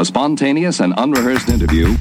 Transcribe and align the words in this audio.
a 0.00 0.04
spontaneous 0.04 0.80
and 0.80 0.94
unrehearsed 0.96 1.50
interview. 1.50 1.94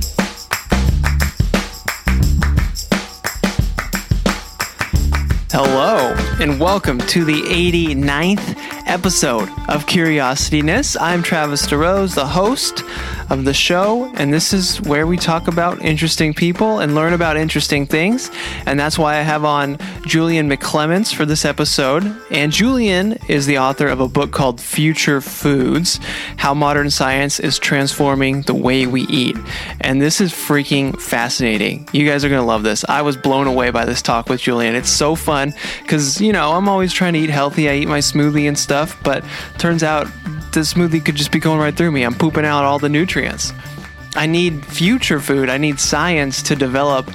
Hello, 5.51 6.15
and 6.39 6.61
welcome 6.61 6.97
to 6.99 7.25
the 7.25 7.41
89th 7.41 8.55
episode 8.87 9.49
of 9.67 9.85
Curiosityness. 9.85 10.95
I'm 10.97 11.21
Travis 11.21 11.67
DeRose, 11.67 12.15
the 12.15 12.25
host 12.25 12.85
of 13.29 13.45
the 13.45 13.53
show, 13.53 14.11
and 14.15 14.33
this 14.33 14.53
is 14.53 14.81
where 14.81 15.05
we 15.05 15.17
talk 15.17 15.47
about 15.47 15.81
interesting 15.81 16.33
people 16.33 16.79
and 16.79 16.95
learn 16.95 17.13
about 17.13 17.37
interesting 17.37 17.85
things. 17.85 18.31
And 18.65 18.79
that's 18.79 18.97
why 18.97 19.17
I 19.17 19.21
have 19.21 19.45
on 19.45 19.77
Julian 20.05 20.49
McClements 20.49 21.13
for 21.13 21.25
this 21.25 21.45
episode. 21.45 22.15
And 22.31 22.51
Julian 22.51 23.17
is 23.27 23.45
the 23.45 23.59
author 23.59 23.87
of 23.87 23.99
a 23.99 24.07
book 24.07 24.31
called 24.31 24.59
Future 24.59 25.21
Foods 25.21 25.99
How 26.37 26.53
Modern 26.53 26.89
Science 26.89 27.39
is 27.39 27.59
Transforming 27.59 28.41
the 28.43 28.55
Way 28.55 28.85
We 28.87 29.03
Eat. 29.03 29.37
And 29.81 30.01
this 30.01 30.21
is 30.21 30.31
freaking 30.31 30.99
fascinating. 30.99 31.87
You 31.91 32.07
guys 32.07 32.25
are 32.25 32.29
going 32.29 32.41
to 32.41 32.47
love 32.47 32.63
this. 32.63 32.83
I 32.89 33.01
was 33.01 33.15
blown 33.15 33.47
away 33.47 33.69
by 33.69 33.85
this 33.85 34.01
talk 34.01 34.29
with 34.29 34.41
Julian. 34.41 34.75
It's 34.75 34.89
so 34.89 35.15
fun 35.15 35.53
because, 35.81 36.19
you 36.19 36.33
know, 36.33 36.53
I'm 36.53 36.67
always 36.67 36.91
trying 36.91 37.13
to 37.13 37.19
eat 37.19 37.29
healthy. 37.29 37.69
I 37.69 37.75
eat 37.75 37.87
my 37.87 37.99
smoothie 37.99 38.47
and 38.47 38.57
stuff, 38.57 39.01
but 39.03 39.23
turns 39.57 39.83
out 39.83 40.07
the 40.51 40.61
smoothie 40.61 41.03
could 41.03 41.15
just 41.15 41.31
be 41.31 41.39
going 41.39 41.59
right 41.59 41.75
through 41.75 41.91
me. 41.91 42.03
I'm 42.03 42.15
pooping 42.15 42.45
out 42.45 42.63
all 42.63 42.79
the 42.79 42.89
nutrients. 42.89 43.53
I 44.15 44.25
need 44.25 44.65
future 44.65 45.19
food. 45.19 45.49
I 45.49 45.57
need 45.57 45.79
science 45.79 46.41
to 46.43 46.55
develop 46.55 47.09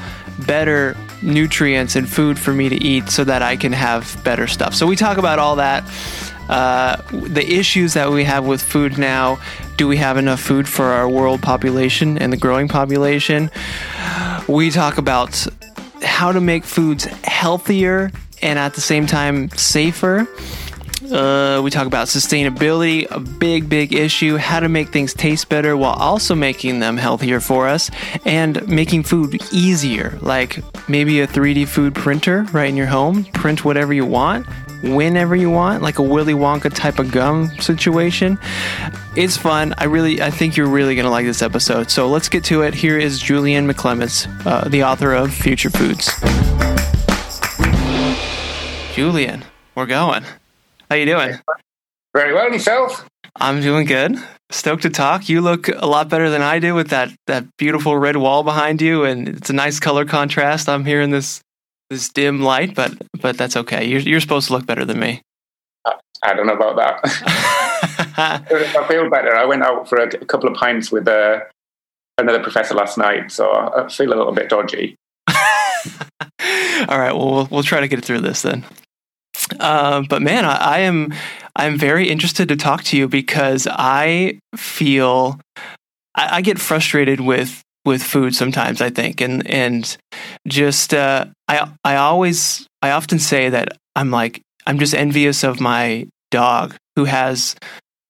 better 0.46 0.96
nutrients 1.22 1.96
and 1.96 2.08
food 2.08 2.38
for 2.38 2.52
me 2.52 2.68
to 2.68 2.76
eat 2.76 3.08
so 3.08 3.24
that 3.24 3.42
I 3.42 3.56
can 3.56 3.72
have 3.72 4.20
better 4.24 4.46
stuff. 4.46 4.74
So 4.74 4.86
we 4.86 4.96
talk 4.96 5.18
about 5.18 5.38
all 5.38 5.56
that. 5.56 5.84
Uh, 6.48 6.96
the 7.10 7.44
issues 7.44 7.94
that 7.94 8.10
we 8.10 8.22
have 8.24 8.44
with 8.44 8.62
food 8.62 8.98
now. 8.98 9.38
Do 9.76 9.88
we 9.88 9.96
have 9.96 10.18
enough 10.18 10.40
food 10.40 10.68
for 10.68 10.84
our 10.84 11.08
world 11.08 11.42
population 11.42 12.18
and 12.18 12.32
the 12.32 12.36
growing 12.36 12.68
population? 12.68 13.50
We 14.46 14.70
talk 14.70 14.98
about 14.98 15.46
how 16.02 16.32
to 16.32 16.40
make 16.40 16.64
foods 16.64 17.04
healthier 17.24 18.12
and 18.42 18.58
at 18.58 18.74
the 18.74 18.82
same 18.82 19.06
time 19.06 19.48
safer. 19.50 20.28
Uh, 21.12 21.60
we 21.62 21.70
talk 21.70 21.86
about 21.86 22.06
sustainability, 22.06 23.06
a 23.10 23.20
big, 23.20 23.68
big 23.68 23.92
issue, 23.92 24.36
how 24.36 24.58
to 24.58 24.68
make 24.68 24.88
things 24.88 25.12
taste 25.12 25.48
better 25.48 25.76
while 25.76 25.92
also 25.92 26.34
making 26.34 26.80
them 26.80 26.96
healthier 26.96 27.40
for 27.40 27.68
us, 27.68 27.90
and 28.24 28.66
making 28.66 29.02
food 29.02 29.40
easier, 29.52 30.18
like 30.22 30.62
maybe 30.88 31.20
a 31.20 31.26
3D 31.26 31.68
food 31.68 31.94
printer 31.94 32.44
right 32.52 32.68
in 32.68 32.76
your 32.76 32.86
home. 32.86 33.24
Print 33.24 33.64
whatever 33.64 33.92
you 33.92 34.06
want, 34.06 34.46
whenever 34.82 35.36
you 35.36 35.50
want, 35.50 35.82
like 35.82 35.98
a 35.98 36.02
Willy 36.02 36.32
Wonka 36.32 36.74
type 36.74 36.98
of 36.98 37.12
gum 37.12 37.50
situation. 37.60 38.38
It's 39.14 39.36
fun. 39.36 39.74
I 39.76 39.84
really, 39.84 40.22
I 40.22 40.30
think 40.30 40.56
you're 40.56 40.68
really 40.68 40.94
going 40.94 41.04
to 41.04 41.10
like 41.10 41.26
this 41.26 41.42
episode. 41.42 41.90
So 41.90 42.08
let's 42.08 42.28
get 42.28 42.44
to 42.44 42.62
it. 42.62 42.72
Here 42.72 42.98
is 42.98 43.20
Julian 43.20 43.70
McClements, 43.70 44.26
uh, 44.46 44.68
the 44.68 44.84
author 44.84 45.12
of 45.12 45.34
Future 45.34 45.70
Foods. 45.70 46.10
Julian, 48.94 49.44
we're 49.74 49.86
going. 49.86 50.24
How 50.94 50.98
you 50.98 51.06
doing? 51.06 51.40
Very 52.14 52.32
well, 52.32 52.52
yourself? 52.52 53.04
I'm 53.34 53.60
doing 53.60 53.84
good. 53.84 54.16
Stoked 54.50 54.82
to 54.82 54.90
talk. 54.90 55.28
You 55.28 55.40
look 55.40 55.66
a 55.66 55.88
lot 55.88 56.08
better 56.08 56.30
than 56.30 56.40
I 56.40 56.60
do 56.60 56.72
with 56.72 56.90
that 56.90 57.10
that 57.26 57.44
beautiful 57.56 57.98
red 57.98 58.16
wall 58.16 58.44
behind 58.44 58.80
you, 58.80 59.02
and 59.02 59.28
it's 59.28 59.50
a 59.50 59.54
nice 59.54 59.80
color 59.80 60.04
contrast. 60.04 60.68
I'm 60.68 60.84
here 60.84 61.00
in 61.00 61.10
this 61.10 61.40
this 61.90 62.10
dim 62.10 62.42
light, 62.42 62.76
but 62.76 62.92
but 63.20 63.36
that's 63.36 63.56
okay. 63.56 63.84
You're 63.84 64.02
you're 64.02 64.20
supposed 64.20 64.46
to 64.46 64.52
look 64.52 64.66
better 64.66 64.84
than 64.84 65.00
me. 65.00 65.20
I 66.22 66.32
don't 66.32 66.46
know 66.46 66.54
about 66.54 66.76
that. 66.76 67.00
I 68.16 68.86
feel 68.86 69.10
better. 69.10 69.34
I 69.34 69.46
went 69.46 69.64
out 69.64 69.88
for 69.88 69.98
a, 69.98 70.08
couple 70.26 70.48
of 70.48 70.54
pints 70.54 70.92
with 70.92 71.08
uh, 71.08 71.40
another 72.18 72.40
professor 72.40 72.74
last 72.74 72.98
night, 72.98 73.32
so 73.32 73.50
I 73.50 73.88
feel 73.88 74.10
a 74.10 74.14
little 74.14 74.32
bit 74.32 74.48
dodgy. 74.48 74.94
All 75.28 77.00
right, 77.00 77.12
well, 77.12 77.32
well, 77.32 77.48
we'll 77.50 77.64
try 77.64 77.80
to 77.80 77.88
get 77.88 78.04
through 78.04 78.20
this 78.20 78.42
then. 78.42 78.64
Uh, 79.60 80.02
but 80.08 80.22
man, 80.22 80.44
I, 80.44 80.56
I 80.56 80.78
am 80.80 81.12
I'm 81.56 81.78
very 81.78 82.08
interested 82.08 82.48
to 82.48 82.56
talk 82.56 82.82
to 82.84 82.96
you 82.96 83.08
because 83.08 83.68
I 83.70 84.38
feel 84.56 85.40
I, 86.14 86.36
I 86.36 86.40
get 86.40 86.58
frustrated 86.58 87.20
with 87.20 87.62
with 87.84 88.02
food 88.02 88.34
sometimes. 88.34 88.80
I 88.80 88.90
think 88.90 89.20
and 89.20 89.46
and 89.46 89.96
just 90.48 90.94
uh, 90.94 91.26
I 91.48 91.70
I 91.84 91.96
always 91.96 92.66
I 92.82 92.90
often 92.92 93.18
say 93.18 93.50
that 93.50 93.76
I'm 93.94 94.10
like 94.10 94.40
I'm 94.66 94.78
just 94.78 94.94
envious 94.94 95.44
of 95.44 95.60
my 95.60 96.08
dog 96.30 96.74
who 96.96 97.04
has 97.04 97.54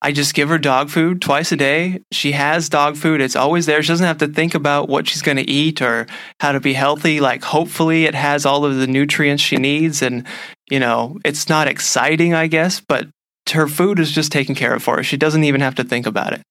I 0.05 0.13
just 0.13 0.35
give 0.35 0.51
her 0.51 0.59
dog 0.59 0.91
food 0.91 1.23
twice 1.23 1.51
a 1.51 1.57
day. 1.57 2.03
She 2.13 2.33
has 2.33 2.69
dog 2.69 2.97
food. 2.97 3.23
It's 3.23 3.37
always 3.37 3.65
there. 3.65 3.83
She 3.83 3.89
doesn't 3.89 4.07
have 4.07 4.19
to 4.19 4.29
think 4.29 4.55
about 4.55 4.87
what 4.87 5.09
she's 5.09 5.23
going 5.23 5.39
to 5.39 5.51
eat 5.51 5.81
or 5.81 6.07
how 6.41 6.53
to 6.53 6.61
be 6.61 6.75
healthy. 6.75 7.21
Like, 7.21 7.43
hopefully, 7.43 8.05
it 8.05 8.15
has 8.15 8.45
all 8.45 8.67
of 8.67 8.77
the 8.77 8.87
nutrients 8.87 9.43
she 9.43 9.57
needs. 9.57 10.03
And, 10.03 10.27
you 10.75 10.81
know, 10.81 11.21
it's 11.25 11.49
not 11.49 11.69
exciting, 11.69 12.35
I 12.35 12.49
guess, 12.49 12.81
but 12.81 13.07
her 13.53 13.69
food 13.69 14.01
is 14.01 14.11
just 14.11 14.33
taken 14.33 14.57
care 14.57 14.75
of 14.75 14.83
for 14.83 14.97
her. 14.97 15.05
She 15.05 15.17
doesn't 15.17 15.45
even 15.45 15.61
have 15.61 15.77
to 15.77 15.85
think 15.85 16.05
about 16.05 16.33
it. 16.33 16.43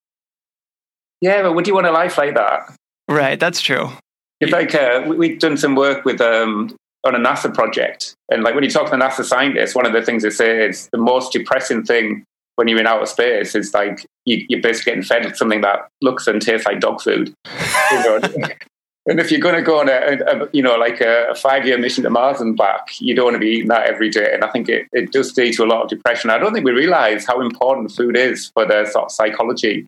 Yeah, 1.20 1.42
but 1.42 1.56
would 1.56 1.68
you 1.68 1.74
want 1.74 1.88
a 1.88 1.92
life 1.92 2.18
like 2.18 2.34
that? 2.36 2.74
Right. 3.10 3.38
That's 3.38 3.60
true. 3.60 3.90
It's 4.40 4.54
like 4.54 4.74
uh, 4.74 5.04
we've 5.06 5.40
done 5.40 5.58
some 5.58 5.76
work 5.76 6.06
with 6.06 6.22
um, 6.22 6.74
on 7.04 7.16
a 7.16 7.20
NASA 7.20 7.54
project. 7.54 8.16
And 8.32 8.44
like 8.44 8.56
when 8.56 8.64
you 8.64 8.70
talk 8.70 8.86
to 8.86 8.92
the 8.92 9.04
NASA 9.04 9.26
scientists, 9.26 9.76
one 9.76 9.86
of 9.86 9.92
the 9.92 10.02
things 10.02 10.24
they 10.24 10.30
say 10.30 10.66
is 10.68 10.88
the 10.94 10.98
most 10.98 11.34
depressing 11.34 11.84
thing 11.84 12.24
when 12.56 12.70
you're 12.70 12.80
in 12.80 12.88
outer 12.88 13.06
space 13.06 13.56
is 13.56 13.74
like 13.74 14.06
you, 14.24 14.58
are 14.58 14.62
basically 14.62 14.92
getting 14.92 15.04
fed 15.04 15.36
something 15.36 15.60
that 15.62 15.90
looks 16.02 16.28
and 16.28 16.42
tastes 16.42 16.66
like 16.66 16.80
dog 16.80 17.02
food. 17.02 17.34
and 19.06 19.20
if 19.20 19.32
you're 19.32 19.42
going 19.42 19.56
to 19.56 19.62
go 19.62 19.80
on 19.80 19.90
a, 19.90 20.20
a 20.26 20.50
you 20.54 20.62
know 20.62 20.76
like 20.76 21.02
a, 21.02 21.28
a, 21.32 21.36
five 21.36 21.66
year 21.66 21.78
mission 21.78 22.04
to 22.04 22.10
Mars 22.10 22.40
and 22.40 22.56
back, 22.56 23.00
you 23.00 23.14
don't 23.16 23.26
want 23.26 23.36
to 23.36 23.40
be 23.40 23.50
eating 23.50 23.68
that 23.68 23.88
every 23.88 24.10
day. 24.10 24.32
And 24.34 24.44
I 24.44 24.50
think 24.50 24.70
it, 24.70 24.88
it 24.94 25.12
does 25.12 25.36
lead 25.36 25.54
to 25.56 25.64
a 25.64 25.68
lot 25.68 25.84
of 25.84 25.90
depression. 25.90 26.30
I 26.30 26.38
don't 26.38 26.54
think 26.54 26.66
we 26.66 26.72
realize 26.72 27.26
how 27.26 27.42
important 27.42 27.92
food 27.92 28.16
is 28.16 28.50
for 28.54 28.66
the 28.66 28.86
sort 28.86 29.06
of 29.06 29.12
psychology 29.12 29.86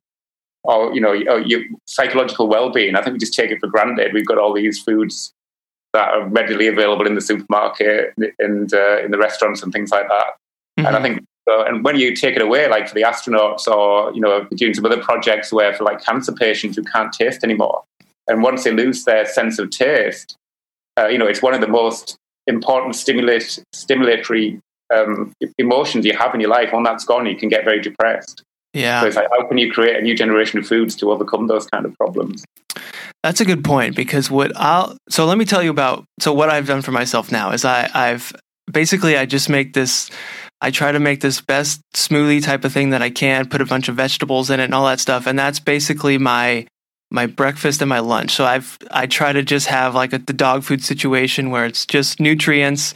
or 0.63 0.93
you 0.93 0.99
know 0.99 1.13
your 1.13 1.61
psychological 1.85 2.47
well 2.47 2.71
being. 2.71 2.95
I 2.95 3.01
think 3.01 3.13
we 3.13 3.19
just 3.19 3.33
take 3.33 3.51
it 3.51 3.59
for 3.59 3.67
granted. 3.67 4.13
We've 4.13 4.25
got 4.25 4.37
all 4.37 4.53
these 4.53 4.81
foods 4.81 5.31
that 5.93 6.13
are 6.13 6.27
readily 6.27 6.67
available 6.67 7.07
in 7.07 7.15
the 7.15 7.21
supermarket 7.21 8.13
and 8.39 8.73
uh, 8.73 8.97
in 8.99 9.11
the 9.11 9.17
restaurants 9.17 9.63
and 9.63 9.71
things 9.71 9.91
like 9.91 10.09
that. 10.09 10.33
Mm-hmm. 10.77 10.87
And 10.87 10.95
I 10.97 11.01
think 11.01 11.25
so, 11.47 11.63
and 11.63 11.85
when 11.85 11.97
you 11.97 12.15
take 12.15 12.35
it 12.35 12.41
away, 12.41 12.67
like 12.67 12.89
for 12.89 12.95
the 12.95 13.03
astronauts 13.03 13.67
or, 13.67 14.13
you 14.13 14.19
know, 14.19 14.45
doing 14.55 14.73
some 14.73 14.85
other 14.85 15.01
projects 15.01 15.53
where 15.53 15.73
for 15.73 15.83
like 15.83 16.03
cancer 16.03 16.33
patients 16.33 16.75
who 16.75 16.83
can't 16.83 17.13
taste 17.13 17.43
anymore, 17.43 17.83
and 18.27 18.41
once 18.41 18.63
they 18.63 18.71
lose 18.71 19.03
their 19.03 19.25
sense 19.25 19.59
of 19.59 19.69
taste, 19.69 20.35
uh, 20.97 21.07
you 21.07 21.17
know, 21.17 21.27
it's 21.27 21.41
one 21.41 21.53
of 21.53 21.61
the 21.61 21.67
most 21.67 22.17
important 22.47 22.95
stimulate, 22.95 23.63
stimulatory 23.73 24.59
um, 24.93 25.33
emotions 25.57 26.05
you 26.05 26.15
have 26.17 26.33
in 26.33 26.41
your 26.41 26.49
life. 26.49 26.71
When 26.71 26.83
that's 26.83 27.05
gone, 27.05 27.25
you 27.25 27.35
can 27.35 27.49
get 27.49 27.63
very 27.63 27.81
depressed. 27.81 28.43
Yeah. 28.73 29.01
So 29.01 29.07
it's 29.07 29.15
like, 29.15 29.27
how 29.31 29.47
can 29.47 29.57
you 29.57 29.71
create 29.71 29.95
a 29.95 30.01
new 30.01 30.15
generation 30.15 30.59
of 30.59 30.67
foods 30.67 30.95
to 30.97 31.11
overcome 31.11 31.47
those 31.47 31.65
kind 31.67 31.85
of 31.85 31.95
problems? 31.95 32.43
That's 33.23 33.41
a 33.41 33.45
good 33.45 33.63
point 33.63 33.95
because 33.95 34.29
what 34.29 34.51
I'll 34.55 34.97
so 35.09 35.25
let 35.25 35.37
me 35.37 35.45
tell 35.45 35.63
you 35.63 35.71
about 35.71 36.05
so 36.19 36.31
what 36.33 36.49
I've 36.49 36.67
done 36.67 36.83
for 36.83 36.91
myself 36.91 37.31
now 37.31 37.51
is 37.51 37.65
I 37.65 37.89
I've 37.91 38.31
basically 38.71 39.17
I 39.17 39.25
just 39.25 39.49
make 39.49 39.73
this 39.73 40.11
I 40.61 40.71
try 40.71 40.91
to 40.91 40.99
make 40.99 41.21
this 41.21 41.41
best 41.41 41.81
smoothie 41.95 42.43
type 42.43 42.65
of 42.65 42.73
thing 42.73 42.91
that 42.91 43.01
I 43.01 43.09
can, 43.09 43.47
put 43.47 43.61
a 43.61 43.65
bunch 43.65 43.87
of 43.87 43.95
vegetables 43.95 44.49
in 44.49 44.59
it 44.59 44.65
and 44.65 44.73
all 44.73 44.85
that 44.85 44.99
stuff. 44.99 45.25
And 45.25 45.39
that's 45.39 45.59
basically 45.59 46.17
my 46.17 46.67
my 47.11 47.27
breakfast 47.27 47.81
and 47.81 47.89
my 47.89 47.99
lunch. 47.99 48.31
So 48.31 48.45
I've 48.45 48.77
I 48.91 49.07
try 49.07 49.33
to 49.33 49.43
just 49.43 49.67
have 49.67 49.95
like 49.95 50.13
a, 50.13 50.19
the 50.19 50.33
dog 50.33 50.63
food 50.63 50.83
situation 50.83 51.49
where 51.49 51.65
it's 51.65 51.85
just 51.85 52.19
nutrients, 52.19 52.93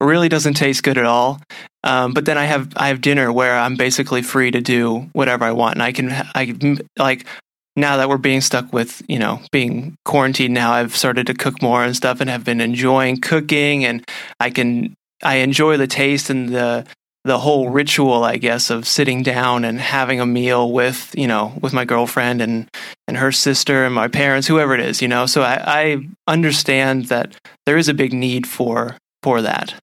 really 0.00 0.28
doesn't 0.28 0.54
taste 0.54 0.82
good 0.82 0.98
at 0.98 1.04
all. 1.04 1.40
Um, 1.84 2.12
but 2.12 2.24
then 2.24 2.38
I 2.38 2.44
have 2.44 2.72
I 2.76 2.88
have 2.88 3.00
dinner 3.00 3.32
where 3.32 3.56
I'm 3.56 3.76
basically 3.76 4.22
free 4.22 4.50
to 4.50 4.60
do 4.60 5.08
whatever 5.12 5.44
I 5.44 5.52
want, 5.52 5.74
and 5.74 5.82
I 5.82 5.92
can 5.92 6.10
I 6.34 6.56
like 6.98 7.26
now 7.74 7.96
that 7.96 8.08
we're 8.08 8.18
being 8.18 8.40
stuck 8.40 8.72
with 8.72 9.02
you 9.08 9.18
know 9.18 9.40
being 9.50 9.96
quarantined 10.04 10.54
now 10.54 10.72
I've 10.72 10.96
started 10.96 11.26
to 11.28 11.34
cook 11.34 11.62
more 11.62 11.82
and 11.84 11.96
stuff 11.96 12.20
and 12.20 12.28
have 12.28 12.44
been 12.44 12.60
enjoying 12.60 13.20
cooking 13.20 13.84
and 13.84 14.06
I 14.38 14.50
can 14.50 14.94
I 15.22 15.36
enjoy 15.36 15.76
the 15.76 15.86
taste 15.86 16.30
and 16.30 16.50
the 16.50 16.86
the 17.24 17.38
whole 17.38 17.70
ritual, 17.70 18.24
I 18.24 18.36
guess, 18.36 18.70
of 18.70 18.86
sitting 18.86 19.22
down 19.22 19.64
and 19.64 19.80
having 19.80 20.20
a 20.20 20.26
meal 20.26 20.72
with, 20.72 21.14
you 21.16 21.26
know, 21.26 21.52
with 21.60 21.72
my 21.72 21.84
girlfriend 21.84 22.42
and 22.42 22.68
and 23.06 23.16
her 23.16 23.32
sister 23.32 23.84
and 23.84 23.94
my 23.94 24.08
parents, 24.08 24.48
whoever 24.48 24.74
it 24.74 24.80
is, 24.80 25.00
you 25.00 25.08
know. 25.08 25.26
So 25.26 25.42
I, 25.42 25.62
I 25.66 26.08
understand 26.26 27.06
that 27.06 27.34
there 27.66 27.76
is 27.76 27.88
a 27.88 27.94
big 27.94 28.12
need 28.12 28.46
for 28.46 28.96
for 29.22 29.42
that. 29.42 29.74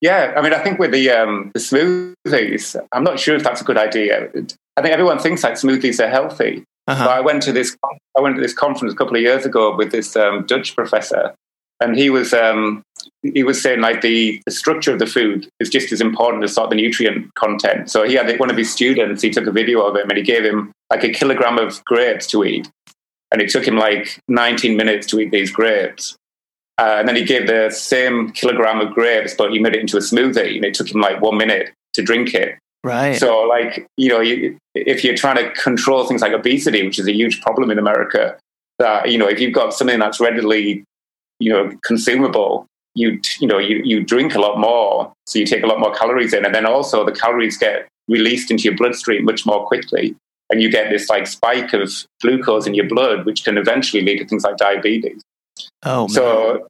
Yeah, 0.00 0.34
I 0.36 0.42
mean, 0.42 0.52
I 0.52 0.58
think 0.58 0.78
with 0.78 0.90
the 0.92 1.10
um, 1.10 1.50
the 1.54 1.60
smoothies, 1.60 2.76
I'm 2.92 3.04
not 3.04 3.20
sure 3.20 3.36
if 3.36 3.44
that's 3.44 3.60
a 3.60 3.64
good 3.64 3.78
idea. 3.78 4.30
I 4.76 4.82
think 4.82 4.92
everyone 4.92 5.18
thinks 5.18 5.42
that 5.42 5.52
smoothies 5.52 6.02
are 6.04 6.08
healthy. 6.08 6.64
Uh-huh. 6.88 7.04
But 7.04 7.10
I 7.12 7.20
went 7.20 7.42
to 7.44 7.52
this 7.52 7.76
I 8.16 8.20
went 8.20 8.36
to 8.36 8.42
this 8.42 8.54
conference 8.54 8.92
a 8.92 8.96
couple 8.96 9.16
of 9.16 9.22
years 9.22 9.46
ago 9.46 9.76
with 9.76 9.92
this 9.92 10.16
um, 10.16 10.44
Dutch 10.46 10.74
professor, 10.74 11.34
and 11.82 11.96
he 11.96 12.10
was 12.10 12.32
um, 12.32 12.82
he 13.22 13.42
was 13.42 13.60
saying 13.60 13.80
like 13.80 14.00
the, 14.00 14.40
the 14.46 14.52
structure 14.52 14.92
of 14.92 14.98
the 14.98 15.06
food 15.06 15.48
is 15.58 15.68
just 15.68 15.92
as 15.92 16.00
important 16.00 16.44
as 16.44 16.54
sort 16.54 16.64
of 16.64 16.70
the 16.70 16.76
nutrient 16.76 17.34
content. 17.34 17.90
So 17.90 18.04
he 18.04 18.14
had 18.14 18.38
one 18.38 18.50
of 18.50 18.56
his 18.56 18.72
students. 18.72 19.22
He 19.22 19.30
took 19.30 19.46
a 19.46 19.52
video 19.52 19.82
of 19.82 19.96
him 19.96 20.08
and 20.08 20.16
he 20.16 20.22
gave 20.22 20.44
him 20.44 20.72
like 20.90 21.04
a 21.04 21.10
kilogram 21.10 21.58
of 21.58 21.84
grapes 21.84 22.26
to 22.28 22.44
eat, 22.44 22.70
and 23.30 23.42
it 23.42 23.50
took 23.50 23.66
him 23.66 23.76
like 23.76 24.20
19 24.28 24.76
minutes 24.76 25.06
to 25.08 25.20
eat 25.20 25.30
these 25.30 25.50
grapes. 25.50 26.16
Uh, 26.78 26.96
and 26.98 27.08
then 27.08 27.16
he 27.16 27.24
gave 27.24 27.46
the 27.46 27.70
same 27.70 28.30
kilogram 28.30 28.80
of 28.80 28.94
grapes, 28.94 29.34
but 29.34 29.52
he 29.52 29.58
made 29.58 29.74
it 29.74 29.80
into 29.80 29.96
a 29.96 30.00
smoothie, 30.00 30.56
and 30.56 30.64
it 30.64 30.74
took 30.74 30.90
him 30.90 31.00
like 31.00 31.20
one 31.20 31.36
minute 31.36 31.72
to 31.94 32.02
drink 32.02 32.34
it. 32.34 32.58
Right. 32.84 33.16
So, 33.16 33.42
like, 33.42 33.86
you 33.96 34.08
know, 34.08 34.20
you, 34.20 34.58
if 34.74 35.04
you're 35.04 35.14
trying 35.14 35.36
to 35.36 35.50
control 35.52 36.04
things 36.06 36.22
like 36.22 36.32
obesity, 36.32 36.84
which 36.84 36.98
is 36.98 37.06
a 37.06 37.12
huge 37.12 37.40
problem 37.40 37.70
in 37.70 37.78
America, 37.78 38.36
that, 38.78 39.10
you 39.10 39.18
know, 39.18 39.28
if 39.28 39.38
you've 39.38 39.52
got 39.54 39.72
something 39.74 40.00
that's 40.00 40.18
readily, 40.18 40.82
you 41.42 41.52
know, 41.52 41.64
consumable, 41.82 42.66
you, 42.94 43.20
you 43.40 43.48
know, 43.48 43.58
you, 43.58 43.82
you 43.84 44.04
drink 44.04 44.34
a 44.34 44.40
lot 44.40 44.58
more. 44.58 45.12
So 45.26 45.38
you 45.38 45.46
take 45.46 45.62
a 45.62 45.66
lot 45.66 45.80
more 45.80 45.94
calories 45.94 46.32
in. 46.32 46.44
And 46.44 46.54
then 46.54 46.66
also 46.66 47.04
the 47.04 47.12
calories 47.12 47.56
get 47.56 47.88
released 48.08 48.50
into 48.50 48.64
your 48.64 48.76
bloodstream 48.76 49.24
much 49.24 49.44
more 49.44 49.66
quickly. 49.66 50.14
And 50.50 50.62
you 50.62 50.70
get 50.70 50.90
this 50.90 51.08
like 51.08 51.26
spike 51.26 51.72
of 51.72 51.90
glucose 52.20 52.66
in 52.66 52.74
your 52.74 52.88
blood, 52.88 53.24
which 53.26 53.44
can 53.44 53.56
eventually 53.56 54.02
lead 54.02 54.18
to 54.18 54.26
things 54.26 54.44
like 54.44 54.56
diabetes. 54.56 55.22
Oh, 55.82 56.02
man. 56.02 56.08
So, 56.10 56.68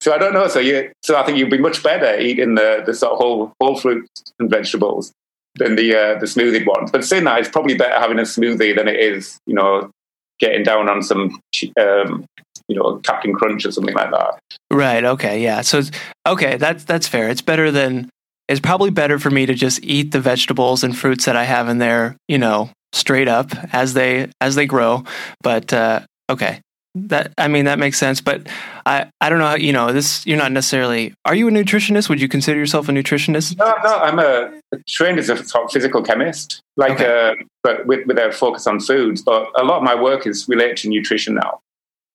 so 0.00 0.14
I 0.14 0.18
don't 0.18 0.34
know. 0.34 0.48
So 0.48 0.60
you, 0.60 0.92
so 1.02 1.16
I 1.16 1.24
think 1.24 1.38
you'd 1.38 1.50
be 1.50 1.58
much 1.58 1.82
better 1.82 2.18
eating 2.20 2.54
the, 2.54 2.82
the 2.84 2.92
sort 2.92 3.12
of 3.12 3.18
whole 3.18 3.52
whole 3.60 3.76
fruits 3.76 4.10
and 4.38 4.50
vegetables 4.50 5.12
than 5.54 5.76
the 5.76 5.94
uh, 5.94 6.18
the 6.18 6.26
smoothie 6.26 6.66
ones. 6.66 6.90
But 6.90 7.04
saying 7.04 7.24
that, 7.24 7.40
it's 7.40 7.48
probably 7.48 7.74
better 7.74 7.98
having 7.98 8.18
a 8.18 8.22
smoothie 8.22 8.76
than 8.76 8.88
it 8.88 9.00
is, 9.00 9.38
you 9.46 9.54
know, 9.54 9.90
getting 10.40 10.62
down 10.62 10.90
on 10.90 11.02
some, 11.02 11.40
um, 11.80 12.26
you 12.68 12.76
know, 12.76 12.96
Captain 12.98 13.34
Crunch 13.34 13.66
or 13.66 13.72
something 13.72 13.94
like 13.94 14.10
that. 14.10 14.38
Right. 14.70 15.04
Okay. 15.04 15.42
Yeah. 15.42 15.60
So, 15.62 15.82
okay, 16.26 16.56
that's 16.56 16.84
that's 16.84 17.06
fair. 17.06 17.28
It's 17.28 17.42
better 17.42 17.70
than. 17.70 18.10
It's 18.46 18.60
probably 18.60 18.90
better 18.90 19.18
for 19.18 19.30
me 19.30 19.46
to 19.46 19.54
just 19.54 19.82
eat 19.82 20.12
the 20.12 20.20
vegetables 20.20 20.84
and 20.84 20.96
fruits 20.96 21.24
that 21.24 21.34
I 21.34 21.44
have 21.44 21.68
in 21.70 21.78
there, 21.78 22.16
you 22.28 22.36
know, 22.36 22.68
straight 22.92 23.26
up 23.26 23.52
as 23.72 23.94
they 23.94 24.28
as 24.40 24.54
they 24.54 24.66
grow. 24.66 25.04
But 25.42 25.72
uh, 25.72 26.00
okay, 26.28 26.60
that 26.94 27.32
I 27.38 27.48
mean 27.48 27.64
that 27.64 27.78
makes 27.78 27.96
sense. 27.98 28.20
But 28.20 28.46
I 28.84 29.10
I 29.18 29.30
don't 29.30 29.38
know. 29.38 29.46
How, 29.46 29.56
you 29.56 29.72
know, 29.72 29.94
this 29.94 30.26
you're 30.26 30.36
not 30.36 30.52
necessarily. 30.52 31.14
Are 31.24 31.34
you 31.34 31.48
a 31.48 31.50
nutritionist? 31.50 32.10
Would 32.10 32.20
you 32.20 32.28
consider 32.28 32.58
yourself 32.58 32.86
a 32.90 32.92
nutritionist? 32.92 33.56
No, 33.56 33.74
no, 33.82 33.96
I'm 33.96 34.18
a 34.18 34.60
trained 34.86 35.18
as 35.18 35.30
a 35.30 35.36
physical 35.72 36.02
chemist, 36.02 36.60
like, 36.76 37.00
Okay. 37.00 37.30
uh, 37.30 37.42
but 37.62 37.86
with 37.86 38.06
with 38.06 38.18
a 38.18 38.30
focus 38.30 38.66
on 38.66 38.78
foods. 38.78 39.22
But 39.22 39.48
a 39.56 39.64
lot 39.64 39.78
of 39.78 39.84
my 39.84 39.94
work 39.94 40.26
is 40.26 40.46
related 40.48 40.76
to 40.78 40.90
nutrition 40.90 41.34
now. 41.36 41.60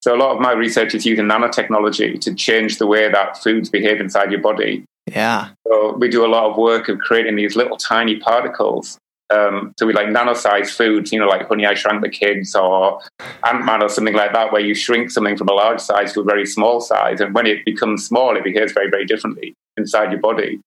So 0.02 0.16
a 0.16 0.18
lot 0.18 0.36
of 0.36 0.42
my 0.42 0.54
research 0.54 0.96
is 0.96 1.06
using 1.06 1.26
nanotechnology 1.26 2.22
to 2.22 2.34
change 2.34 2.78
the 2.78 2.88
way 2.88 3.12
that 3.12 3.38
foods 3.38 3.70
behave 3.70 4.00
inside 4.00 4.32
your 4.32 4.42
body. 4.42 4.86
Yeah. 5.08 5.50
So 5.68 5.94
we 5.98 6.08
do 6.08 6.26
a 6.26 6.28
lot 6.28 6.50
of 6.50 6.58
work 6.58 6.88
of 6.88 7.00
creating 7.00 7.36
these 7.36 7.56
little 7.56 7.78
tiny 7.78 8.18
particles. 8.18 8.98
Um, 9.32 9.74
so 9.78 9.86
we 9.86 9.94
like 9.94 10.10
nano-sized 10.10 10.74
foods, 10.74 11.12
you 11.12 11.20
know, 11.20 11.28
like 11.28 11.48
Honey 11.48 11.66
I 11.66 11.74
Shrank 11.76 12.02
the 12.02 12.10
Kids 12.10 12.56
or 12.56 13.02
Ant-Man 13.46 13.84
or 13.84 13.90
something 13.90 14.16
like 14.16 14.34
that, 14.34 14.52
where 14.52 14.62
you 14.62 14.74
shrink 14.74 15.12
something 15.12 15.38
from 15.38 15.50
a 15.50 15.54
large 15.54 15.80
size 15.82 16.14
to 16.14 16.22
a 16.22 16.24
very 16.24 16.46
small 16.46 16.82
size, 16.82 17.22
and 17.22 17.34
when 17.36 17.46
it 17.46 17.64
becomes 17.66 18.06
small, 18.06 18.36
it 18.36 18.44
behaves 18.44 18.72
very, 18.72 18.90
very 18.90 19.06
differently 19.06 19.54
inside 19.78 20.12
your 20.12 20.20
body. 20.20 20.60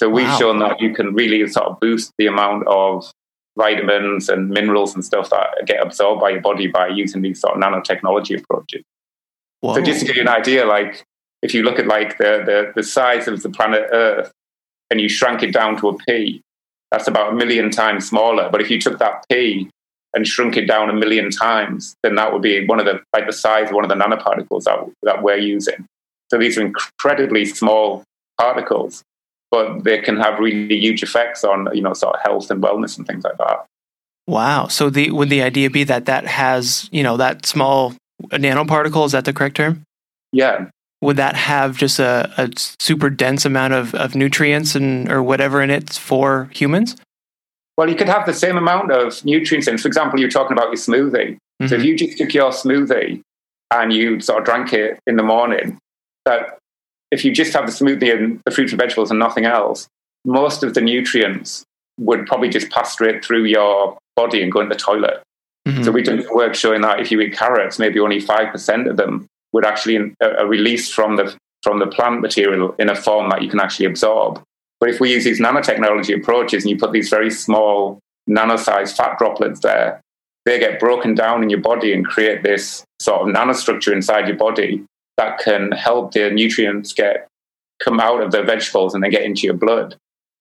So 0.00 0.08
we've 0.08 0.26
Wow. 0.28 0.38
shown 0.38 0.58
that 0.58 0.80
you 0.80 0.94
can 0.94 1.14
really 1.14 1.46
sort 1.48 1.66
of 1.66 1.80
boost 1.80 2.12
the 2.18 2.26
amount 2.26 2.66
of 2.66 3.10
vitamins 3.58 4.28
and 4.28 4.48
minerals 4.48 4.94
and 4.94 5.04
stuff 5.04 5.28
that 5.30 5.66
get 5.66 5.82
absorbed 5.82 6.20
by 6.20 6.30
your 6.30 6.40
body 6.40 6.68
by 6.68 6.88
using 6.88 7.20
these 7.22 7.40
sort 7.40 7.56
of 7.56 7.62
nanotechnology 7.62 8.40
approaches. 8.40 8.82
Whoa. 9.60 9.74
So 9.74 9.82
just 9.82 10.00
to 10.00 10.06
give 10.06 10.16
you 10.16 10.22
an 10.22 10.28
idea, 10.28 10.64
like 10.64 11.04
if 11.42 11.52
you 11.52 11.62
look 11.62 11.78
at 11.78 11.86
like 11.86 12.18
the, 12.18 12.42
the, 12.46 12.72
the 12.76 12.82
size 12.82 13.28
of 13.28 13.42
the 13.42 13.50
planet 13.50 13.86
Earth 13.92 14.30
and 14.90 15.00
you 15.00 15.08
shrank 15.08 15.42
it 15.42 15.52
down 15.52 15.76
to 15.80 15.88
a 15.88 15.98
pea, 15.98 16.40
that's 16.92 17.08
about 17.08 17.32
a 17.32 17.36
million 17.36 17.70
times 17.70 18.08
smaller. 18.08 18.48
But 18.50 18.60
if 18.60 18.70
you 18.70 18.80
took 18.80 18.98
that 19.00 19.24
pea 19.28 19.68
and 20.14 20.26
shrunk 20.26 20.56
it 20.56 20.66
down 20.66 20.88
a 20.88 20.94
million 20.94 21.30
times, 21.30 21.94
then 22.02 22.14
that 22.14 22.32
would 22.32 22.42
be 22.42 22.64
one 22.66 22.80
of 22.80 22.86
the 22.86 23.00
like 23.12 23.26
the 23.26 23.32
size 23.32 23.68
of 23.68 23.74
one 23.74 23.84
of 23.84 23.90
the 23.90 23.96
nanoparticles 23.96 24.64
that, 24.64 24.78
that 25.02 25.22
we're 25.22 25.36
using. 25.36 25.86
So 26.30 26.38
these 26.38 26.56
are 26.56 26.64
incredibly 26.64 27.44
small 27.44 28.04
particles, 28.38 29.02
but 29.50 29.84
they 29.84 29.98
can 29.98 30.16
have 30.16 30.38
really 30.38 30.78
huge 30.78 31.02
effects 31.02 31.44
on 31.44 31.68
you 31.74 31.82
know 31.82 31.92
sort 31.94 32.16
of 32.16 32.22
health 32.22 32.50
and 32.50 32.62
wellness 32.62 32.96
and 32.98 33.06
things 33.06 33.24
like 33.24 33.38
that. 33.38 33.64
Wow. 34.26 34.66
So 34.68 34.90
the 34.90 35.10
would 35.10 35.30
the 35.30 35.42
idea 35.42 35.70
be 35.70 35.84
that 35.84 36.06
that 36.06 36.26
has 36.26 36.88
you 36.92 37.02
know 37.02 37.16
that 37.16 37.46
small 37.46 37.94
nanoparticle 38.30 39.06
is 39.06 39.12
that 39.12 39.24
the 39.24 39.32
correct 39.32 39.56
term? 39.56 39.82
Yeah, 40.32 40.66
Would 41.00 41.16
that 41.16 41.36
have 41.36 41.78
just 41.78 41.98
a, 41.98 42.30
a 42.36 42.50
super 42.78 43.08
dense 43.08 43.46
amount 43.46 43.72
of, 43.72 43.94
of 43.94 44.14
nutrients 44.14 44.74
and 44.74 45.10
or 45.10 45.22
whatever 45.22 45.62
in 45.62 45.70
it 45.70 45.94
for 45.94 46.50
humans? 46.52 46.96
Well, 47.78 47.88
you 47.88 47.94
could 47.94 48.08
have 48.08 48.26
the 48.26 48.34
same 48.34 48.58
amount 48.58 48.90
of 48.92 49.24
nutrients 49.24 49.68
in. 49.68 49.78
For 49.78 49.88
example, 49.88 50.20
you're 50.20 50.28
talking 50.28 50.52
about 50.52 50.66
your 50.66 50.74
smoothie. 50.74 51.38
So 51.66 51.76
if 51.76 51.80
Mhm. 51.80 51.84
you 51.84 51.96
just 51.96 52.18
took 52.18 52.34
your 52.34 52.50
smoothie 52.50 53.22
and 53.72 53.92
you 53.92 54.20
sort 54.20 54.40
of 54.40 54.44
drank 54.44 54.72
it 54.74 54.98
in 55.06 55.16
the 55.16 55.22
morning, 55.22 55.78
that 56.26 56.58
if 57.10 57.24
you 57.24 57.32
just 57.32 57.52
have 57.52 57.66
the 57.66 57.72
smoothie 57.72 58.14
and 58.14 58.40
the 58.44 58.50
fruits 58.50 58.72
and 58.72 58.80
vegetables 58.80 59.10
and 59.10 59.18
nothing 59.18 59.44
else, 59.44 59.88
most 60.24 60.62
of 60.62 60.74
the 60.74 60.80
nutrients 60.80 61.64
would 61.98 62.26
probably 62.26 62.48
just 62.48 62.70
pass 62.70 62.92
straight 62.92 63.24
through 63.24 63.44
your 63.44 63.98
body 64.16 64.42
and 64.42 64.52
go 64.52 64.60
in 64.60 64.68
the 64.68 64.74
toilet. 64.74 65.22
Mhm. 65.66 65.84
So 65.84 65.90
we've 65.90 66.04
done 66.04 66.24
work 66.32 66.54
showing 66.54 66.82
that 66.82 67.00
if 67.00 67.10
you 67.10 67.20
eat 67.20 67.36
carrots, 67.36 67.78
maybe 67.78 68.00
only 68.00 68.20
five 68.20 68.52
percent 68.52 68.86
of 68.86 68.96
them 68.96 69.26
would 69.52 69.64
actually 69.64 70.14
uh, 70.22 70.28
are 70.38 70.46
released 70.46 70.94
from 70.94 71.16
the 71.16 71.36
from 71.62 71.78
the 71.78 71.86
plant 71.86 72.20
material 72.20 72.74
in 72.78 72.88
a 72.88 72.94
form 72.94 73.30
that 73.30 73.42
you 73.42 73.48
can 73.48 73.60
actually 73.60 73.86
absorb. 73.86 74.40
But 74.80 74.90
if 74.90 75.00
we 75.00 75.12
use 75.12 75.24
these 75.24 75.40
nanotechnology 75.40 76.14
approaches 76.16 76.62
and 76.62 76.70
you 76.70 76.78
put 76.78 76.92
these 76.92 77.08
very 77.08 77.30
small 77.30 77.98
nano-sized 78.28 78.96
fat 78.96 79.18
droplets 79.18 79.60
there, 79.60 80.00
they 80.44 80.58
get 80.60 80.78
broken 80.78 81.14
down 81.14 81.42
in 81.42 81.50
your 81.50 81.60
body 81.60 81.92
and 81.92 82.06
create 82.06 82.42
this 82.44 82.84
sort 83.00 83.22
of 83.22 83.34
nanostructure 83.34 83.92
inside 83.92 84.28
your 84.28 84.36
body 84.36 84.84
that 85.18 85.38
can 85.38 85.72
help 85.72 86.12
the 86.12 86.30
nutrients 86.30 86.94
get 86.94 87.28
come 87.84 88.00
out 88.00 88.22
of 88.22 88.32
the 88.32 88.42
vegetables 88.42 88.94
and 88.94 89.04
then 89.04 89.10
get 89.10 89.22
into 89.22 89.42
your 89.42 89.54
blood. 89.54 89.96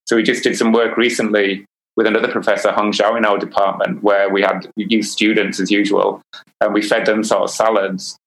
So 0.07 0.15
we 0.15 0.23
just 0.23 0.43
did 0.43 0.57
some 0.57 0.71
work 0.71 0.97
recently 0.97 1.65
with 1.97 2.07
another 2.07 2.31
professor, 2.31 2.71
Hang 2.71 2.91
Xiao, 2.91 3.17
in 3.17 3.25
our 3.25 3.37
department, 3.37 4.03
where 4.03 4.29
we 4.29 4.41
had 4.41 4.71
used 4.75 5.11
students 5.11 5.59
as 5.59 5.69
usual, 5.71 6.21
and 6.61 6.73
we 6.73 6.81
fed 6.81 7.05
them 7.05 7.23
sort 7.23 7.43
of 7.43 7.49
salads, 7.49 8.17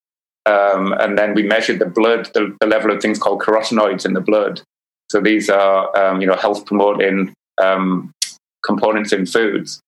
um, 0.45 0.93
and 0.95 1.17
then 1.17 1.35
we 1.35 1.45
measured 1.45 1.79
the 1.79 1.87
blood, 1.87 2.29
the, 2.35 2.55
the 2.61 2.67
level 2.67 2.91
of 2.91 3.01
things 3.01 3.19
called 3.19 3.41
carotenoids 3.41 4.05
in 4.05 4.13
the 4.13 4.21
blood. 4.21 4.61
So 5.11 5.21
these 5.21 5.49
are 5.49 5.97
um, 5.97 6.21
you 6.21 6.27
know 6.27 6.37
health 6.37 6.67
promoting 6.67 7.33
um, 7.63 8.13
components 8.65 9.13
in 9.13 9.25
foods, 9.25 9.81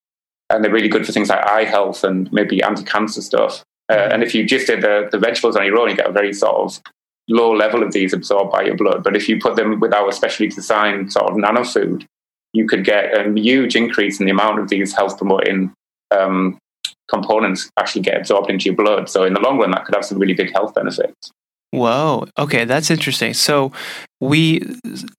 and 0.49 0.63
they're 0.63 0.71
really 0.71 0.89
good 0.89 1.05
for 1.05 1.11
things 1.11 1.29
like 1.29 1.45
eye 1.45 1.65
health 1.65 2.03
and 2.03 2.31
maybe 2.31 2.63
anti 2.63 2.83
cancer 2.83 3.21
stuff. 3.21 3.63
Uh, 3.93 4.09
and 4.11 4.23
if 4.23 4.33
you 4.33 4.45
just 4.45 4.67
did 4.67 4.81
the, 4.81 5.07
the 5.11 5.19
vegetables 5.19 5.55
on 5.55 5.65
your 5.65 5.77
own, 5.77 5.89
you 5.89 5.95
get 5.95 6.09
a 6.09 6.11
very 6.11 6.33
sort 6.33 6.55
of 6.55 6.81
low 7.29 7.53
level 7.53 7.83
of 7.83 7.93
these 7.93 8.13
absorbed 8.13 8.51
by 8.51 8.63
your 8.63 8.75
blood. 8.75 9.03
But 9.03 9.15
if 9.15 9.29
you 9.29 9.39
put 9.39 9.55
them 9.55 9.79
with 9.79 9.93
our 9.93 10.11
specially 10.11 10.47
designed 10.47 11.11
sort 11.11 11.29
of 11.31 11.37
nano 11.37 11.63
food, 11.63 12.05
you 12.53 12.67
could 12.67 12.83
get 12.85 13.17
a 13.17 13.31
huge 13.33 13.75
increase 13.75 14.19
in 14.19 14.25
the 14.25 14.31
amount 14.31 14.59
of 14.59 14.69
these 14.69 14.93
health 14.93 15.17
promoting 15.17 15.73
um, 16.11 16.57
components 17.09 17.69
actually 17.79 18.01
get 18.01 18.17
absorbed 18.17 18.49
into 18.49 18.65
your 18.65 18.75
blood. 18.75 19.09
So 19.09 19.23
in 19.23 19.33
the 19.33 19.39
long 19.39 19.57
run, 19.59 19.71
that 19.71 19.85
could 19.85 19.95
have 19.95 20.05
some 20.05 20.19
really 20.19 20.33
big 20.33 20.51
health 20.53 20.73
benefits. 20.73 21.31
Whoa. 21.73 22.27
Okay, 22.37 22.65
that's 22.65 22.91
interesting. 22.91 23.33
So 23.33 23.71
we 24.21 24.61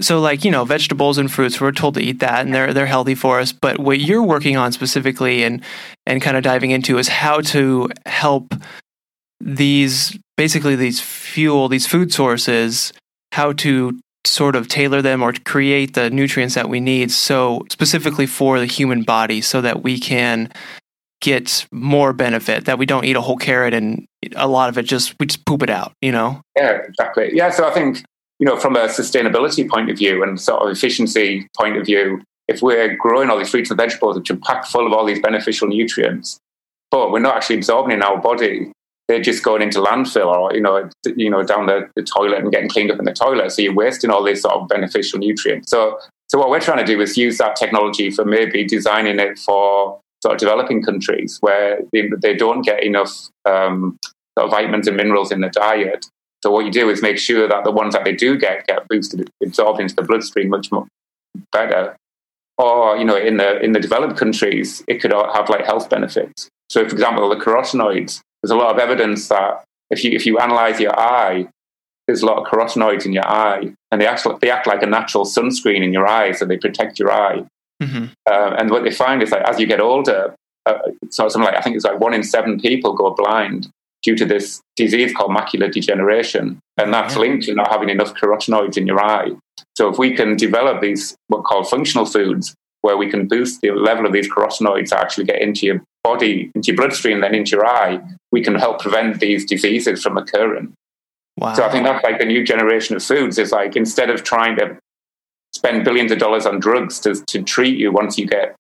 so 0.01 0.21
like, 0.21 0.45
you 0.45 0.53
know, 0.53 0.65
vegetables 0.65 1.19
and 1.19 1.31
fruits, 1.31 1.61
we're 1.61 1.73
told 1.73 1.95
to 1.95 2.01
eat 2.01 2.21
that 2.21 2.47
and 2.47 2.55
they're 2.55 2.73
they're 2.73 2.87
healthy 2.87 3.17
for 3.17 3.41
us, 3.41 3.51
but 3.51 3.81
what 3.81 3.99
you're 3.99 4.23
working 4.23 4.57
on 4.57 4.71
specifically 4.71 5.43
and 5.43 5.65
and 6.07 6.23
kind 6.23 6.37
of 6.37 6.45
diving 6.45 6.71
into 6.71 6.97
is 6.97 7.09
how 7.09 7.41
to 7.41 7.89
help 8.07 8.55
these 9.41 10.17
basically 10.37 10.77
these 10.77 11.01
fuel, 11.01 11.69
these 11.69 11.89
food 11.89 12.13
sources, 12.13 12.93
how 13.33 13.53
to 13.55 13.99
sort 14.25 14.55
of 14.55 14.69
tailor 14.69 15.03
them 15.03 15.23
or 15.23 15.33
create 15.45 15.95
the 15.95 16.09
nutrients 16.09 16.55
that 16.55 16.69
we 16.69 16.79
need 16.79 17.11
so 17.11 17.67
specifically 17.69 18.27
for 18.27 18.61
the 18.61 18.67
human 18.67 19.03
body 19.03 19.41
so 19.41 19.61
that 19.61 19.83
we 19.83 19.99
can 19.99 20.49
get 21.21 21.67
more 21.73 22.13
benefit 22.13 22.67
that 22.67 22.79
we 22.79 22.87
don't 22.87 23.07
eat 23.07 23.17
a 23.17 23.21
whole 23.21 23.37
carrot 23.37 23.75
and 23.75 24.07
a 24.37 24.47
lot 24.47 24.69
of 24.69 24.79
it 24.79 24.85
just 24.85 25.15
we 25.19 25.27
just 25.27 25.45
poop 25.45 25.63
it 25.63 25.71
out 25.71 25.93
you 26.01 26.13
know 26.13 26.41
Yeah, 26.57 26.79
exactly. 26.89 27.31
Yeah, 27.33 27.51
so 27.51 27.69
I 27.69 27.73
think 27.73 28.03
you 28.39 28.47
know 28.47 28.59
from 28.59 28.77
a 28.77 28.87
sustainability 28.87 29.69
point 29.69 29.91
of 29.91 29.99
view 29.99 30.23
and 30.23 30.41
sort 30.41 30.63
of 30.63 30.71
efficiency 30.71 31.49
point 31.57 31.77
of 31.77 31.87
view, 31.87 32.23
if 32.49 32.63
we're 32.63 32.97
growing 32.97 33.31
all 33.31 33.39
these 33.39 33.51
fruits 33.51 33.71
and 33.71 33.79
vegetables 33.79 34.17
which 34.17 34.31
are 34.31 34.37
packed 34.37 34.69
full 34.69 34.87
of 34.87 34.93
all 34.93 35.05
these 35.05 35.21
beneficial 35.21 35.69
nutrients, 35.69 36.39
but 36.91 37.11
we're 37.11 37.21
not 37.21 37.37
actually 37.37 37.57
absorbing 37.57 37.93
in 37.93 38.03
our 38.03 38.21
body, 38.21 38.73
they're 39.09 39.21
just 39.21 39.43
going 39.43 39.63
into 39.63 39.81
landfill 39.81 40.27
or 40.27 40.55
you 40.55 40.61
know 40.61 40.89
you 41.17 41.31
know 41.31 41.43
down 41.43 41.67
the, 41.67 41.89
the 41.97 42.03
toilet 42.03 42.39
and 42.39 42.53
getting 42.53 42.69
cleaned 42.69 42.91
up 42.91 42.99
in 42.99 43.05
the 43.05 43.13
toilet. 43.13 43.53
So 43.53 43.63
you're 43.63 43.75
wasting 43.75 44.11
all 44.11 44.23
these 44.23 44.43
sort 44.43 44.55
of 44.55 44.69
beneficial 44.69 45.19
nutrients. 45.19 45.71
So 45.71 45.99
so 46.29 46.39
what 46.39 46.51
we're 46.51 46.61
trying 46.61 46.85
to 46.85 46.85
do 46.85 47.01
is 47.01 47.17
use 47.17 47.39
that 47.39 47.57
technology 47.57 48.11
for 48.11 48.25
maybe 48.25 48.65
designing 48.65 49.19
it 49.21 49.39
for 49.39 50.01
sort 50.23 50.35
of 50.35 50.41
developing 50.41 50.83
countries 50.83 51.37
where 51.43 51.81
they, 51.93 52.09
they 52.23 52.35
don't 52.35 52.63
get 52.63 52.83
enough 52.83 53.29
um, 53.45 53.99
sort 54.39 54.47
of 54.47 54.51
vitamins 54.51 54.89
and 54.89 54.97
minerals 54.97 55.33
in 55.33 55.41
the 55.41 55.49
diet. 55.49 56.07
So 56.43 56.51
what 56.51 56.67
you 56.67 56.71
do 56.71 56.91
is 56.91 57.01
make 57.01 57.19
sure 57.19 57.49
that 57.49 57.65
the 57.65 57.71
ones 57.71 57.95
that 57.95 58.05
they 58.05 58.13
do 58.13 58.37
get 58.37 58.67
get 58.67 58.87
boosted, 58.89 59.31
absorbed 59.43 59.81
into 59.81 59.95
the 59.95 60.03
bloodstream 60.03 60.51
much 60.51 60.71
more 60.71 60.87
better. 61.53 61.97
Or 62.59 62.97
you 62.97 63.05
know, 63.05 63.17
in 63.17 63.39
the 63.39 63.61
in 63.61 63.73
the 63.73 63.81
developed 63.81 64.19
countries, 64.19 64.85
it 64.87 65.01
could 65.01 65.13
have 65.13 65.49
like 65.49 65.65
health 65.65 65.89
benefits. 65.89 66.49
So, 66.69 66.87
for 66.87 66.93
example, 66.93 67.29
the 67.29 67.37
carotenoids. 67.37 68.21
There's 68.43 68.51
a 68.51 68.57
lot 68.57 68.75
of 68.75 68.79
evidence 68.79 69.29
that 69.29 69.65
if 69.91 70.05
you 70.05 70.11
if 70.11 70.27
you 70.27 70.39
analyze 70.39 70.79
your 70.79 70.99
eye, 70.99 71.49
there's 72.07 72.23
a 72.23 72.27
lot 72.27 72.39
of 72.39 72.47
carotenoids 72.47 73.07
in 73.07 73.13
your 73.13 73.27
eye, 73.27 73.73
and 73.91 74.01
they 74.01 74.07
act 74.07 74.27
they 74.41 74.51
act 74.51 74.67
like 74.67 74.83
a 74.83 74.87
natural 74.87 75.25
sunscreen 75.25 75.83
in 75.83 75.93
your 75.93 76.07
eye, 76.07 76.33
so 76.33 76.45
they 76.45 76.59
protect 76.59 76.99
your 76.99 77.11
eye. 77.11 77.43
Mm-hmm. 77.83 78.05
Uh, 78.31 78.57
and 78.59 78.71
what 78.71 78.85
they 78.85 78.91
find 78.91 79.23
is 79.23 79.31
that 79.31 79.49
as 79.49 79.59
you 79.59 79.67
get 79.67 79.81
older, 79.81 80.35
uh, 80.67 80.79
so 81.11 81.29
something 81.29 81.47
like 81.47 81.59
I 81.59 81.63
think 81.63 81.77
it's 81.77 81.85
like 81.85 82.01
one 82.01 82.15
in 82.15 82.23
seven 82.23 82.61
people 82.61 82.95
go 82.95 83.15
blind 83.15 83.71
due 84.05 84.17
to 84.17 84.25
this 84.25 84.61
disease 84.77 85.13
called 85.15 85.31
macular 85.31 85.73
degeneration, 85.73 86.61
and 86.77 86.93
that's 86.93 87.17
linked 87.17 87.45
to 87.45 87.55
not 87.55 87.71
having 87.73 87.89
enough 87.89 88.15
carotenoids 88.15 88.77
in 88.77 88.87
your 88.87 89.03
eye. 89.03 89.31
So 89.77 89.89
if 89.89 89.99
we 89.99 90.15
can 90.15 90.37
develop 90.37 90.81
these 90.81 91.17
what 91.29 91.45
called 91.45 91.69
functional 91.69 92.07
foods, 92.07 92.55
where 92.83 92.99
we 92.99 93.11
can 93.11 93.27
boost 93.27 93.63
the 93.63 93.71
level 93.71 94.05
of 94.05 94.13
these 94.13 94.31
carotenoids 94.31 94.91
to 94.91 94.99
actually 94.99 95.25
get 95.25 95.41
into 95.41 95.65
your 95.67 95.83
body, 96.03 96.53
into 96.55 96.69
your 96.69 96.77
bloodstream, 96.77 97.23
then 97.23 97.35
into 97.35 97.53
your 97.53 97.67
eye, 97.67 97.99
we 98.31 98.43
can 98.43 98.55
help 98.55 98.81
prevent 98.81 99.21
these 99.21 99.47
diseases 99.47 100.03
from 100.03 100.19
occurring. 100.19 100.75
Wow. 101.39 101.55
So 101.55 101.65
I 101.65 101.71
think 101.73 101.85
that's 101.85 102.05
like 102.05 102.19
the 102.19 102.27
new 102.27 102.45
generation 102.45 102.95
of 102.95 103.03
foods 103.03 103.39
is 103.39 103.53
like 103.53 103.75
instead 103.75 104.11
of 104.11 104.23
trying 104.23 104.57
to 104.57 104.77
spend 105.55 105.85
billions 105.85 106.13
of 106.13 106.19
dollars 106.19 106.47
on 106.47 106.61
drugs 106.61 106.99
to, 107.01 107.15
to 107.27 107.43
treat 107.43 107.79
you 107.79 107.91
once 107.91 108.19
you 108.19 108.27
get 108.27 108.55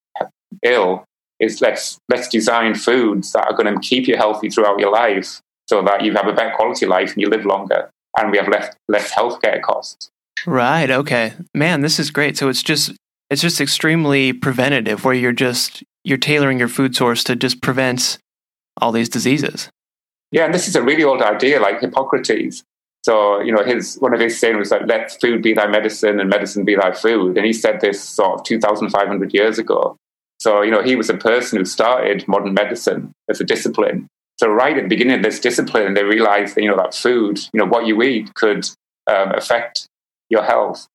ill, 0.62 1.04
is 1.44 1.60
let's 1.60 1.98
let's 2.08 2.28
design 2.28 2.74
foods 2.74 3.32
that 3.32 3.46
are 3.46 3.56
going 3.56 3.72
to 3.72 3.80
keep 3.80 4.08
you 4.08 4.16
healthy 4.16 4.48
throughout 4.50 4.78
your 4.78 4.90
life 4.90 5.40
so 5.68 5.82
that 5.82 6.04
you 6.04 6.12
have 6.12 6.26
a 6.26 6.32
better 6.32 6.54
quality 6.56 6.86
life 6.86 7.12
and 7.12 7.22
you 7.22 7.28
live 7.28 7.44
longer 7.44 7.90
and 8.18 8.30
we 8.30 8.38
have 8.38 8.48
less 8.48 8.74
less 8.88 9.12
healthcare 9.12 9.60
costs. 9.62 10.10
Right. 10.46 10.90
Okay. 10.90 11.34
Man, 11.54 11.80
this 11.80 11.98
is 11.98 12.10
great. 12.10 12.36
So 12.36 12.48
it's 12.48 12.62
just 12.62 12.92
it's 13.30 13.42
just 13.42 13.60
extremely 13.60 14.32
preventative 14.32 15.04
where 15.04 15.14
you're 15.14 15.32
just 15.32 15.82
you're 16.04 16.18
tailoring 16.18 16.58
your 16.58 16.68
food 16.68 16.94
source 16.94 17.24
to 17.24 17.36
just 17.36 17.62
prevent 17.62 18.18
all 18.80 18.92
these 18.92 19.08
diseases. 19.08 19.70
Yeah, 20.32 20.44
and 20.44 20.54
this 20.54 20.68
is 20.68 20.74
a 20.74 20.82
really 20.82 21.04
old 21.04 21.22
idea, 21.22 21.60
like 21.60 21.80
Hippocrates. 21.80 22.64
So, 23.04 23.40
you 23.40 23.52
know, 23.52 23.62
his 23.62 23.96
one 23.96 24.14
of 24.14 24.20
his 24.20 24.38
sayings 24.38 24.58
was 24.58 24.70
like, 24.70 24.86
let 24.86 25.20
food 25.20 25.42
be 25.42 25.52
thy 25.52 25.66
medicine 25.66 26.18
and 26.18 26.28
medicine 26.28 26.64
be 26.64 26.74
thy 26.74 26.92
food. 26.92 27.36
And 27.36 27.46
he 27.46 27.52
said 27.52 27.80
this 27.80 28.02
sort 28.02 28.40
of 28.40 28.44
2,500 28.44 29.34
years 29.34 29.58
ago. 29.58 29.96
So, 30.40 30.62
you 30.62 30.70
know, 30.70 30.82
he 30.82 30.96
was 30.96 31.08
a 31.08 31.16
person 31.16 31.58
who 31.58 31.64
started 31.64 32.26
modern 32.28 32.54
medicine 32.54 33.12
as 33.30 33.40
a 33.40 33.44
discipline. 33.44 34.08
So, 34.38 34.48
right 34.48 34.76
at 34.76 34.82
the 34.82 34.88
beginning 34.88 35.16
of 35.16 35.22
this 35.22 35.40
discipline, 35.40 35.94
they 35.94 36.04
realized 36.04 36.56
that, 36.56 36.62
you 36.62 36.68
know, 36.68 36.76
that 36.76 36.94
food, 36.94 37.38
you 37.52 37.58
know, 37.58 37.66
what 37.66 37.86
you 37.86 38.02
eat 38.02 38.34
could 38.34 38.68
um, 39.10 39.32
affect 39.34 39.86
your 40.28 40.42
health. 40.42 40.86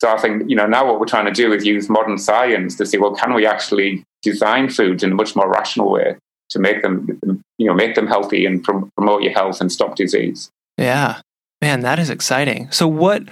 So, 0.00 0.10
I 0.10 0.18
think, 0.18 0.48
you 0.48 0.56
know, 0.56 0.66
now 0.66 0.86
what 0.86 1.00
we're 1.00 1.06
trying 1.06 1.26
to 1.26 1.32
do 1.32 1.52
is 1.52 1.64
use 1.64 1.88
modern 1.88 2.18
science 2.18 2.76
to 2.76 2.86
see, 2.86 2.98
well, 2.98 3.14
can 3.14 3.34
we 3.34 3.46
actually 3.46 4.04
design 4.22 4.68
foods 4.68 5.02
in 5.02 5.12
a 5.12 5.14
much 5.14 5.34
more 5.36 5.50
rational 5.50 5.90
way? 5.90 6.16
to 6.50 6.58
make 6.58 6.82
them, 6.82 7.20
you 7.58 7.66
know, 7.66 7.74
make 7.74 7.94
them 7.94 8.06
healthy 8.06 8.46
and 8.46 8.62
prom- 8.62 8.90
promote 8.96 9.22
your 9.22 9.32
health 9.32 9.60
and 9.60 9.70
stop 9.70 9.96
disease. 9.96 10.50
Yeah, 10.78 11.20
man, 11.60 11.80
that 11.80 11.98
is 11.98 12.10
exciting. 12.10 12.70
So 12.70 12.88
what? 12.88 13.24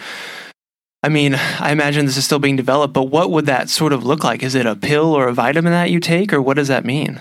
I 1.04 1.08
mean, 1.08 1.34
I 1.34 1.72
imagine 1.72 2.06
this 2.06 2.16
is 2.16 2.24
still 2.24 2.38
being 2.38 2.54
developed, 2.54 2.94
but 2.94 3.04
what 3.04 3.30
would 3.30 3.46
that 3.46 3.68
sort 3.68 3.92
of 3.92 4.04
look 4.04 4.22
like? 4.22 4.42
Is 4.42 4.54
it 4.54 4.66
a 4.66 4.76
pill 4.76 5.12
or 5.14 5.26
a 5.26 5.34
vitamin 5.34 5.72
that 5.72 5.90
you 5.90 5.98
take, 5.98 6.32
or 6.32 6.40
what 6.40 6.54
does 6.54 6.68
that 6.68 6.84
mean? 6.84 7.20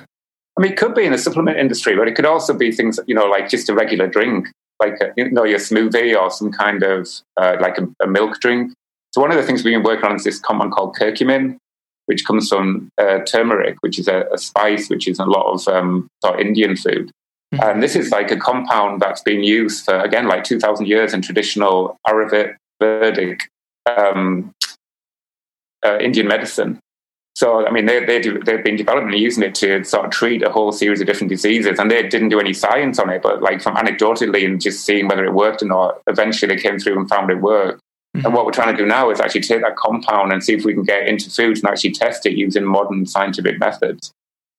I 0.58 0.62
mean, 0.62 0.72
it 0.74 0.78
could 0.78 0.94
be 0.94 1.06
in 1.06 1.12
the 1.12 1.18
supplement 1.18 1.58
industry, 1.58 1.96
but 1.96 2.08
it 2.08 2.16
could 2.16 2.26
also 2.26 2.54
be 2.54 2.72
things, 2.72 3.00
you 3.08 3.16
know, 3.16 3.26
like 3.26 3.50
just 3.50 3.70
a 3.70 3.74
regular 3.74 4.08
drink, 4.08 4.50
like 4.80 5.00
a, 5.02 5.12
you 5.18 5.32
know, 5.32 5.46
your 5.46 5.58
smoothie 5.58 6.16
or 6.16 6.30
some 6.30 6.52
kind 6.52 6.84
of 6.84 7.10
uh, 7.38 7.58
like 7.60 7.80
a, 7.80 7.88
a, 8.04 8.08
milk 8.08 8.40
drink. 8.40 8.72
So 9.14 9.22
one 9.22 9.32
of 9.32 9.38
the 9.38 9.44
things 9.44 9.64
we've 9.64 9.74
been 9.74 9.84
working 9.84 10.06
on 10.06 10.16
is 10.16 10.26
this 10.26 10.40
compound 10.40 10.74
called 10.74 10.96
curcumin, 10.96 11.58
which 12.06 12.26
comes 12.26 12.50
from 12.50 12.90
uh, 13.00 13.20
turmeric, 13.20 13.78
which 13.80 13.98
is 13.98 14.08
a, 14.08 14.26
a, 14.32 14.38
spice 14.38 14.90
which 14.90 15.08
is 15.08 15.18
a 15.18 15.26
lot 15.26 15.52
of 15.52 15.68
um, 15.74 16.08
sort 16.24 16.36
of 16.36 16.46
Indian 16.46 16.76
food. 16.76 17.10
Mm-hmm. 17.54 17.64
And 17.64 17.82
this 17.82 17.96
is 17.96 18.12
like 18.12 18.30
a 18.30 18.38
compound 18.38 19.02
that's 19.02 19.22
been 19.22 19.44
used 19.44 19.86
for, 19.86 20.00
again, 20.00 20.28
like 20.28 20.44
2,000 20.44 20.86
years 20.86 21.14
in 21.14 21.22
traditional 21.22 21.98
Arabic, 22.08 22.58
Ayurvedic 22.82 23.42
um, 23.86 24.54
uh, 25.86 25.98
Indian 26.00 26.28
medicine. 26.28 26.80
So, 27.36 27.66
I 27.66 27.72
mean, 27.72 27.86
they, 27.86 28.04
they 28.04 28.20
do, 28.20 28.40
they've 28.40 28.64
been 28.64 28.76
developing 28.76 29.14
and 29.14 29.20
using 29.20 29.44
it 29.44 29.56
to 29.56 29.84
sort 29.84 30.06
of 30.06 30.12
treat 30.12 30.44
a 30.44 30.52
whole 30.52 30.72
series 30.72 31.00
of 31.00 31.08
different 31.08 31.30
diseases. 31.30 31.80
And 31.80 31.90
they 31.90 32.08
didn't 32.08 32.30
do 32.30 32.40
any 32.40 32.54
science 32.54 33.00
on 33.00 33.10
it, 33.10 33.22
but 33.22 33.42
like 33.42 33.62
from 33.62 33.76
anecdotally 33.76 34.46
and 34.46 34.60
just 34.60 34.86
seeing 34.86 35.08
whether 35.08 35.24
it 35.24 35.34
worked 35.34 35.64
or 35.64 35.68
not, 35.68 36.02
eventually 36.08 36.54
they 36.54 36.62
came 36.62 36.78
through 36.78 37.00
and 37.00 37.10
found 37.10 37.32
it 37.32 37.42
worked. 37.42 37.80
Mm-hmm. 38.16 38.26
And 38.26 38.36
what 38.36 38.46
we're 38.46 38.52
trying 38.52 38.76
to 38.76 38.82
do 38.82 38.86
now 38.86 39.10
is 39.10 39.22
actually 39.22 39.42
take 39.42 39.62
that 39.62 39.78
compound 39.78 40.34
and 40.34 40.44
see 40.44 40.54
if 40.54 40.66
we 40.66 40.74
can 40.74 40.84
get 40.84 41.08
into 41.08 41.30
foods 41.30 41.62
and 41.62 41.70
actually 41.70 41.94
test 41.94 42.26
it 42.26 42.34
using 42.34 42.66
modern 42.66 43.06
scientific 43.06 43.58
methods 43.60 44.12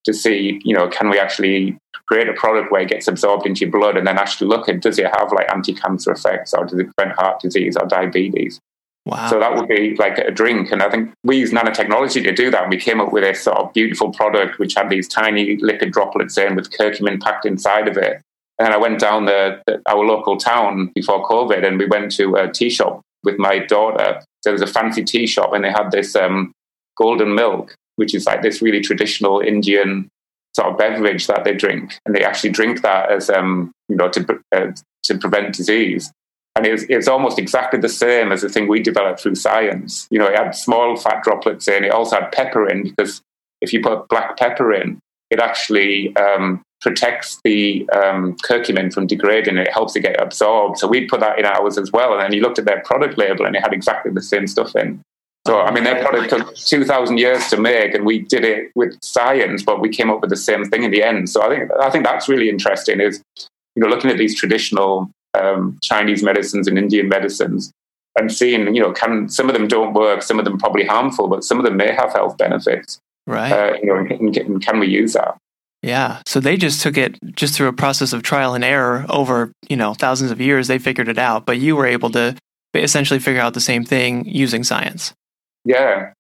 to 0.04 0.14
see, 0.14 0.60
you 0.64 0.74
know, 0.74 0.88
can 0.88 1.10
we 1.10 1.18
actually 1.18 1.76
create 2.06 2.28
a 2.28 2.32
product 2.32 2.72
where 2.72 2.80
it 2.80 2.88
gets 2.88 3.06
absorbed 3.06 3.46
into 3.46 3.60
your 3.60 3.70
blood 3.70 3.96
and 3.96 4.06
then 4.06 4.18
actually 4.18 4.48
look 4.48 4.68
at 4.68 4.80
does 4.80 4.98
it 4.98 5.06
have 5.06 5.30
like 5.32 5.50
anti-cancer 5.52 6.10
effects 6.10 6.52
or 6.54 6.64
does 6.64 6.78
it 6.78 6.88
prevent 6.96 7.16
heart 7.16 7.40
disease 7.40 7.76
or 7.76 7.86
diabetes? 7.86 8.58
Wow. 9.04 9.30
So 9.30 9.40
that 9.40 9.54
would 9.54 9.68
be 9.68 9.96
like 9.96 10.18
a 10.18 10.30
drink. 10.30 10.70
And 10.70 10.82
I 10.82 10.88
think 10.88 11.12
we 11.24 11.38
use 11.38 11.50
nanotechnology 11.50 12.22
to 12.22 12.32
do 12.32 12.50
that. 12.50 12.62
And 12.62 12.70
we 12.70 12.76
came 12.76 13.00
up 13.00 13.12
with 13.12 13.24
this 13.24 13.42
sort 13.42 13.58
of 13.58 13.72
beautiful 13.72 14.12
product 14.12 14.58
which 14.58 14.74
had 14.74 14.90
these 14.90 15.08
tiny 15.08 15.56
lipid 15.56 15.92
droplets 15.92 16.38
in 16.38 16.54
with 16.54 16.70
curcumin 16.70 17.20
packed 17.20 17.44
inside 17.44 17.88
of 17.88 17.96
it. 17.96 18.22
And 18.58 18.72
I 18.72 18.76
went 18.76 19.00
down 19.00 19.24
the, 19.24 19.60
the, 19.66 19.82
our 19.86 20.04
local 20.04 20.36
town 20.36 20.92
before 20.94 21.28
COVID 21.28 21.66
and 21.66 21.78
we 21.78 21.86
went 21.86 22.12
to 22.12 22.36
a 22.36 22.48
tea 22.48 22.70
shop 22.70 23.02
with 23.24 23.38
my 23.38 23.58
daughter. 23.58 24.20
There 24.44 24.52
was 24.52 24.62
a 24.62 24.66
fancy 24.66 25.04
tea 25.04 25.26
shop, 25.26 25.52
and 25.52 25.64
they 25.64 25.70
had 25.70 25.90
this 25.90 26.16
um, 26.16 26.52
golden 26.96 27.34
milk, 27.34 27.74
which 27.96 28.14
is 28.14 28.26
like 28.26 28.42
this 28.42 28.62
really 28.62 28.80
traditional 28.80 29.40
Indian 29.40 30.08
sort 30.54 30.68
of 30.68 30.78
beverage 30.78 31.26
that 31.28 31.44
they 31.44 31.54
drink, 31.54 31.98
and 32.04 32.14
they 32.14 32.24
actually 32.24 32.50
drink 32.50 32.82
that 32.82 33.10
as 33.10 33.30
um, 33.30 33.72
you 33.88 33.96
know 33.96 34.08
to 34.08 34.40
uh, 34.54 34.72
to 35.04 35.18
prevent 35.18 35.54
disease. 35.54 36.12
And 36.54 36.66
it's, 36.66 36.82
was, 36.82 36.90
it 36.90 36.96
was 36.96 37.08
almost 37.08 37.38
exactly 37.38 37.80
the 37.80 37.88
same 37.88 38.30
as 38.30 38.42
the 38.42 38.48
thing 38.48 38.68
we 38.68 38.80
developed 38.80 39.20
through 39.20 39.36
science. 39.36 40.06
You 40.10 40.18
know, 40.18 40.26
it 40.26 40.36
had 40.36 40.50
small 40.52 40.96
fat 40.96 41.22
droplets 41.22 41.66
in. 41.66 41.84
It 41.84 41.92
also 41.92 42.20
had 42.20 42.32
pepper 42.32 42.68
in 42.68 42.82
because 42.82 43.22
if 43.60 43.72
you 43.72 43.82
put 43.82 44.08
black 44.08 44.36
pepper 44.36 44.72
in, 44.72 44.98
it 45.30 45.38
actually 45.40 46.14
um, 46.16 46.62
protects 46.82 47.40
the 47.42 47.88
um, 47.90 48.36
curcumin 48.44 48.92
from 48.92 49.06
degrading. 49.06 49.56
It 49.56 49.72
helps 49.72 49.96
it 49.96 50.00
get 50.00 50.20
absorbed. 50.20 50.76
So 50.78 50.86
we 50.86 51.06
put 51.06 51.20
that 51.20 51.38
in 51.38 51.46
ours 51.46 51.78
as 51.78 51.90
well. 51.90 52.12
And 52.12 52.22
then 52.22 52.32
you 52.34 52.42
looked 52.42 52.58
at 52.58 52.66
their 52.66 52.82
product 52.82 53.16
label 53.16 53.46
and 53.46 53.56
it 53.56 53.62
had 53.62 53.72
exactly 53.72 54.12
the 54.12 54.22
same 54.22 54.46
stuff 54.46 54.76
in. 54.76 55.00
So, 55.46 55.60
I 55.60 55.72
mean, 55.72 55.82
their 55.82 56.04
product 56.04 56.30
took 56.30 56.54
2,000 56.54 57.18
years 57.18 57.48
to 57.48 57.56
make, 57.56 57.94
and 57.94 58.06
we 58.06 58.20
did 58.20 58.44
it 58.44 58.70
with 58.76 58.96
science, 59.02 59.64
but 59.64 59.80
we 59.80 59.88
came 59.88 60.08
up 60.08 60.20
with 60.20 60.30
the 60.30 60.36
same 60.36 60.64
thing 60.66 60.84
in 60.84 60.92
the 60.92 61.02
end. 61.02 61.28
So, 61.30 61.42
I 61.42 61.48
think 61.48 61.70
I 61.80 61.90
think 61.90 62.04
that's 62.04 62.28
really 62.28 62.48
interesting. 62.48 63.00
Is 63.00 63.20
you 63.74 63.82
know 63.82 63.88
looking 63.88 64.08
at 64.08 64.18
these 64.18 64.38
traditional 64.38 65.10
um, 65.34 65.78
Chinese 65.82 66.22
medicines 66.22 66.68
and 66.68 66.78
Indian 66.78 67.08
medicines, 67.08 67.72
and 68.18 68.32
seeing 68.32 68.74
you 68.74 68.82
know 68.82 68.92
can 68.92 69.28
some 69.28 69.48
of 69.48 69.54
them 69.54 69.68
don't 69.68 69.94
work, 69.94 70.22
some 70.22 70.38
of 70.38 70.44
them 70.44 70.58
probably 70.58 70.84
harmful, 70.84 71.28
but 71.28 71.44
some 71.44 71.58
of 71.58 71.64
them 71.64 71.76
may 71.76 71.92
have 71.92 72.12
health 72.12 72.36
benefits. 72.36 72.98
Right. 73.26 73.52
Uh, 73.52 73.76
you 73.80 73.86
know, 73.86 73.96
and, 73.96 74.36
and 74.36 74.64
can 74.64 74.80
we 74.80 74.88
use 74.88 75.12
that? 75.12 75.36
Yeah. 75.82 76.22
So 76.26 76.40
they 76.40 76.56
just 76.56 76.80
took 76.80 76.96
it 76.96 77.18
just 77.34 77.54
through 77.54 77.68
a 77.68 77.72
process 77.72 78.12
of 78.12 78.22
trial 78.22 78.54
and 78.54 78.64
error 78.64 79.04
over, 79.08 79.52
you 79.68 79.76
know, 79.76 79.94
thousands 79.94 80.30
of 80.30 80.40
years. 80.40 80.68
They 80.68 80.78
figured 80.78 81.08
it 81.08 81.18
out, 81.18 81.44
but 81.44 81.58
you 81.58 81.74
were 81.74 81.86
able 81.86 82.10
to 82.10 82.36
essentially 82.74 83.18
figure 83.18 83.40
out 83.40 83.54
the 83.54 83.60
same 83.60 83.84
thing 83.84 84.24
using 84.24 84.62
science. 84.62 85.12
Yeah. 85.64 86.12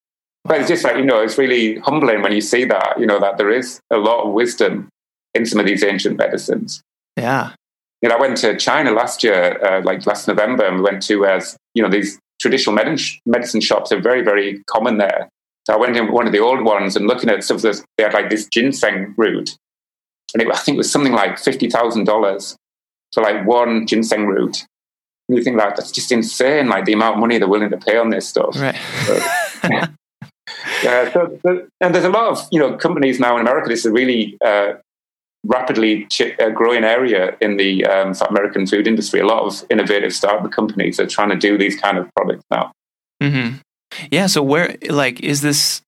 But 0.44 0.60
it's 0.60 0.68
just 0.68 0.84
like, 0.84 0.96
you 0.96 1.04
know, 1.04 1.22
it's 1.22 1.38
really 1.38 1.76
humbling 1.78 2.22
when 2.22 2.32
you 2.32 2.40
see 2.40 2.64
that, 2.64 2.98
you 2.98 3.06
know, 3.06 3.20
that 3.20 3.38
there 3.38 3.50
is 3.50 3.78
a 3.90 3.98
lot 3.98 4.24
of 4.24 4.32
wisdom 4.32 4.88
in 5.34 5.46
some 5.46 5.60
of 5.60 5.66
these 5.66 5.84
ancient 5.84 6.18
medicines. 6.18 6.82
Yeah. 7.16 7.52
You 8.02 8.08
know, 8.08 8.16
I 8.16 8.20
went 8.20 8.36
to 8.38 8.56
China 8.56 8.90
last 8.90 9.22
year, 9.22 9.64
uh, 9.64 9.80
like 9.82 10.04
last 10.06 10.26
November, 10.26 10.66
and 10.66 10.76
we 10.76 10.82
went 10.82 11.02
to, 11.04 11.24
as 11.24 11.56
you 11.74 11.82
know, 11.82 11.88
these 11.88 12.18
traditional 12.40 12.74
medicine 13.24 13.60
shops 13.60 13.92
are 13.92 14.00
very, 14.00 14.22
very 14.22 14.62
common 14.68 14.98
there. 14.98 15.28
So 15.66 15.74
I 15.74 15.76
went 15.76 15.96
in 15.96 16.10
one 16.10 16.26
of 16.26 16.32
the 16.32 16.40
old 16.40 16.64
ones 16.64 16.96
and 16.96 17.06
looking 17.06 17.30
at 17.30 17.44
stuff, 17.44 17.62
they 17.62 18.02
had 18.02 18.12
like 18.12 18.30
this 18.30 18.46
ginseng 18.46 19.14
root. 19.16 19.56
And 20.34 20.42
it, 20.42 20.48
I 20.52 20.58
think 20.58 20.74
it 20.74 20.78
was 20.78 20.90
something 20.90 21.12
like 21.12 21.36
$50,000 21.36 22.56
for 23.14 23.22
like 23.22 23.46
one 23.46 23.86
ginseng 23.86 24.26
root. 24.26 24.64
And 25.28 25.38
you 25.38 25.44
think 25.44 25.56
like, 25.56 25.76
that's 25.76 25.92
just 25.92 26.10
insane, 26.10 26.68
like 26.68 26.84
the 26.84 26.94
amount 26.94 27.16
of 27.16 27.20
money 27.20 27.38
they're 27.38 27.46
willing 27.46 27.70
to 27.70 27.76
pay 27.76 27.96
on 27.96 28.10
this 28.10 28.28
stuff. 28.28 28.58
Right. 28.58 28.76
yeah. 30.82 31.12
So, 31.12 31.38
and 31.80 31.94
there's 31.94 32.04
a 32.04 32.10
lot 32.10 32.32
of, 32.32 32.48
you 32.50 32.58
know, 32.58 32.76
companies 32.76 33.20
now 33.20 33.36
in 33.36 33.42
America, 33.42 33.68
this 33.68 33.86
is 33.86 33.92
really 33.92 34.36
uh, 34.44 34.74
rapidly 35.44 36.06
ch- 36.06 36.38
uh, 36.40 36.50
growing 36.50 36.84
area 36.84 37.36
in 37.40 37.56
the 37.56 37.84
um, 37.86 38.14
American 38.28 38.66
food 38.66 38.86
industry. 38.86 39.20
A 39.20 39.26
lot 39.26 39.42
of 39.42 39.64
innovative 39.70 40.12
startup 40.12 40.50
companies 40.52 41.00
are 41.00 41.06
trying 41.06 41.30
to 41.30 41.36
do 41.36 41.58
these 41.58 41.78
kind 41.78 41.98
of 41.98 42.08
products 42.14 42.44
now. 42.50 42.72
Mm-hmm. 43.22 43.56
Yeah. 44.10 44.26
So 44.26 44.42
where, 44.42 44.76
like, 44.88 45.20
is 45.20 45.42
this 45.42 45.82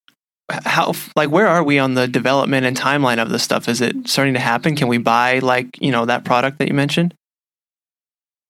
how 0.50 0.92
like 1.16 1.30
where 1.30 1.46
are 1.46 1.62
we 1.62 1.78
on 1.78 1.94
the 1.94 2.06
development 2.06 2.66
and 2.66 2.76
timeline 2.76 3.20
of 3.20 3.30
this 3.30 3.42
stuff? 3.42 3.68
Is 3.68 3.80
it 3.80 4.08
starting 4.08 4.34
to 4.34 4.40
happen? 4.40 4.76
Can 4.76 4.88
we 4.88 4.98
buy 4.98 5.38
like 5.38 5.80
you 5.80 5.90
know 5.90 6.04
that 6.04 6.24
product 6.24 6.58
that 6.58 6.68
you 6.68 6.74
mentioned? 6.74 7.14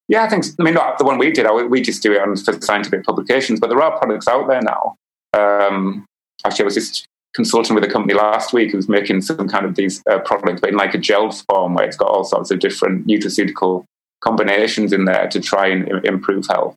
Yeah, 0.07 0.23
I 0.23 0.29
think. 0.29 0.45
I 0.59 0.63
mean, 0.63 0.73
not 0.73 0.97
the 0.97 1.05
one 1.05 1.17
we 1.17 1.31
did. 1.31 1.47
We 1.69 1.81
just 1.81 2.03
do 2.03 2.13
it 2.13 2.21
on 2.21 2.35
for 2.35 2.59
scientific 2.61 3.05
publications, 3.05 3.59
but 3.59 3.69
there 3.69 3.81
are 3.81 3.97
products 3.97 4.27
out 4.27 4.47
there 4.47 4.61
now. 4.61 4.95
Um, 5.33 6.05
actually, 6.45 6.63
I 6.63 6.65
was 6.65 6.75
just 6.75 7.07
consulting 7.35 7.75
with 7.75 7.83
a 7.83 7.89
company 7.89 8.13
last 8.13 8.53
week 8.53 8.71
who's 8.71 8.87
making 8.87 9.21
some 9.21 9.47
kind 9.47 9.65
of 9.65 9.75
these 9.75 10.01
uh, 10.09 10.19
products, 10.19 10.61
but 10.61 10.69
in 10.69 10.77
like 10.77 10.93
a 10.93 10.97
gel 10.97 11.29
form, 11.31 11.75
where 11.75 11.85
it's 11.85 11.97
got 11.97 12.09
all 12.09 12.23
sorts 12.23 12.49
of 12.49 12.59
different 12.59 13.05
nutraceutical 13.05 13.83
combinations 14.21 14.93
in 14.93 15.05
there 15.05 15.27
to 15.27 15.39
try 15.39 15.67
and 15.67 15.87
improve 16.05 16.47
health. 16.47 16.75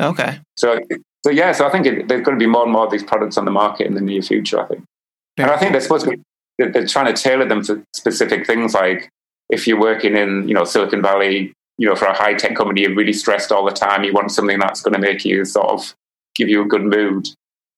Okay. 0.00 0.40
So, 0.56 0.80
so 1.24 1.30
yeah, 1.30 1.52
so 1.52 1.66
I 1.66 1.70
think 1.70 1.86
it, 1.86 2.08
there's 2.08 2.22
going 2.22 2.38
to 2.38 2.42
be 2.42 2.50
more 2.50 2.64
and 2.64 2.72
more 2.72 2.86
of 2.86 2.90
these 2.90 3.04
products 3.04 3.36
on 3.36 3.44
the 3.44 3.50
market 3.50 3.86
in 3.86 3.94
the 3.94 4.00
near 4.00 4.22
future. 4.22 4.60
I 4.60 4.66
think, 4.66 4.84
and 5.36 5.50
I 5.50 5.58
think 5.58 5.72
they're 5.72 5.80
supposed 5.80 6.06
to 6.06 6.16
be, 6.16 6.22
they're 6.58 6.86
trying 6.86 7.14
to 7.14 7.22
tailor 7.22 7.46
them 7.46 7.62
to 7.64 7.82
specific 7.94 8.46
things. 8.46 8.72
Like 8.72 9.10
if 9.50 9.66
you're 9.66 9.80
working 9.80 10.16
in, 10.16 10.48
you 10.48 10.54
know, 10.54 10.64
Silicon 10.64 11.02
Valley, 11.02 11.52
you 11.78 11.86
know, 11.86 11.94
for 11.94 12.06
a 12.06 12.14
high 12.14 12.32
tech 12.32 12.56
company, 12.56 12.80
you're 12.80 12.94
really 12.94 13.12
stressed 13.12 13.52
all 13.52 13.64
the 13.66 13.72
time. 13.72 14.04
You 14.04 14.14
want 14.14 14.32
something 14.32 14.58
that's 14.58 14.80
going 14.80 14.94
to 14.94 14.98
make 14.98 15.24
you 15.24 15.44
sort 15.44 15.68
of 15.68 15.94
give 16.34 16.48
you 16.48 16.62
a 16.62 16.66
good 16.66 16.84
mood. 16.84 17.28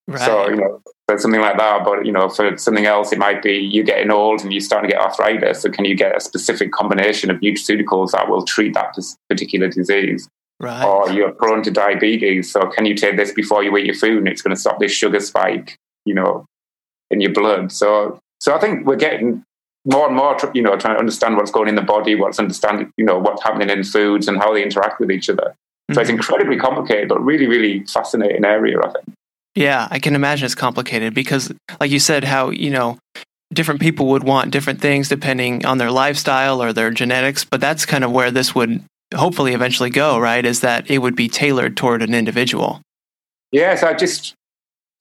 Right. 0.07 0.21
So, 0.21 0.49
you 0.49 0.57
know, 0.57 0.81
for 1.09 1.19
something 1.19 1.41
like 1.41 1.57
that. 1.57 1.85
But, 1.85 2.05
you 2.05 2.13
know, 2.13 2.29
for 2.29 2.57
something 2.59 2.87
else, 2.87 3.13
it 3.13 3.19
might 3.19 3.43
be 3.43 3.55
you 3.57 3.83
getting 3.83 4.11
old 4.11 4.43
and 4.43 4.53
you're 4.53 4.61
starting 4.61 4.91
to 4.91 4.95
get 4.95 5.03
arthritis. 5.03 5.63
So, 5.63 5.71
can 5.71 5.85
you 5.85 5.97
get 5.97 6.17
a 6.17 6.21
specific 6.21 6.71
combination 6.73 7.31
of 7.31 7.39
nutraceuticals 7.41 8.13
that 8.13 8.29
will 8.29 8.45
treat 8.45 8.75
that 8.75 8.97
particular 9.29 9.69
disease? 9.69 10.29
Right. 10.61 10.85
Or 10.85 11.11
you're 11.11 11.33
prone 11.33 11.63
to 11.63 11.71
diabetes. 11.71 12.53
So, 12.53 12.61
can 12.69 12.85
you 12.85 12.95
take 12.95 13.17
this 13.17 13.33
before 13.33 13.65
you 13.65 13.77
eat 13.77 13.87
your 13.87 13.95
food 13.95 14.19
and 14.19 14.29
it's 14.29 14.43
going 14.43 14.55
to 14.55 14.61
stop 14.61 14.79
this 14.79 14.93
sugar 14.93 15.21
spike, 15.21 15.77
you 16.05 16.15
know, 16.15 16.45
in 17.11 17.21
your 17.21 17.33
blood? 17.33 17.73
So, 17.73 18.21
so 18.41 18.55
I 18.55 18.61
think 18.61 18.87
we're 18.87 18.97
getting 18.97 19.45
more 19.87 20.07
and 20.07 20.17
more, 20.17 20.37
you 20.53 20.63
know, 20.63 20.77
trying 20.77 20.95
to 20.95 20.99
understand 20.99 21.37
what's 21.37 21.51
going 21.51 21.69
in 21.69 21.75
the 21.75 21.83
body, 21.83 22.15
what's 22.15 22.39
understanding, 22.39 22.93
you 22.99 23.05
know, 23.05 23.19
what's 23.19 23.43
happening 23.43 23.71
in 23.71 23.83
foods 23.85 24.29
and 24.29 24.37
how 24.37 24.53
they 24.53 24.63
interact 24.63 25.01
with 25.01 25.11
each 25.11 25.31
other. 25.31 25.55
So 25.91 25.93
mm-hmm. 25.93 26.01
it's 26.01 26.11
incredibly 26.11 26.59
complicated, 26.59 27.09
but 27.09 27.25
really, 27.25 27.47
really 27.47 27.85
fascinating 27.87 28.45
area, 28.45 28.79
I 28.79 28.91
think. 28.91 29.18
Yeah, 29.59 29.89
I 29.91 29.99
can 29.99 30.15
imagine 30.15 30.47
it's 30.47 30.55
complicated 30.55 31.15
because, 31.15 31.53
like 31.81 31.91
you 31.91 31.99
said, 31.99 32.23
how, 32.23 32.51
you 32.51 32.71
know, 32.71 32.97
different 33.53 33.81
people 33.81 34.07
would 34.07 34.23
want 34.23 34.53
different 34.53 34.81
things 34.81 35.09
depending 35.09 35.67
on 35.67 35.79
their 35.79 35.91
lifestyle 35.91 36.63
or 36.63 36.73
their 36.73 36.93
genetics. 36.93 37.45
But 37.45 37.61
that's 37.61 37.85
kind 37.85 38.05
of 38.05 38.13
where 38.13 38.31
this 38.31 38.55
would 38.55 38.85
hopefully 39.13 39.55
eventually 39.55 39.91
go, 39.91 40.17
right? 40.17 40.47
Is 40.47 40.61
that 40.61 40.89
it 40.89 40.99
would 40.99 41.17
be 41.17 41.29
tailored 41.29 41.77
toward 41.77 42.03
an 42.03 42.15
individual. 42.15 42.83
Yes, 43.51 43.83
I 43.83 43.95
just 43.95 44.33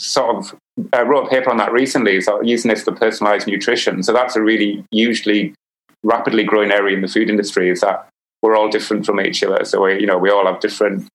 sort 0.01 0.35
of 0.35 0.55
I 0.91 1.03
wrote 1.03 1.27
a 1.27 1.29
paper 1.29 1.51
on 1.51 1.57
that 1.57 1.71
recently, 1.71 2.19
so 2.21 2.41
using 2.41 2.69
this 2.69 2.81
for 2.81 2.93
personalized 2.93 3.45
nutrition. 3.45 4.01
So 4.01 4.11
that's 4.11 4.35
a 4.35 4.41
really 4.41 4.83
usually 4.89 5.53
rapidly 6.01 6.43
growing 6.43 6.71
area 6.71 6.95
in 6.95 7.03
the 7.03 7.07
food 7.07 7.29
industry 7.29 7.69
is 7.69 7.81
that 7.81 8.09
we're 8.41 8.55
all 8.55 8.69
different 8.69 9.05
from 9.05 9.21
each 9.21 9.43
other. 9.43 9.63
So 9.65 9.83
we, 9.83 9.99
you 9.99 10.07
know, 10.07 10.17
we 10.17 10.31
all 10.31 10.47
have 10.47 10.59
different 10.61 11.07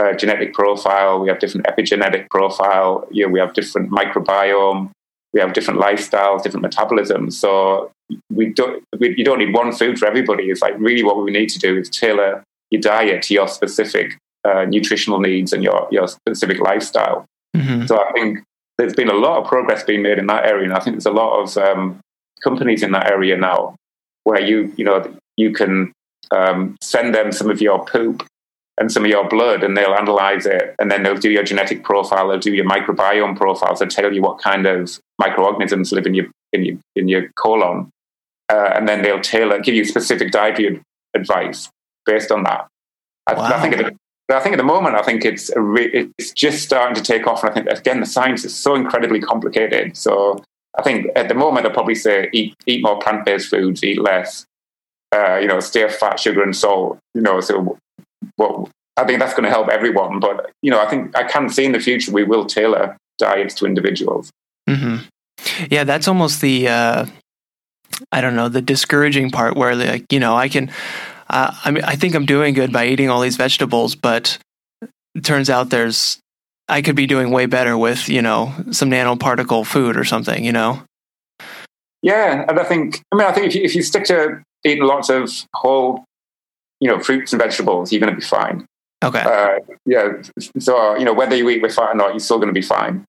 uh, 0.00 0.12
genetic 0.14 0.54
profile, 0.54 1.20
we 1.20 1.28
have 1.28 1.38
different 1.38 1.66
epigenetic 1.66 2.28
profile, 2.30 3.06
you 3.10 3.26
know, 3.26 3.32
we 3.32 3.40
have 3.40 3.52
different 3.54 3.90
microbiome, 3.90 4.90
we 5.32 5.40
have 5.40 5.52
different 5.52 5.80
lifestyles, 5.80 6.42
different 6.42 6.64
metabolisms. 6.64 7.34
So 7.34 7.90
we 8.30 8.50
don't, 8.52 8.82
we, 8.98 9.14
you 9.16 9.24
don't 9.24 9.38
need 9.38 9.54
one 9.54 9.72
food 9.72 9.98
for 9.98 10.06
everybody. 10.06 10.44
It's 10.44 10.62
like 10.62 10.74
really 10.78 11.02
what 11.02 11.22
we 11.22 11.30
need 11.30 11.48
to 11.50 11.58
do 11.58 11.78
is 11.78 11.88
tailor 11.88 12.42
your 12.70 12.80
diet 12.80 13.22
to 13.24 13.34
your 13.34 13.48
specific 13.48 14.18
uh, 14.44 14.64
nutritional 14.64 15.20
needs 15.20 15.52
and 15.52 15.62
your, 15.62 15.88
your 15.90 16.08
specific 16.08 16.58
lifestyle. 16.58 17.26
Mm-hmm. 17.56 17.86
So 17.86 17.98
I 17.98 18.12
think 18.12 18.40
there's 18.78 18.94
been 18.94 19.10
a 19.10 19.14
lot 19.14 19.42
of 19.42 19.46
progress 19.46 19.82
being 19.82 20.02
made 20.02 20.18
in 20.18 20.26
that 20.26 20.46
area, 20.46 20.64
and 20.64 20.72
I 20.72 20.80
think 20.80 20.96
there's 20.96 21.06
a 21.06 21.10
lot 21.10 21.40
of 21.40 21.56
um, 21.56 22.00
companies 22.42 22.82
in 22.82 22.92
that 22.92 23.10
area 23.10 23.36
now 23.36 23.76
where 24.24 24.40
you 24.40 24.72
you 24.76 24.84
know 24.84 25.14
you 25.36 25.52
can 25.52 25.92
um, 26.30 26.76
send 26.80 27.14
them 27.14 27.32
some 27.32 27.50
of 27.50 27.60
your 27.60 27.84
poop 27.84 28.26
and 28.78 28.90
some 28.90 29.04
of 29.04 29.10
your 29.10 29.28
blood, 29.28 29.62
and 29.62 29.76
they'll 29.76 29.94
analyze 29.94 30.46
it, 30.46 30.74
and 30.78 30.90
then 30.90 31.02
they'll 31.02 31.16
do 31.16 31.30
your 31.30 31.42
genetic 31.42 31.84
profile, 31.84 32.28
they'll 32.28 32.38
do 32.38 32.54
your 32.54 32.64
microbiome 32.64 33.36
profiles, 33.36 33.78
they'll 33.78 33.88
tell 33.88 34.12
you 34.12 34.22
what 34.22 34.38
kind 34.38 34.66
of 34.66 34.98
microorganisms 35.18 35.92
live 35.92 36.06
in 36.06 36.14
your 36.14 36.26
in 36.52 36.64
your 36.64 36.76
in 36.96 37.08
your 37.08 37.28
colon, 37.36 37.90
uh, 38.50 38.70
and 38.74 38.88
then 38.88 39.02
they'll 39.02 39.20
tailor 39.20 39.60
give 39.60 39.74
you 39.74 39.84
specific 39.84 40.30
dietary 40.30 40.80
advice 41.14 41.68
based 42.06 42.30
on 42.32 42.42
that. 42.44 42.66
I, 43.26 43.34
wow. 43.34 43.44
I 43.44 43.60
think 43.60 43.96
but 44.28 44.36
I 44.36 44.40
think 44.40 44.54
at 44.54 44.58
the 44.58 44.64
moment, 44.64 44.94
I 44.96 45.02
think 45.02 45.24
it's 45.24 45.50
re- 45.56 46.08
it's 46.18 46.32
just 46.32 46.62
starting 46.62 46.94
to 46.94 47.02
take 47.02 47.26
off. 47.26 47.42
And 47.42 47.50
I 47.50 47.54
think 47.54 47.66
again, 47.66 48.00
the 48.00 48.06
science 48.06 48.44
is 48.44 48.56
so 48.56 48.74
incredibly 48.74 49.20
complicated. 49.20 49.96
So 49.96 50.42
I 50.78 50.82
think 50.82 51.06
at 51.16 51.28
the 51.28 51.34
moment, 51.34 51.66
I'll 51.66 51.72
probably 51.72 51.94
say 51.94 52.30
eat 52.32 52.54
eat 52.66 52.82
more 52.82 52.98
plant 52.98 53.24
based 53.26 53.50
foods, 53.50 53.84
eat 53.84 54.00
less. 54.00 54.46
Uh, 55.14 55.36
you 55.36 55.46
know, 55.46 55.60
stay 55.60 55.84
off 55.84 55.96
fat, 55.96 56.18
sugar, 56.18 56.42
and 56.42 56.56
salt. 56.56 56.98
You 57.14 57.20
know, 57.20 57.40
so 57.40 57.76
what 58.36 58.70
I 58.96 59.04
think 59.04 59.18
that's 59.18 59.34
going 59.34 59.44
to 59.44 59.50
help 59.50 59.68
everyone. 59.68 60.20
But 60.20 60.50
you 60.62 60.70
know, 60.70 60.80
I 60.80 60.88
think 60.88 61.16
I 61.16 61.24
can 61.24 61.48
see 61.48 61.64
in 61.64 61.72
the 61.72 61.80
future 61.80 62.12
we 62.12 62.24
will 62.24 62.46
tailor 62.46 62.96
diets 63.18 63.54
to 63.56 63.66
individuals. 63.66 64.30
Mm-hmm. 64.68 65.06
Yeah, 65.70 65.84
that's 65.84 66.08
almost 66.08 66.40
the 66.40 66.68
uh, 66.68 67.06
I 68.10 68.20
don't 68.20 68.36
know 68.36 68.48
the 68.48 68.62
discouraging 68.62 69.30
part 69.30 69.56
where 69.56 69.74
like 69.74 70.12
you 70.12 70.20
know 70.20 70.34
I 70.34 70.48
can 70.48 70.70
uh, 71.32 71.54
I 71.64 71.70
mean, 71.70 71.82
I 71.84 71.96
think 71.96 72.14
I'm 72.14 72.26
doing 72.26 72.52
good 72.52 72.72
by 72.72 72.86
eating 72.86 73.08
all 73.08 73.20
these 73.20 73.36
vegetables, 73.36 73.94
but 73.94 74.38
it 75.14 75.24
turns 75.24 75.48
out 75.48 75.70
there's 75.70 76.18
I 76.68 76.82
could 76.82 76.94
be 76.94 77.06
doing 77.06 77.30
way 77.30 77.46
better 77.46 77.76
with 77.76 78.08
you 78.08 78.22
know 78.22 78.52
some 78.70 78.90
nanoparticle 78.90 79.66
food 79.66 79.96
or 79.96 80.04
something. 80.04 80.44
You 80.44 80.52
know. 80.52 80.82
Yeah, 82.02 82.44
and 82.48 82.58
I 82.58 82.64
think 82.64 83.02
I 83.10 83.16
mean 83.16 83.26
I 83.26 83.32
think 83.32 83.46
if 83.46 83.54
you, 83.54 83.62
if 83.62 83.74
you 83.74 83.82
stick 83.82 84.04
to 84.04 84.42
eating 84.64 84.84
lots 84.84 85.08
of 85.08 85.30
whole, 85.54 86.04
you 86.82 86.88
know, 86.88 86.98
fruits 86.98 87.32
and 87.32 87.40
vegetables, 87.40 87.92
you're 87.92 88.00
going 88.00 88.12
to 88.12 88.20
be 88.20 88.26
fine. 88.26 88.66
Okay. 89.04 89.20
Uh, 89.20 89.60
yeah. 89.86 90.20
So 90.58 90.96
you 90.96 91.04
know 91.04 91.14
whether 91.14 91.36
you 91.36 91.48
eat 91.48 91.62
with 91.62 91.74
fat 91.74 91.90
or 91.90 91.94
not, 91.94 92.10
you're 92.10 92.18
still 92.18 92.38
going 92.38 92.48
to 92.48 92.52
be 92.52 92.62
fine. 92.62 93.04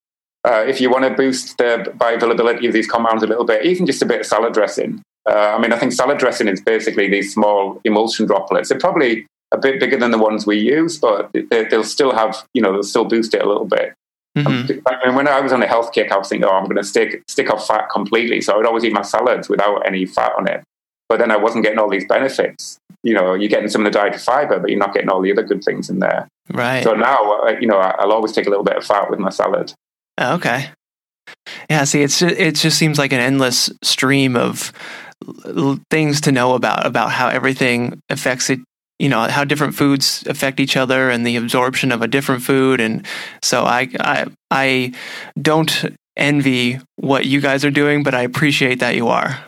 Uh, 0.48 0.64
if 0.68 0.80
you 0.80 0.92
want 0.92 1.06
to 1.06 1.10
boost 1.10 1.58
the 1.58 1.92
bioavailability 1.98 2.68
of 2.68 2.74
these 2.74 2.88
compounds 2.88 3.24
a 3.24 3.28
little 3.28 3.46
bit, 3.46 3.66
even 3.66 3.88
just 3.88 4.02
a 4.04 4.06
bit 4.06 4.20
of 4.20 4.26
salad 4.28 4.54
dressing, 4.54 5.02
uh, 5.28 5.56
I 5.56 5.60
mean, 5.60 5.74
I 5.74 5.80
think 5.80 5.92
salad 5.92 6.20
dressing 6.20 6.48
is 6.48 6.62
basically 6.62 7.10
these 7.10 7.34
small 7.34 7.82
emulsion 7.84 8.28
droplets. 8.28 8.70
They're 8.70 8.80
probably 8.80 9.26
a 9.52 9.58
bit 9.58 9.80
bigger 9.80 9.98
than 9.98 10.12
the 10.12 10.18
ones 10.18 10.46
we 10.46 10.60
use, 10.60 10.98
but 11.00 11.32
they, 11.34 11.66
will 11.72 11.84
still 11.84 12.14
have, 12.14 12.46
you 12.54 12.62
know, 12.62 12.74
they'll 12.74 12.84
still 12.84 13.06
boost 13.06 13.34
it 13.34 13.42
a 13.42 13.48
little 13.48 13.66
bit. 13.66 13.94
Mm-hmm. 14.38 14.80
I 14.88 15.06
mean, 15.06 15.16
when 15.16 15.28
I 15.28 15.40
was 15.40 15.54
on 15.54 15.64
a 15.64 15.68
health 15.68 15.94
kick, 15.94 16.12
I 16.12 16.18
was 16.18 16.28
thinking, 16.28 16.48
oh, 16.48 16.54
I'm 16.54 16.66
going 16.66 16.76
to 16.76 16.84
stick 16.84 17.24
stick 17.28 17.50
off 17.52 17.66
fat 17.68 17.90
completely. 17.92 18.42
So 18.42 18.54
I 18.54 18.58
would 18.58 18.66
always 18.66 18.84
eat 18.84 18.94
my 18.94 19.04
salads 19.04 19.48
without 19.48 19.86
any 19.88 20.06
fat 20.06 20.34
on 20.38 20.48
it. 20.48 20.64
But 21.13 21.19
then 21.19 21.30
I 21.30 21.38
wasn't 21.38 21.63
getting 21.63 21.78
all 21.78 21.91
these 21.91 22.08
benefits. 22.08 22.80
You 23.04 23.13
know, 23.13 23.36
you're 23.36 23.47
getting 23.47 23.69
some 23.69 23.86
of 23.86 23.93
the 23.93 23.99
dietary 23.99 24.17
fiber, 24.17 24.60
but 24.60 24.71
you're 24.71 24.80
not 24.80 24.95
getting 24.95 25.12
all 25.12 25.21
the 25.21 25.32
other 25.32 25.43
good 25.43 25.63
things 25.63 25.88
in 25.88 25.99
there. 25.99 26.28
Right. 26.52 26.84
So 26.84 26.95
now, 26.95 27.43
uh, 27.43 27.52
you 27.62 27.67
know, 27.67 27.78
I'll 27.78 28.12
always 28.12 28.32
take 28.32 28.47
a 28.47 28.49
little 28.49 28.63
bit 28.63 28.78
of 28.78 28.84
fat 28.84 29.12
with 29.12 29.19
my 29.19 29.30
salad. 29.30 29.71
Okay. 30.19 30.71
Yeah. 31.69 31.84
See, 31.84 32.02
it's 32.02 32.23
it 32.23 32.56
just 32.56 32.80
seems 32.80 32.97
like 32.97 33.13
an 33.13 33.19
endless 33.19 33.69
stream 33.84 34.36
of 34.36 34.73
things 35.91 36.19
to 36.21 36.32
know 36.32 36.56
about 36.56 36.84
about 36.88 37.12
how 37.12 37.28
everything 37.28 38.02
affects 38.10 38.49
it 38.49 38.58
you 38.97 39.10
know 39.10 39.28
how 39.28 39.43
different 39.43 39.76
foods 39.76 40.23
affect 40.26 40.60
each 40.60 40.76
other 40.76 41.12
and 41.12 41.28
the 41.28 41.36
absorption 41.36 41.91
of 41.91 42.02
a 42.02 42.08
different 42.08 42.41
food 42.41 42.82
and 42.82 43.06
so 43.41 43.63
i 43.63 43.88
i 43.99 44.26
i 44.52 44.91
don't 45.41 45.86
envy 46.17 46.80
what 46.97 47.26
you 47.26 47.39
guys 47.39 47.63
are 47.63 47.71
doing 47.71 48.04
but 48.04 48.13
i 48.13 48.21
appreciate 48.21 48.80
that 48.80 48.95
you 48.95 49.08
are 49.08 49.39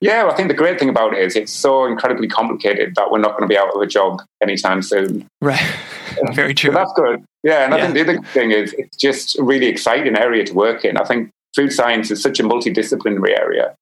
yeah 0.00 0.22
well, 0.22 0.32
i 0.32 0.36
think 0.36 0.48
the 0.48 0.54
great 0.54 0.78
thing 0.78 0.88
about 0.88 1.14
it 1.14 1.20
is 1.20 1.36
it's 1.36 1.52
so 1.52 1.84
incredibly 1.84 2.28
complicated 2.28 2.94
that 2.94 3.10
we're 3.10 3.18
not 3.18 3.32
going 3.32 3.42
to 3.42 3.48
be 3.48 3.58
out 3.58 3.74
of 3.74 3.80
a 3.80 3.86
job 3.86 4.22
anytime 4.42 4.82
soon. 4.82 5.26
Right. 5.40 5.60
Very 6.34 6.54
true. 6.54 6.70
So 6.70 6.74
that's 6.74 6.92
good. 6.94 7.24
Yeah 7.42 7.64
and 7.64 7.74
i 7.74 7.78
yeah. 7.78 7.84
think 7.84 7.94
the 7.94 8.12
other 8.12 8.22
thing 8.28 8.50
is 8.50 8.74
it's 8.74 8.96
just 8.96 9.38
a 9.38 9.42
really 9.42 9.66
exciting 9.66 10.16
area 10.16 10.44
to 10.44 10.54
work 10.54 10.84
in. 10.84 10.96
I 10.96 11.04
think 11.04 11.30
food 11.54 11.72
science 11.72 12.10
is 12.10 12.22
such 12.22 12.40
a 12.40 12.42
multidisciplinary 12.42 13.38
area 13.38 13.74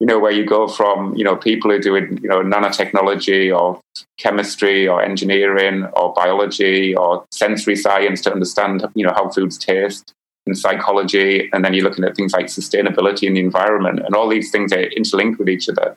you 0.00 0.06
know, 0.06 0.18
where 0.18 0.32
you 0.32 0.46
go 0.46 0.66
from, 0.66 1.14
you 1.14 1.22
know, 1.22 1.36
people 1.36 1.70
who 1.70 1.76
are 1.76 1.80
doing, 1.80 2.18
you 2.22 2.28
know, 2.28 2.40
nanotechnology 2.40 3.54
or 3.54 3.78
chemistry 4.16 4.88
or 4.88 5.02
engineering 5.02 5.84
or 5.92 6.14
biology 6.14 6.94
or 6.94 7.26
sensory 7.30 7.76
science 7.76 8.22
to 8.22 8.32
understand, 8.32 8.82
you 8.94 9.04
know, 9.04 9.12
how 9.12 9.28
foods 9.28 9.58
taste 9.58 10.14
and 10.46 10.56
psychology. 10.56 11.48
And 11.52 11.64
then 11.64 11.74
you're 11.74 11.84
looking 11.84 12.04
at 12.04 12.16
things 12.16 12.32
like 12.32 12.46
sustainability 12.46 13.26
and 13.26 13.36
the 13.36 13.40
environment 13.40 14.00
and 14.04 14.14
all 14.14 14.28
these 14.28 14.50
things 14.50 14.72
are 14.72 14.82
interlinked 14.82 15.38
with 15.38 15.48
each 15.48 15.68
other. 15.68 15.96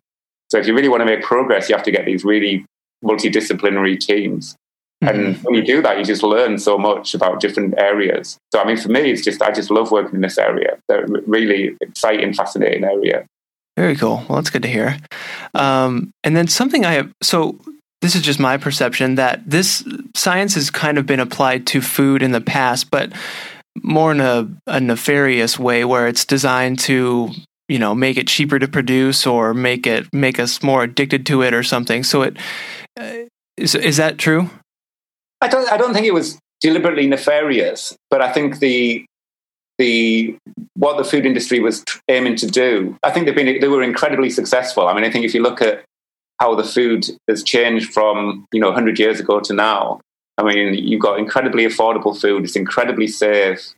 So 0.52 0.58
if 0.60 0.68
you 0.68 0.76
really 0.76 0.90
want 0.90 1.02
to 1.02 1.06
make 1.06 1.24
progress, 1.24 1.70
you 1.70 1.76
have 1.76 1.86
to 1.86 1.92
get 1.92 2.06
these 2.06 2.24
really 2.24 2.66
multidisciplinary 3.04 4.00
teams. 4.00 4.56
Mm-hmm. 5.04 5.20
And 5.20 5.38
when 5.44 5.56
you 5.56 5.64
do 5.64 5.82
that, 5.82 5.98
you 5.98 6.06
just 6.06 6.24
learn 6.24 6.58
so 6.58 6.78
much 6.78 7.14
about 7.14 7.40
different 7.40 7.74
areas. 7.78 8.38
So, 8.54 8.62
I 8.62 8.66
mean, 8.66 8.78
for 8.78 8.90
me, 8.90 9.12
it's 9.12 9.24
just, 9.24 9.42
I 9.42 9.52
just 9.52 9.70
love 9.72 9.92
working 9.92 10.16
in 10.16 10.22
this 10.22 10.38
area. 10.38 10.78
They're 10.88 11.08
really 11.08 11.76
exciting, 11.82 12.34
fascinating 12.34 12.84
area. 12.84 13.26
Very 13.76 13.96
cool. 13.96 14.24
Well, 14.30 14.38
that's 14.38 14.52
good 14.52 14.62
to 14.62 14.68
hear. 14.68 14.98
Um, 15.56 16.12
and 16.24 16.38
then 16.38 16.48
something 16.48 16.86
I 16.86 16.94
have, 16.94 17.12
so 17.22 17.60
this 18.02 18.16
is 18.16 18.22
just 18.22 18.40
my 18.40 18.58
perception 18.58 19.16
that 19.16 19.42
this 19.50 19.84
science 20.16 20.54
has 20.56 20.70
kind 20.70 20.98
of 20.98 21.06
been 21.06 21.20
applied 21.20 21.66
to 21.68 21.82
food 21.82 22.22
in 22.22 22.32
the 22.32 22.42
past, 22.42 22.92
but 22.92 23.12
more 23.82 24.12
in 24.12 24.22
a, 24.22 24.48
a 24.68 24.80
nefarious 24.80 25.58
way 25.58 25.84
where 25.84 26.08
it's 26.08 26.26
designed 26.26 26.80
to 26.80 27.32
you 27.68 27.80
know 27.80 27.96
make 27.96 28.18
it 28.18 28.28
cheaper 28.28 28.60
to 28.60 28.68
produce 28.68 29.26
or 29.26 29.54
make 29.54 29.88
it 29.88 30.14
make 30.14 30.40
us 30.40 30.62
more 30.62 30.84
addicted 30.84 31.26
to 31.26 31.42
it 31.42 31.54
or 31.54 31.64
something 31.64 32.04
so 32.04 32.22
it 32.22 32.38
uh, 33.00 33.14
Is 33.58 33.76
is 33.76 33.98
that 33.98 34.18
true? 34.18 34.50
I 35.42 35.48
don't. 35.48 35.72
I 35.72 35.78
don't 35.78 35.94
think 35.94 36.06
it 36.06 36.14
was 36.14 36.40
deliberately 36.62 37.08
nefarious, 37.08 37.96
but 38.10 38.22
I 38.22 38.32
think 38.32 38.60
the 38.60 39.06
the 39.78 40.36
what 40.76 40.98
the 40.98 41.04
food 41.04 41.26
industry 41.26 41.60
was 41.60 41.84
aiming 42.10 42.36
to 42.38 42.48
do. 42.48 42.98
I 43.04 43.12
think 43.12 43.26
they've 43.26 43.36
been 43.36 43.60
they 43.60 43.68
were 43.68 43.84
incredibly 43.84 44.30
successful. 44.30 44.88
I 44.88 44.94
mean, 44.94 45.04
I 45.04 45.12
think 45.12 45.26
if 45.26 45.34
you 45.34 45.42
look 45.42 45.62
at 45.62 45.84
how 46.40 46.56
the 46.56 46.64
food 46.64 47.06
has 47.30 47.44
changed 47.44 47.94
from 47.94 48.46
you 48.52 48.60
know 48.60 48.68
100 48.68 48.98
years 48.98 49.20
ago 49.20 49.40
to 49.42 49.54
now, 49.54 50.00
I 50.44 50.54
mean, 50.54 50.74
you've 50.74 51.02
got 51.02 51.20
incredibly 51.20 51.66
affordable 51.66 52.20
food. 52.20 52.44
It's 52.44 52.56
incredibly 52.56 53.08
safe. 53.08 53.74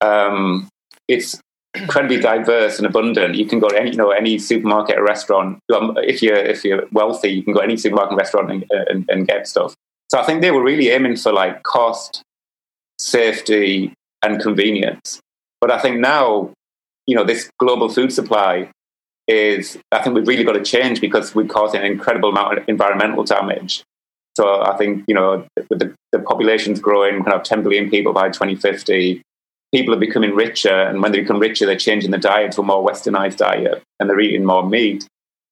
Um, 0.00 0.68
it's 1.08 1.40
incredibly 1.74 2.20
diverse 2.20 2.78
and 2.78 2.86
abundant. 2.86 3.34
You 3.34 3.46
can 3.46 3.58
go 3.58 3.68
to 3.68 3.78
any, 3.78 3.90
you 3.90 3.96
know, 3.96 4.10
any 4.10 4.38
supermarket 4.38 4.98
or 4.98 5.04
restaurant. 5.04 5.58
If 5.68 6.22
you're 6.22 6.36
if 6.36 6.64
you're 6.64 6.86
wealthy, 6.92 7.30
you 7.30 7.42
can 7.42 7.52
go 7.52 7.60
to 7.60 7.64
any 7.64 7.76
supermarket 7.76 8.16
restaurant 8.16 8.50
and, 8.50 8.64
and, 8.70 9.04
and 9.08 9.26
get 9.26 9.46
stuff. 9.46 9.74
So 10.10 10.20
I 10.20 10.24
think 10.24 10.42
they 10.42 10.50
were 10.50 10.62
really 10.62 10.90
aiming 10.90 11.16
for 11.16 11.32
like 11.32 11.62
cost, 11.62 12.22
safety, 12.98 13.92
and 14.22 14.40
convenience. 14.40 15.20
But 15.60 15.70
I 15.70 15.80
think 15.80 15.98
now, 15.98 16.52
you 17.06 17.16
know, 17.16 17.24
this 17.24 17.50
global 17.58 17.88
food 17.88 18.12
supply 18.12 18.70
is, 19.26 19.78
I 19.90 20.02
think 20.02 20.14
we've 20.14 20.28
really 20.28 20.44
got 20.44 20.52
to 20.52 20.62
change 20.62 21.00
because 21.00 21.34
we're 21.34 21.46
causing 21.46 21.80
an 21.80 21.86
incredible 21.86 22.28
amount 22.28 22.58
of 22.58 22.68
environmental 22.68 23.24
damage. 23.24 23.82
So 24.36 24.62
I 24.62 24.76
think, 24.76 25.04
you 25.06 25.14
know, 25.14 25.46
the, 25.70 25.94
the 26.12 26.18
population's 26.18 26.80
growing, 26.80 27.22
can 27.22 27.32
have 27.32 27.44
10 27.44 27.62
billion 27.62 27.90
people 27.90 28.12
by 28.12 28.30
2050. 28.30 29.22
People 29.72 29.94
are 29.94 29.98
becoming 29.98 30.34
richer, 30.34 30.74
and 30.74 31.02
when 31.02 31.12
they 31.12 31.20
become 31.20 31.38
richer, 31.38 31.66
they're 31.66 31.76
changing 31.76 32.10
the 32.10 32.18
diet 32.18 32.52
to 32.52 32.60
a 32.60 32.64
more 32.64 32.86
westernized 32.86 33.36
diet 33.36 33.82
and 33.98 34.08
they're 34.08 34.20
eating 34.20 34.44
more 34.44 34.68
meat. 34.68 35.06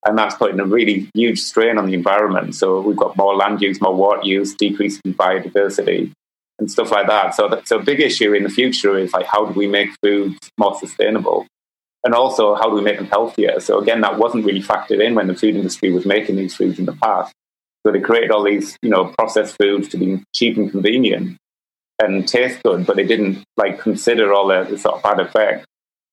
And 0.05 0.18
that's 0.18 0.35
putting 0.35 0.59
a 0.59 0.64
really 0.64 1.09
huge 1.14 1.40
strain 1.40 1.79
on 1.79 1.87
the 1.87 1.95
environment. 1.95 2.57
So 2.57 2.81
we've 2.81 2.97
got 2.97 3.16
more 3.16 3.37
land 3.37 3.62
use, 3.62 3.81
more 3.81 3.95
water 3.95 4.23
use, 4.25 4.55
decreasing 4.55 5.14
biodiversity 5.14 6.12
and 6.59 6.71
stuff 6.71 6.90
like 6.90 7.07
that. 7.07 7.35
So 7.35 7.49
that's 7.49 7.71
a 7.71 7.79
big 7.79 8.01
issue 8.01 8.33
in 8.33 8.42
the 8.42 8.49
future 8.49 8.97
is 8.99 9.12
like 9.12 9.27
how 9.27 9.45
do 9.45 9.53
we 9.59 9.66
make 9.66 9.90
foods 10.03 10.38
more 10.59 10.79
sustainable? 10.79 11.47
And 12.05 12.14
also 12.14 12.55
how 12.55 12.68
do 12.68 12.75
we 12.75 12.83
make 12.83 12.97
them 12.97 13.07
healthier? 13.07 13.61
So 13.61 13.79
again, 13.79 14.01
that 14.01 14.18
wasn't 14.18 14.45
really 14.45 14.62
factored 14.62 15.05
in 15.05 15.14
when 15.14 15.29
the 15.29 15.35
food 15.35 15.55
industry 15.55 15.92
was 15.92 16.05
making 16.05 16.37
these 16.37 16.55
foods 16.55 16.79
in 16.79 16.87
the 16.87 16.92
past. 16.95 17.33
So 17.85 17.92
they 17.92 18.01
created 18.01 18.31
all 18.31 18.45
these, 18.45 18.77
you 18.83 18.90
know, 18.90 19.12
processed 19.18 19.57
foods 19.61 19.88
to 19.88 19.97
be 19.97 20.23
cheap 20.35 20.57
and 20.57 20.71
convenient 20.71 21.37
and 22.01 22.27
taste 22.27 22.62
good, 22.62 22.87
but 22.87 22.97
they 22.97 23.05
didn't 23.05 23.45
like 23.57 23.81
consider 23.81 24.33
all 24.33 24.49
the, 24.49 24.64
the 24.64 24.79
sort 24.79 24.97
of 24.97 25.03
bad 25.03 25.21
effects. 25.21 25.66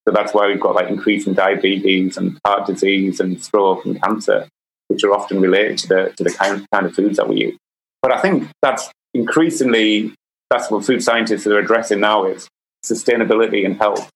So 0.07 0.13
that's 0.13 0.33
why 0.33 0.47
we've 0.47 0.59
got 0.59 0.75
like 0.75 0.89
increasing 0.89 1.33
diabetes 1.33 2.17
and 2.17 2.39
heart 2.45 2.65
disease 2.65 3.19
and 3.19 3.41
stroke 3.41 3.85
and 3.85 4.01
cancer, 4.01 4.47
which 4.87 5.03
are 5.03 5.13
often 5.13 5.39
related 5.39 5.77
to 5.79 5.87
the 5.87 6.13
to 6.17 6.23
the 6.23 6.31
kind, 6.31 6.65
kind 6.73 6.85
of 6.85 6.95
foods 6.95 7.17
that 7.17 7.29
we 7.29 7.45
eat. 7.45 7.57
But 8.01 8.13
I 8.13 8.21
think 8.21 8.49
that's 8.61 8.89
increasingly 9.13 10.13
that's 10.49 10.71
what 10.71 10.85
food 10.85 11.03
scientists 11.03 11.45
are 11.45 11.59
addressing 11.59 11.99
now 11.99 12.25
is 12.25 12.47
sustainability 12.83 13.65
and 13.65 13.77
health. 13.77 14.09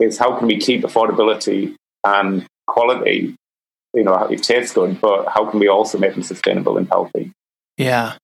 Is 0.00 0.18
how 0.18 0.36
can 0.36 0.48
we 0.48 0.58
keep 0.58 0.82
affordability 0.82 1.76
and 2.04 2.44
quality? 2.66 3.34
You 3.94 4.04
know, 4.04 4.14
it 4.24 4.42
tastes 4.42 4.74
good, 4.74 5.00
but 5.00 5.28
how 5.28 5.50
can 5.50 5.60
we 5.60 5.68
also 5.68 5.98
make 5.98 6.14
them 6.14 6.22
sustainable 6.22 6.78
and 6.78 6.88
healthy? 6.88 7.32
Yeah. 7.76 8.14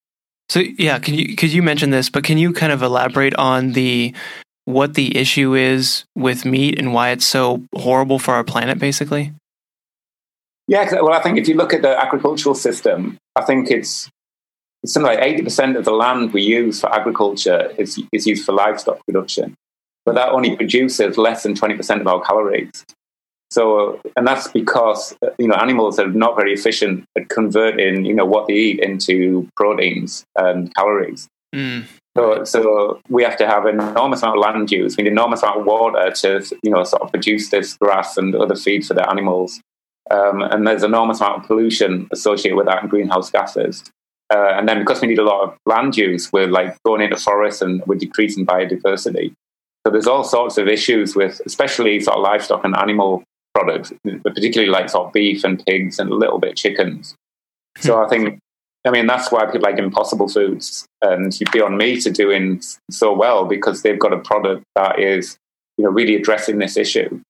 So 0.48 0.61
yeah, 0.61 0.98
can 0.98 1.14
you 1.14 1.37
could 1.37 1.52
you 1.52 1.62
mention 1.62 1.90
this, 1.90 2.09
but 2.09 2.24
can 2.24 2.38
you 2.38 2.52
kind 2.52 2.72
of 2.72 2.83
elaborate 2.83 3.35
on 3.35 3.72
the 3.72 4.14
what 4.64 4.94
the 4.94 5.16
issue 5.16 5.54
is 5.54 6.04
with 6.14 6.44
meat 6.44 6.78
and 6.78 6.92
why 6.92 7.11
it's 7.11 7.26
so 7.26 7.62
horrible 7.74 8.18
for 8.18 8.35
our 8.35 8.44
planet, 8.44 8.78
basically? 8.78 9.33
Yeah, 10.68 10.87
well, 11.00 11.14
I 11.14 11.22
think 11.22 11.38
if 11.38 11.48
you 11.48 11.54
look 11.54 11.72
at 11.72 11.81
the 11.81 11.98
agricultural 11.98 12.54
system, 12.54 13.16
I 13.35 13.42
think 13.42 13.70
it's 13.70 14.11
something 14.85 15.11
like 15.11 15.18
80% 15.18 15.78
of 15.78 15.87
the 15.87 15.92
land 15.92 16.35
we 16.35 16.42
use 16.42 16.81
for 16.81 16.94
agriculture 16.94 17.72
is, 17.78 17.98
is 18.12 18.26
used 18.26 18.44
for 18.44 18.52
livestock 18.52 19.04
production, 19.07 19.54
but 20.04 20.14
that 20.14 20.28
only 20.28 20.54
produces 20.57 21.16
less 21.16 21.42
than 21.42 21.54
20% 21.54 22.00
of 22.02 22.07
our 22.07 22.20
calories. 22.20 22.85
So, 23.50 24.00
and 24.16 24.26
that's 24.26 24.48
because 24.48 25.16
you 25.38 25.48
know 25.48 25.54
animals 25.54 25.98
are 25.98 26.08
not 26.08 26.37
very 26.37 26.52
efficient 26.52 27.04
at 27.16 27.28
converting 27.28 28.04
you 28.04 28.14
know 28.14 28.26
what 28.26 28.46
they 28.46 28.54
eat 28.54 28.80
into 28.80 29.48
proteins 29.56 30.24
and 30.37 30.74
calories. 30.74 31.28
Mm. 31.54 31.87
So, 32.16 32.44
so 32.44 33.00
we 33.08 33.22
have 33.22 33.37
to 33.38 33.46
have 33.46 33.64
an 33.66 33.80
enormous 33.80 34.22
amount 34.22 34.38
of 34.38 34.42
land 34.42 34.70
use, 34.72 34.96
we 34.96 35.04
need 35.04 35.12
an 35.12 35.18
enormous 35.18 35.42
amount 35.42 35.61
of 35.61 35.66
water 35.66 36.11
to 36.11 36.56
you 36.62 36.70
know 36.70 36.84
sort 36.84 37.02
of 37.02 37.11
produce 37.11 37.50
this 37.50 37.76
grass 37.76 38.16
and 38.16 38.34
other 38.34 38.56
feed 38.56 38.84
for 38.84 38.94
the 38.94 39.08
animals. 39.08 39.61
Um, 40.11 40.42
and 40.42 40.66
there's 40.66 40.82
an 40.82 40.90
enormous 40.90 41.20
amount 41.20 41.42
of 41.42 41.46
pollution 41.46 42.08
associated 42.12 42.56
with 42.56 42.66
that 42.66 42.82
and 42.82 42.90
greenhouse 42.90 43.30
gases. 43.30 43.84
Uh, 44.32 44.52
and 44.54 44.68
then 44.68 44.78
because 44.78 45.00
we 45.00 45.08
need 45.08 45.18
a 45.18 45.24
lot 45.24 45.44
of 45.44 45.56
land 45.64 45.96
use, 45.96 46.32
we're 46.32 46.46
like 46.46 46.76
going 46.82 47.02
into 47.02 47.16
forests 47.16 47.62
and 47.62 47.82
we're 47.87 47.96
decreasing 47.96 48.44
biodiversity. 48.44 49.32
So 49.87 49.92
there's 49.92 50.06
all 50.06 50.24
sorts 50.24 50.58
of 50.58 50.68
issues 50.68 51.14
with, 51.14 51.40
especially 51.46 52.00
sort 52.00 52.16
of 52.16 52.22
livestock 52.22 52.64
and 52.64 52.76
animal 52.76 53.22
products, 53.59 53.92
but 54.05 54.35
particularly 54.35 54.71
like 54.71 54.88
sort 54.88 55.07
of 55.07 55.12
beef 55.12 55.44
and 55.44 55.64
pigs 55.66 55.99
and 55.99 56.11
a 56.11 56.14
little 56.14 56.38
bit 56.38 56.57
chickens. 56.57 57.14
So 57.79 58.03
I 58.03 58.09
think, 58.09 58.38
I 58.87 58.90
mean, 58.90 59.07
that's 59.07 59.31
why 59.31 59.44
people 59.47 59.61
like 59.61 59.79
Impossible 59.79 60.29
Foods 60.29 60.87
and 61.03 61.37
Beyond 61.53 61.79
Meat 61.79 62.07
are 62.07 62.11
doing 62.11 62.61
so 62.90 63.12
well 63.12 63.44
because 63.44 63.83
they've 63.83 63.99
got 63.99 64.12
a 64.12 64.18
product 64.18 64.64
that 64.77 64.99
is, 64.99 65.37
you 65.77 65.85
know, 65.85 65.90
really 65.90 66.16
addressing 66.16 66.59
this 66.59 66.77
issue. 66.77 67.21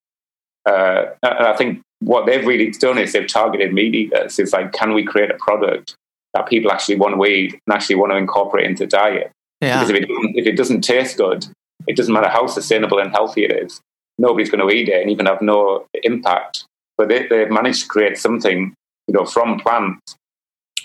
Uh, 0.67 1.07
and 1.23 1.47
I 1.47 1.57
think 1.57 1.81
what 2.01 2.27
they've 2.27 2.47
really 2.47 2.71
done 2.71 2.99
is 2.99 3.12
they've 3.12 3.27
targeted 3.27 3.73
meat 3.73 3.95
eaters. 3.95 4.38
It's 4.38 4.53
like, 4.53 4.73
can 4.73 4.95
we 4.95 5.05
create 5.05 5.31
a 5.31 5.38
product 5.38 5.95
that 6.35 6.49
people 6.49 6.71
actually 6.71 6.97
want 6.97 7.14
to 7.14 7.25
eat 7.25 7.53
and 7.53 7.75
actually 7.75 7.97
want 7.97 8.12
to 8.12 8.17
incorporate 8.17 8.67
into 8.67 8.87
diet? 8.87 9.33
Yeah. 9.61 9.79
Because 9.79 9.91
if 9.91 9.97
it, 9.97 10.09
if 10.35 10.47
it 10.47 10.57
doesn't 10.57 10.83
taste 10.83 11.17
good, 11.17 11.47
it 11.87 11.97
doesn't 11.97 12.12
matter 12.12 12.29
how 12.29 12.47
sustainable 12.47 12.99
and 12.99 13.11
healthy 13.11 13.45
it 13.45 13.53
is 13.64 13.81
nobody's 14.18 14.50
going 14.50 14.66
to 14.66 14.74
eat 14.74 14.88
it 14.88 15.00
and 15.00 15.11
even 15.11 15.26
have 15.26 15.42
no 15.42 15.87
impact. 16.02 16.64
But 16.96 17.09
they, 17.09 17.26
they've 17.28 17.50
managed 17.50 17.83
to 17.83 17.88
create 17.88 18.18
something, 18.18 18.74
you 19.07 19.14
know, 19.14 19.24
from 19.24 19.61
plants 19.61 20.16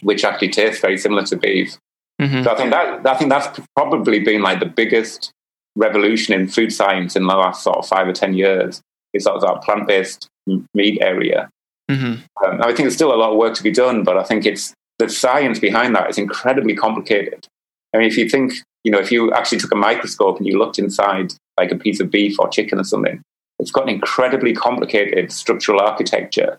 which 0.03 0.23
actually 0.23 0.49
tastes 0.49 0.81
very 0.81 0.97
similar 0.97 1.23
to 1.23 1.37
beef. 1.37 1.77
Mm-hmm. 2.21 2.43
So 2.43 2.51
I 2.51 2.55
think 2.55 2.71
that 2.71 3.07
I 3.07 3.17
think 3.17 3.29
that's 3.29 3.59
probably 3.75 4.19
been 4.19 4.41
like 4.41 4.59
the 4.59 4.65
biggest 4.65 5.31
revolution 5.75 6.33
in 6.33 6.47
food 6.47 6.71
science 6.71 7.15
in 7.15 7.25
the 7.25 7.35
last 7.35 7.63
sort 7.63 7.77
of 7.77 7.87
five 7.87 8.07
or 8.07 8.13
ten 8.13 8.33
years. 8.33 8.81
Is 9.13 9.25
sort 9.25 9.35
of 9.35 9.41
that 9.43 9.61
plant 9.63 9.87
based 9.87 10.27
meat 10.73 10.97
area. 11.01 11.49
Mm-hmm. 11.89 12.45
Um, 12.45 12.61
I 12.61 12.67
think 12.67 12.79
there's 12.79 12.95
still 12.95 13.13
a 13.13 13.15
lot 13.15 13.31
of 13.31 13.37
work 13.37 13.53
to 13.55 13.63
be 13.63 13.71
done, 13.71 14.03
but 14.03 14.17
I 14.17 14.23
think 14.23 14.45
it's 14.45 14.73
the 14.97 15.07
science 15.07 15.59
behind 15.59 15.95
that 15.95 16.09
is 16.09 16.17
incredibly 16.17 16.75
complicated. 16.75 17.47
I 17.93 17.99
mean, 17.99 18.07
if 18.07 18.17
you 18.17 18.27
think, 18.27 18.53
you 18.83 18.91
know, 18.91 18.97
if 18.97 19.11
you 19.11 19.31
actually 19.31 19.59
took 19.59 19.71
a 19.71 19.75
microscope 19.75 20.37
and 20.37 20.47
you 20.47 20.57
looked 20.57 20.79
inside 20.79 21.33
like 21.57 21.71
a 21.71 21.77
piece 21.77 21.99
of 21.99 22.11
beef 22.11 22.39
or 22.39 22.47
chicken 22.49 22.79
or 22.79 22.83
something. 22.83 23.21
It's 23.59 23.71
got 23.71 23.83
an 23.83 23.89
incredibly 23.89 24.53
complicated 24.53 25.31
structural 25.31 25.79
architecture. 25.79 26.57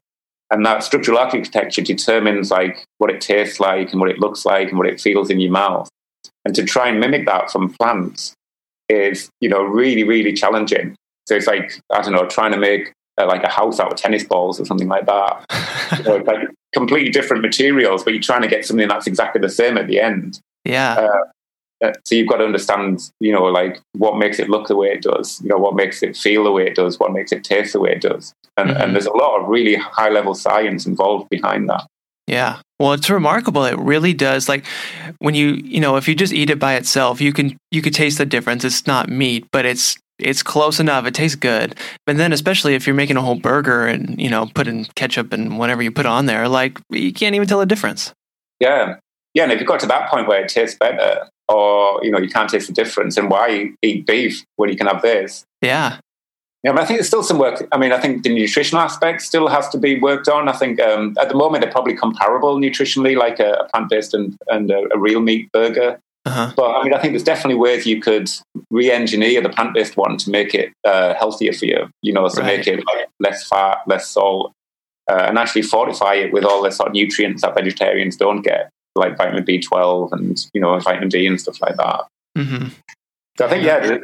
And 0.50 0.64
that 0.66 0.85
structural 0.85 1.18
architecture 1.18 1.83
determines 1.83 2.50
like 2.50 2.85
what 2.98 3.11
it 3.11 3.20
tastes 3.20 3.59
like 3.59 3.90
and 3.92 4.00
what 4.00 4.11
it 4.11 4.18
looks 4.18 4.44
like 4.44 4.68
and 4.68 4.78
what 4.78 4.87
it 4.87 5.00
feels 5.00 5.30
in 5.30 5.40
your 5.40 5.50
mouth. 5.50 5.88
And 6.44 6.54
to 6.54 6.64
try 6.64 6.88
and 6.88 7.00
mimic 7.00 7.26
that 7.26 7.50
from 7.50 7.72
plants 7.74 8.35
is, 8.88 9.30
you 9.40 9.48
know, 9.48 9.62
really, 9.62 10.04
really 10.04 10.33
challenging. 10.33 10.94
So 11.26 11.35
it's 11.35 11.46
like, 11.46 11.80
I 11.90 12.02
don't 12.02 12.12
know, 12.12 12.26
trying 12.26 12.52
to 12.52 12.59
make 12.59 12.92
uh, 13.20 13.26
like 13.26 13.42
a 13.42 13.48
house 13.48 13.80
out 13.80 13.92
of 13.92 13.98
tennis 13.98 14.24
balls 14.24 14.61
or 14.61 14.64
something 14.64 14.88
like 14.88 15.07
that. 15.07 15.44
you 15.98 16.04
know, 16.04 16.16
like 16.16 16.48
completely 16.74 17.11
different 17.11 17.42
materials, 17.42 18.04
but 18.04 18.12
you're 18.12 18.22
trying 18.22 18.42
to 18.42 18.48
get 18.48 18.64
something 18.66 18.88
that's 18.88 19.07
exactly 19.07 19.40
the 19.40 19.48
same 19.48 19.78
at 19.78 19.87
the 19.87 20.00
end. 20.00 20.40
Yeah. 20.64 20.94
Uh, 20.94 21.07
uh, 21.07 21.24
so 22.05 22.14
you've 22.14 22.29
got 22.29 22.38
to 22.38 22.44
understand, 22.44 23.11
you 23.20 23.33
know, 23.33 23.44
like 23.44 23.81
what 23.92 24.16
makes 24.16 24.38
it 24.38 24.49
look 24.49 24.68
the 24.68 24.77
way 24.77 24.88
it 24.88 25.03
does, 25.03 25.40
you 25.42 25.49
know, 25.49 25.57
what 25.57 25.75
makes 25.75 26.03
it 26.03 26.16
feel 26.16 26.44
the 26.44 26.53
way 26.53 26.66
it 26.66 26.75
does, 26.75 26.99
what 26.99 27.12
makes 27.12 27.33
it 27.33 27.44
taste 27.44 27.73
the 27.73 27.81
way 27.81 27.92
it 27.92 28.01
does. 28.01 28.33
And, 28.57 28.70
mm-hmm. 28.70 28.81
and 28.81 28.94
there's 28.94 29.07
a 29.07 29.12
lot 29.12 29.40
of 29.40 29.49
really 29.49 29.75
high 29.75 30.11
level 30.11 30.35
science 30.35 30.87
involved 30.87 31.29
behind 31.29 31.68
that. 31.68 31.87
Yeah. 32.27 32.61
Well, 32.79 32.92
it's 32.92 33.11
remarkable. 33.11 33.64
It 33.64 33.79
really 33.79 34.14
does. 34.14 34.49
Like 34.49 34.64
when 35.18 35.35
you, 35.35 35.61
you 35.64 35.81
know, 35.81 35.97
if 35.97 36.09
you 36.09 36.14
just 36.14 36.33
eat 36.33 36.51
it 36.51 36.59
by 36.59 36.75
itself, 36.75 37.20
you 37.20 37.33
can 37.33 37.57
you 37.70 37.83
could 37.83 37.94
taste 37.94 38.18
the 38.18 38.27
difference. 38.27 38.64
It's 38.64 38.87
not 38.87 39.09
meat, 39.11 39.47
but 39.53 39.66
it's 39.66 39.97
it's 40.18 40.42
close 40.42 40.81
enough. 40.81 41.07
It 41.07 41.14
tastes 41.14 41.37
good. 41.37 41.77
But 42.07 42.16
then 42.16 42.33
especially 42.33 42.75
if 42.75 42.87
you're 42.87 42.94
making 42.94 43.16
a 43.16 43.23
whole 43.23 43.35
burger 43.35 43.87
and, 43.87 44.20
you 44.20 44.31
know, 44.31 44.49
putting 44.55 44.87
ketchup 44.94 45.33
and 45.33 45.59
whatever 45.59 45.83
you 45.83 45.90
put 45.90 46.07
on 46.07 46.27
there, 46.27 46.49
like 46.49 46.81
you 46.88 47.12
can't 47.12 47.35
even 47.35 47.49
tell 47.49 47.61
the 47.61 47.66
difference. 47.66 48.12
Yeah. 48.61 48.97
Yeah, 49.35 49.42
and 49.42 49.53
if 49.53 49.61
you 49.61 49.66
got 49.66 49.81
to 49.81 49.87
that 49.87 50.09
point 50.09 50.29
where 50.29 50.42
it 50.42 50.49
tastes 50.49 50.79
better, 50.79 51.29
or 51.48 52.00
you 52.04 52.11
know 52.11 52.18
you 52.18 52.28
can't 52.28 52.48
taste 52.48 52.66
the 52.66 52.72
difference, 52.72 53.16
and 53.16 53.30
why 53.30 53.70
eat 53.83 54.07
beef 54.07 54.44
when 54.57 54.70
you 54.70 54.76
can 54.76 54.87
have 54.87 55.02
this? 55.02 55.44
Yeah, 55.62 55.98
yeah. 56.62 56.72
But 56.72 56.83
I 56.83 56.85
think 56.87 56.98
there's 56.98 57.09
still 57.09 57.22
some 57.22 57.38
work. 57.38 57.66
I 57.72 57.78
mean, 57.78 57.92
I 57.92 58.00
think 58.00 58.22
the 58.22 58.35
nutritional 58.35 58.83
aspect 58.83 59.22
still 59.22 59.48
has 59.48 59.68
to 59.70 59.78
be 59.78 59.98
worked 59.98 60.28
on. 60.28 60.48
I 60.48 60.52
think 60.52 60.80
um, 60.80 61.14
at 61.20 61.28
the 61.28 61.35
moment 61.35 61.62
they're 61.62 61.72
probably 61.72 61.96
comparable 61.96 62.59
nutritionally, 62.59 63.16
like 63.16 63.40
a, 63.40 63.52
a 63.52 63.68
plant-based 63.68 64.14
and, 64.14 64.37
and 64.48 64.70
a, 64.70 64.88
a 64.94 64.98
real 64.98 65.20
meat 65.20 65.50
burger. 65.52 65.98
Uh-huh. 66.26 66.52
But 66.57 66.76
I 66.76 66.83
mean, 66.83 66.94
I 66.94 67.00
think 67.00 67.12
there's 67.12 67.22
definitely 67.22 67.57
ways 67.57 67.87
you 67.87 68.00
could 68.00 68.30
re-engineer 68.70 69.42
the 69.42 69.50
plant-based 69.50 69.96
one 69.98 70.16
to 70.16 70.30
make 70.30 70.54
it 70.54 70.72
uh, 70.85 71.12
healthier 71.14 71.52
for 71.52 71.66
you. 71.66 71.90
You 72.00 72.14
know, 72.14 72.28
so 72.28 72.40
right. 72.40 72.57
make 72.57 72.66
it 72.66 72.83
like 72.87 73.09
less 73.20 73.46
fat, 73.46 73.78
less 73.87 74.09
salt, 74.09 74.52
uh, 75.11 75.26
and 75.28 75.38
actually 75.38 75.62
fortify 75.62 76.14
it 76.14 76.33
with 76.33 76.44
all 76.44 76.62
the 76.62 76.70
sort 76.70 76.88
of 76.88 76.94
nutrients 76.94 77.42
that 77.42 77.54
vegetarians 77.54 78.16
don't 78.16 78.40
get. 78.40 78.70
Like 78.94 79.16
vitamin 79.16 79.44
B12 79.44 80.12
and 80.12 80.46
you 80.52 80.61
know 80.61 80.78
vitamin 80.80 81.09
D 81.09 81.26
and 81.26 81.40
stuff 81.40 81.61
like 81.61 81.76
that. 81.76 82.00
Mm-hmm. 82.37 82.68
So 83.38 83.46
I 83.46 83.48
think 83.48 83.64
yeah, 83.64 83.98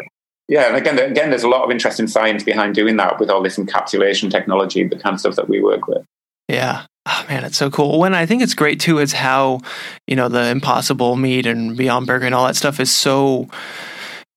yeah, 0.49 0.67
and 0.67 0.77
again, 0.77 0.99
again, 0.99 1.31
there's 1.31 1.45
a 1.45 1.49
lot 1.49 1.63
of 1.63 1.71
interesting 1.71 2.09
science 2.09 2.43
behind 2.43 2.75
doing 2.75 2.97
that 2.97 3.21
with 3.21 3.31
all 3.31 3.43
this 3.43 3.57
encapsulation 3.57 4.31
technology, 4.31 4.83
the 4.83 4.99
kind 4.99 5.15
of 5.15 5.21
stuff 5.21 5.37
that 5.37 5.49
we 5.49 5.63
work 5.63 5.87
with. 5.87 6.05
Yeah. 6.49 6.87
Oh 7.07 7.25
man, 7.29 7.45
it's 7.45 7.57
so 7.57 7.71
cool. 7.71 8.01
When 8.01 8.15
I 8.15 8.27
think 8.27 8.43
it's 8.43 8.55
great 8.55 8.81
too 8.81 8.99
is 8.99 9.13
how, 9.13 9.61
you 10.09 10.17
know, 10.17 10.29
the 10.29 10.49
impossible 10.49 11.17
meat 11.17 11.47
and 11.47 11.77
Beyond 11.77 12.07
Burger 12.07 12.27
and 12.27 12.35
all 12.35 12.47
that 12.47 12.57
stuff 12.57 12.81
is 12.81 12.91
so 12.91 13.49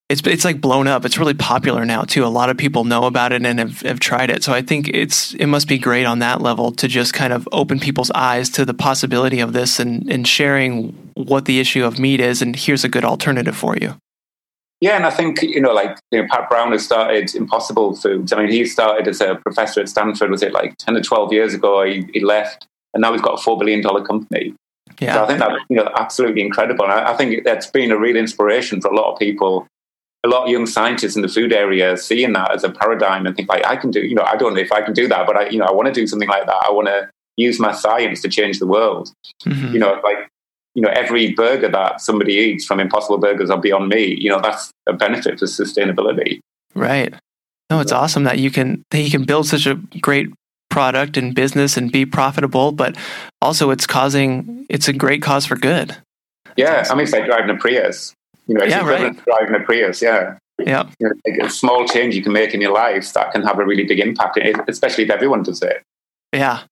it's 0.09 0.21
it's 0.27 0.45
like 0.45 0.61
blown 0.61 0.87
up. 0.87 1.05
It's 1.05 1.17
really 1.17 1.33
popular 1.33 1.85
now 1.85 2.03
too. 2.03 2.25
A 2.25 2.27
lot 2.27 2.49
of 2.49 2.57
people 2.57 2.83
know 2.83 3.05
about 3.05 3.31
it 3.31 3.45
and 3.45 3.59
have, 3.59 3.81
have 3.81 3.99
tried 3.99 4.29
it. 4.29 4.43
So 4.43 4.53
I 4.53 4.61
think 4.61 4.89
it's 4.89 5.33
it 5.35 5.47
must 5.47 5.67
be 5.67 5.77
great 5.77 6.05
on 6.05 6.19
that 6.19 6.41
level 6.41 6.71
to 6.73 6.87
just 6.87 7.13
kind 7.13 7.33
of 7.33 7.47
open 7.51 7.79
people's 7.79 8.11
eyes 8.11 8.49
to 8.51 8.65
the 8.65 8.73
possibility 8.73 9.39
of 9.39 9.53
this 9.53 9.79
and, 9.79 10.09
and 10.11 10.27
sharing 10.27 11.11
what 11.15 11.45
the 11.45 11.59
issue 11.59 11.85
of 11.85 11.99
meat 11.99 12.19
is 12.19 12.41
and 12.41 12.55
here's 12.55 12.83
a 12.83 12.89
good 12.89 13.05
alternative 13.05 13.55
for 13.55 13.77
you. 13.77 13.95
Yeah, 14.81 14.97
and 14.97 15.05
I 15.05 15.11
think 15.11 15.41
you 15.41 15.61
know, 15.61 15.71
like 15.71 15.97
you 16.11 16.21
know, 16.21 16.27
Pat 16.29 16.49
Brown 16.49 16.73
has 16.73 16.83
started 16.83 17.33
Impossible 17.33 17.95
Foods. 17.95 18.33
I 18.33 18.37
mean, 18.37 18.51
he 18.51 18.65
started 18.65 19.07
as 19.07 19.21
a 19.21 19.35
professor 19.35 19.79
at 19.79 19.87
Stanford. 19.87 20.29
Was 20.29 20.43
it 20.43 20.51
like 20.51 20.75
ten 20.77 20.97
or 20.97 21.01
twelve 21.01 21.31
years 21.31 21.53
ago? 21.53 21.85
He, 21.85 22.05
he 22.13 22.19
left, 22.19 22.67
and 22.93 22.99
now 22.99 23.13
he's 23.13 23.21
got 23.21 23.39
a 23.39 23.41
four 23.41 23.57
billion 23.57 23.79
dollar 23.79 24.03
company. 24.03 24.53
Yeah. 24.99 25.13
So 25.13 25.23
I 25.23 25.27
think 25.27 25.39
that's 25.39 25.53
you 25.69 25.77
know 25.77 25.89
absolutely 25.97 26.41
incredible. 26.41 26.83
And 26.83 26.93
I, 26.93 27.13
I 27.13 27.15
think 27.15 27.45
that's 27.45 27.67
been 27.67 27.91
a 27.91 27.97
real 27.97 28.17
inspiration 28.17 28.81
for 28.81 28.89
a 28.89 28.95
lot 28.95 29.13
of 29.13 29.17
people 29.17 29.65
a 30.23 30.29
lot 30.29 30.43
of 30.43 30.49
young 30.49 30.65
scientists 30.65 31.15
in 31.15 31.21
the 31.21 31.27
food 31.27 31.51
area 31.51 31.97
seeing 31.97 32.33
that 32.33 32.51
as 32.51 32.63
a 32.63 32.69
paradigm 32.69 33.25
and 33.25 33.35
think 33.35 33.49
like 33.49 33.65
I 33.65 33.75
can 33.75 33.91
do, 33.91 34.01
you 34.01 34.15
know, 34.15 34.23
I 34.23 34.37
don't 34.37 34.53
know 34.53 34.61
if 34.61 34.71
I 34.71 34.81
can 34.81 34.93
do 34.93 35.07
that, 35.09 35.27
but 35.27 35.35
I, 35.35 35.49
you 35.49 35.59
know, 35.59 35.65
I 35.65 35.71
want 35.71 35.87
to 35.87 35.93
do 35.93 36.07
something 36.07 36.29
like 36.29 36.45
that. 36.45 36.65
I 36.65 36.71
want 36.71 36.87
to 36.87 37.09
use 37.35 37.59
my 37.59 37.73
science 37.73 38.21
to 38.21 38.29
change 38.29 38.59
the 38.59 38.67
world. 38.67 39.11
Mm-hmm. 39.45 39.73
You 39.73 39.79
know, 39.79 39.99
like, 40.03 40.29
you 40.75 40.81
know, 40.81 40.89
every 40.89 41.33
burger 41.33 41.69
that 41.69 41.99
somebody 41.99 42.33
eats 42.33 42.65
from 42.65 42.79
Impossible 42.79 43.17
Burgers 43.17 43.49
or 43.49 43.59
Beyond 43.59 43.89
Meat, 43.89 44.19
you 44.19 44.29
know, 44.29 44.39
that's 44.41 44.71
a 44.87 44.93
benefit 44.93 45.39
for 45.39 45.45
sustainability. 45.45 46.39
Right. 46.73 47.13
No, 47.69 47.79
it's 47.79 47.91
awesome 47.91 48.23
that 48.23 48.39
you 48.39 48.49
can 48.49 48.83
that 48.91 49.01
you 49.01 49.11
can 49.11 49.23
build 49.23 49.47
such 49.47 49.65
a 49.65 49.75
great 49.99 50.29
product 50.69 51.17
and 51.17 51.35
business 51.35 51.75
and 51.75 51.91
be 51.91 52.05
profitable, 52.05 52.71
but 52.71 52.95
also 53.41 53.71
it's 53.71 53.85
causing 53.85 54.65
it's 54.69 54.87
a 54.87 54.93
great 54.93 55.21
cause 55.21 55.45
for 55.45 55.55
good. 55.55 55.97
Yeah, 56.55 56.81
awesome. 56.81 56.93
I 56.93 56.95
mean, 56.95 57.03
it's 57.03 57.13
like 57.13 57.25
driving 57.25 57.49
a 57.49 57.59
Prius. 57.59 58.13
You 58.47 58.55
know, 58.55 58.63
it's 58.63 58.71
yeah, 58.71 58.87
right. 58.87 59.25
driving 59.25 59.55
a 59.55 59.59
Prius. 59.59 60.01
Yeah. 60.01 60.37
Yeah. 60.59 60.89
You 60.99 61.09
know, 61.09 61.13
like 61.25 61.39
a 61.47 61.49
small 61.49 61.87
change 61.87 62.15
you 62.15 62.21
can 62.21 62.33
make 62.33 62.53
in 62.53 62.61
your 62.61 62.73
life 62.73 63.11
that 63.13 63.31
can 63.31 63.43
have 63.43 63.59
a 63.59 63.65
really 63.65 63.85
big 63.85 63.99
impact, 63.99 64.37
especially 64.67 65.05
if 65.05 65.09
everyone 65.09 65.43
does 65.43 65.61
it. 65.61 65.81
Yeah. 66.33 66.63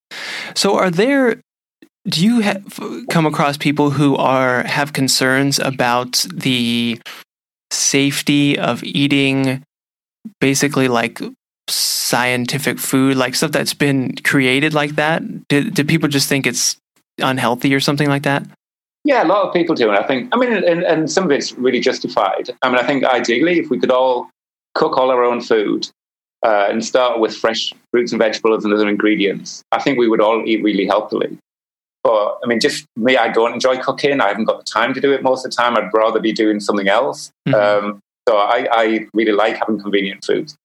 So, 0.55 0.75
are 0.77 0.91
there? 0.91 1.41
Do 2.07 2.25
you 2.25 2.39
have, 2.39 2.79
come 3.11 3.27
across 3.27 3.57
people 3.57 3.91
who 3.91 4.15
are 4.15 4.63
have 4.63 4.91
concerns 4.91 5.59
about 5.59 6.25
the 6.33 6.99
safety 7.69 8.57
of 8.57 8.83
eating, 8.83 9.63
basically 10.39 10.87
like 10.87 11.21
scientific 11.69 12.79
food, 12.79 13.17
like 13.17 13.35
stuff 13.35 13.51
that's 13.51 13.75
been 13.75 14.15
created 14.23 14.73
like 14.73 14.95
that? 14.95 15.21
Do, 15.47 15.69
do 15.69 15.83
people 15.83 16.09
just 16.09 16.27
think 16.27 16.47
it's 16.47 16.75
unhealthy 17.19 17.73
or 17.73 17.79
something 17.79 18.09
like 18.09 18.23
that? 18.23 18.47
Yeah, 19.03 19.23
a 19.23 19.25
lot 19.25 19.47
of 19.47 19.53
people 19.53 19.75
do. 19.75 19.89
And 19.89 19.97
I 19.97 20.05
think, 20.05 20.29
I 20.31 20.37
mean, 20.37 20.53
and, 20.53 20.83
and 20.83 21.11
some 21.11 21.23
of 21.23 21.31
it's 21.31 21.53
really 21.53 21.79
justified. 21.79 22.51
I 22.61 22.69
mean, 22.69 22.77
I 22.77 22.85
think 22.85 23.03
ideally, 23.03 23.59
if 23.59 23.69
we 23.69 23.79
could 23.79 23.91
all 23.91 24.29
cook 24.75 24.97
all 24.97 25.09
our 25.09 25.23
own 25.23 25.41
food 25.41 25.89
uh, 26.45 26.67
and 26.69 26.85
start 26.85 27.19
with 27.19 27.35
fresh 27.35 27.73
fruits 27.91 28.11
and 28.11 28.19
vegetables 28.19 28.63
and 28.63 28.73
other 28.73 28.87
ingredients, 28.87 29.63
I 29.71 29.81
think 29.81 29.97
we 29.97 30.07
would 30.07 30.21
all 30.21 30.43
eat 30.45 30.63
really 30.63 30.85
healthily. 30.85 31.37
But 32.03 32.39
I 32.43 32.47
mean, 32.47 32.59
just 32.59 32.85
me, 32.95 33.17
I 33.17 33.29
don't 33.29 33.53
enjoy 33.53 33.77
cooking. 33.77 34.21
I 34.21 34.27
haven't 34.27 34.45
got 34.45 34.59
the 34.59 34.71
time 34.71 34.93
to 34.93 35.01
do 35.01 35.11
it 35.11 35.23
most 35.23 35.45
of 35.45 35.51
the 35.51 35.55
time. 35.55 35.77
I'd 35.77 35.93
rather 35.93 36.19
be 36.19 36.33
doing 36.33 36.59
something 36.59 36.87
else. 36.87 37.31
Mm-hmm. 37.47 37.85
Um, 37.85 37.99
so 38.27 38.37
I, 38.37 38.67
I, 38.71 39.07
really 39.13 39.31
like 39.31 39.57
having 39.57 39.79
convenient 39.79 40.23
foods. 40.23 40.55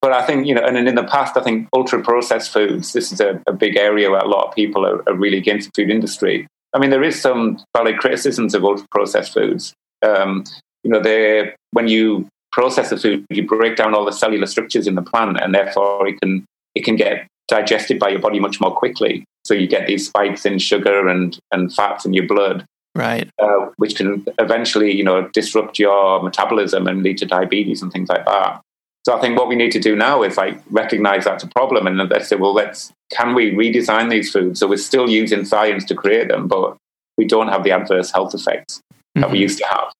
But 0.00 0.12
I 0.12 0.24
think, 0.24 0.46
you 0.46 0.54
know, 0.54 0.62
and 0.62 0.76
in 0.76 0.94
the 0.94 1.04
past, 1.04 1.36
I 1.36 1.42
think 1.42 1.68
ultra 1.74 2.02
processed 2.02 2.52
foods, 2.52 2.92
this 2.92 3.10
is 3.10 3.20
a, 3.20 3.42
a 3.46 3.52
big 3.52 3.76
area 3.76 4.10
where 4.10 4.20
a 4.20 4.28
lot 4.28 4.46
of 4.46 4.54
people 4.54 4.86
are, 4.86 5.02
are 5.08 5.14
really 5.14 5.38
against 5.38 5.68
the 5.68 5.82
food 5.82 5.90
industry. 5.90 6.46
I 6.74 6.78
mean, 6.78 6.90
there 6.90 7.02
is 7.02 7.20
some 7.20 7.58
valid 7.76 7.98
criticisms 7.98 8.54
of 8.54 8.64
ultra 8.64 8.86
processed 8.90 9.32
foods. 9.32 9.74
Um, 10.04 10.44
you 10.82 10.90
know, 10.90 11.00
they 11.00 11.54
when 11.72 11.88
you 11.88 12.28
process 12.52 12.90
the 12.90 12.96
food, 12.96 13.24
you 13.30 13.46
break 13.46 13.76
down 13.76 13.94
all 13.94 14.04
the 14.04 14.12
cellular 14.12 14.46
structures 14.46 14.86
in 14.86 14.94
the 14.94 15.02
plant, 15.02 15.40
and 15.40 15.54
therefore 15.54 16.06
it 16.06 16.20
can 16.20 16.44
it 16.74 16.84
can 16.84 16.96
get 16.96 17.26
digested 17.48 17.98
by 17.98 18.10
your 18.10 18.20
body 18.20 18.38
much 18.38 18.60
more 18.60 18.74
quickly. 18.74 19.24
So 19.44 19.54
you 19.54 19.66
get 19.66 19.86
these 19.86 20.06
spikes 20.06 20.44
in 20.44 20.58
sugar 20.58 21.08
and 21.08 21.38
and 21.50 21.72
fats 21.72 22.04
in 22.04 22.12
your 22.12 22.26
blood, 22.26 22.64
right? 22.94 23.28
Uh, 23.38 23.70
which 23.76 23.96
can 23.96 24.26
eventually, 24.38 24.94
you 24.94 25.04
know, 25.04 25.28
disrupt 25.32 25.78
your 25.78 26.22
metabolism 26.22 26.86
and 26.86 27.02
lead 27.02 27.18
to 27.18 27.26
diabetes 27.26 27.82
and 27.82 27.92
things 27.92 28.08
like 28.08 28.24
that. 28.26 28.60
So 29.08 29.16
I 29.16 29.22
think 29.22 29.38
what 29.38 29.48
we 29.48 29.56
need 29.56 29.72
to 29.72 29.80
do 29.80 29.96
now 29.96 30.22
is 30.22 30.36
like 30.36 30.60
recognize 30.68 31.24
that's 31.24 31.42
a 31.42 31.46
problem 31.46 31.86
and 31.86 31.96
let's 32.10 32.28
say, 32.28 32.36
well, 32.36 32.52
let's 32.52 32.92
can 33.10 33.34
we 33.34 33.52
redesign 33.52 34.10
these 34.10 34.30
foods 34.30 34.60
so 34.60 34.68
we're 34.68 34.76
still 34.76 35.08
using 35.08 35.46
science 35.46 35.86
to 35.86 35.94
create 35.94 36.28
them, 36.28 36.46
but 36.46 36.76
we 37.16 37.24
don't 37.24 37.48
have 37.48 37.64
the 37.64 37.70
adverse 37.70 38.10
health 38.10 38.34
effects 38.34 38.76
mm-hmm. 38.76 39.22
that 39.22 39.30
we 39.30 39.38
mm-hmm. 39.38 39.44
used 39.44 39.56
to 39.60 39.66
have. 39.66 39.94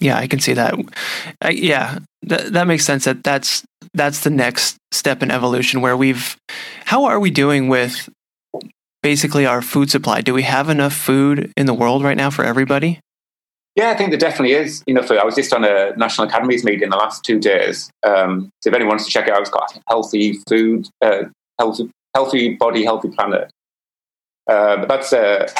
Yeah, 0.00 0.18
I 0.18 0.26
can 0.26 0.40
see 0.40 0.52
that. 0.54 0.74
Uh, 1.40 1.50
yeah, 1.50 2.00
th- 2.28 2.50
that 2.50 2.66
makes 2.66 2.84
sense. 2.84 3.04
That 3.04 3.22
that's 3.22 3.62
that's 3.92 4.24
the 4.24 4.30
next 4.30 4.78
step 4.90 5.22
in 5.22 5.30
evolution 5.30 5.80
where 5.80 5.96
we've. 5.96 6.36
How 6.86 7.04
are 7.04 7.20
we 7.20 7.30
doing 7.30 7.68
with 7.68 8.08
basically 9.00 9.46
our 9.46 9.62
food 9.62 9.92
supply? 9.92 10.22
Do 10.22 10.34
we 10.34 10.42
have 10.42 10.68
enough 10.68 10.92
food 10.92 11.52
in 11.56 11.66
the 11.66 11.74
world 11.74 12.02
right 12.02 12.16
now 12.16 12.30
for 12.30 12.44
everybody? 12.44 12.98
Yeah, 13.76 13.90
I 13.90 13.96
think 13.96 14.10
there 14.10 14.18
definitely 14.18 14.54
is. 14.54 14.84
You 14.86 14.94
know, 14.94 15.02
for, 15.02 15.18
I 15.18 15.24
was 15.24 15.34
just 15.34 15.52
on 15.52 15.64
a 15.64 15.96
National 15.96 16.28
Academies 16.28 16.64
meeting 16.64 16.90
the 16.90 16.96
last 16.96 17.24
two 17.24 17.40
days. 17.40 17.90
Um, 18.06 18.50
so 18.62 18.70
if 18.70 18.74
anyone 18.74 18.90
wants 18.90 19.06
to 19.06 19.10
check 19.10 19.26
it 19.26 19.34
out, 19.34 19.40
it's 19.40 19.50
got 19.50 19.76
healthy 19.88 20.38
food, 20.48 20.88
uh, 21.04 21.24
healthy, 21.58 21.90
healthy 22.14 22.54
body, 22.54 22.84
healthy 22.84 23.08
planet. 23.08 23.50
Uh, 24.48 24.76
but 24.76 24.88
that's 24.88 25.12
uh, 25.12 25.50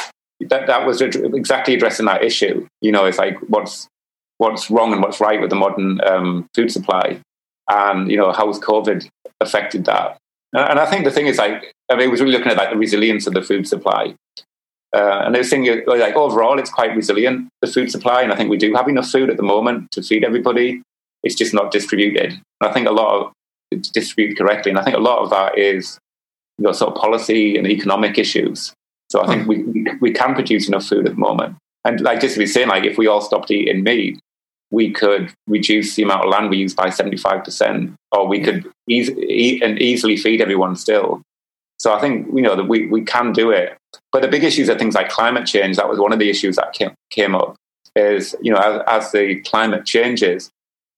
that 0.49 0.67
that 0.67 0.87
was 0.87 1.01
exactly 1.01 1.75
addressing 1.75 2.07
that 2.07 2.23
issue. 2.23 2.67
You 2.81 2.93
know, 2.93 3.05
it's 3.05 3.19
like 3.19 3.37
what's 3.49 3.89
what's 4.39 4.71
wrong 4.71 4.93
and 4.93 5.03
what's 5.03 5.21
right 5.21 5.41
with 5.41 5.51
the 5.51 5.57
modern 5.57 6.01
um, 6.07 6.47
food 6.55 6.71
supply, 6.71 7.21
and 7.69 8.11
you 8.11 8.17
know 8.17 8.31
how's 8.33 8.61
COVID 8.61 9.09
affected 9.41 9.87
that. 9.87 10.19
And 10.53 10.79
I 10.79 10.87
think 10.87 11.05
the 11.05 11.11
thing 11.11 11.27
is 11.27 11.39
like 11.39 11.73
I 11.91 11.97
mean, 11.97 12.09
it 12.09 12.11
was 12.11 12.21
really 12.21 12.33
looking 12.33 12.53
at 12.53 12.57
like 12.57 12.71
the 12.71 12.77
resilience 12.77 13.27
of 13.27 13.35
the 13.35 13.43
food 13.43 13.67
supply. 13.67 14.15
Uh, 14.95 15.23
and 15.25 15.35
were 15.35 15.43
saying, 15.43 15.83
like, 15.87 16.15
overall, 16.15 16.59
it's 16.59 16.71
quite 16.71 16.95
resilient, 16.95 17.49
the 17.61 17.67
food 17.67 17.91
supply. 17.91 18.23
And 18.23 18.33
I 18.33 18.37
think 18.37 18.49
we 18.49 18.57
do 18.57 18.73
have 18.75 18.89
enough 18.89 19.11
food 19.11 19.29
at 19.29 19.37
the 19.37 19.43
moment 19.43 19.91
to 19.91 20.03
feed 20.03 20.23
everybody. 20.23 20.83
It's 21.25 21.35
just 21.35 21.53
not 21.53 21.73
distributed. 21.73 22.31
And 22.31 22.71
I 22.71 22.73
think 22.73 22.87
a 22.87 22.93
lot 22.93 23.21
of 23.21 23.33
it's 23.73 23.89
distributed 23.89 24.39
correctly. 24.39 24.71
And 24.71 24.79
I 24.79 24.85
think 24.85 24.97
a 24.97 25.01
lot 25.01 25.19
of 25.19 25.31
that 25.31 25.59
is, 25.59 25.99
you 26.59 26.65
know, 26.65 26.73
sort 26.73 26.95
of 26.95 27.01
policy 27.01 27.57
and 27.57 27.67
economic 27.67 28.19
issues. 28.19 28.73
So 29.11 29.21
I 29.23 29.27
think 29.27 29.49
we, 29.49 29.65
we 30.01 30.13
can 30.13 30.35
produce 30.35 30.69
enough 30.69 30.87
food 30.87 31.07
at 31.07 31.15
the 31.15 31.19
moment. 31.19 31.57
And 31.85 32.01
like 32.01 32.21
just 32.21 32.35
to 32.35 32.39
be 32.39 32.47
saying, 32.47 32.69
like, 32.69 32.85
if 32.85 32.97
we 32.97 33.09
all 33.09 33.21
stopped 33.21 33.51
eating 33.51 33.83
meat, 33.83 34.21
we 34.71 34.91
could 34.91 35.33
reduce 35.47 35.95
the 35.95 36.03
amount 36.03 36.25
of 36.25 36.31
land 36.31 36.51
we 36.51 36.57
use 36.57 36.75
by 36.75 36.89
75%, 36.89 37.95
or 38.13 38.27
we 38.27 38.41
could 38.41 38.71
eat 38.89 39.63
and 39.63 39.81
easily 39.81 40.17
feed 40.17 40.41
everyone 40.41 40.77
still. 40.77 41.23
So 41.79 41.93
I 41.93 42.01
think 42.01 42.29
you 42.35 42.43
know 42.43 42.57
that 42.57 42.65
we, 42.65 42.87
we 42.87 43.03
can 43.03 43.33
do 43.33 43.51
it. 43.51 43.77
But 44.13 44.23
the 44.23 44.29
big 44.29 44.45
issues 44.45 44.69
are 44.69 44.79
things 44.79 44.95
like 44.95 45.09
climate 45.09 45.47
change. 45.47 45.77
That 45.77 45.89
was 45.89 45.99
one 45.99 46.13
of 46.13 46.19
the 46.19 46.31
issues 46.31 46.57
that 46.57 46.73
came, 46.73 46.95
came 47.11 47.35
up. 47.35 47.57
Is 47.97 48.35
you 48.43 48.53
know 48.53 48.59
as, 48.59 48.83
as 48.89 49.13
the 49.13 49.41
climate 49.43 49.87
changes, 49.87 50.51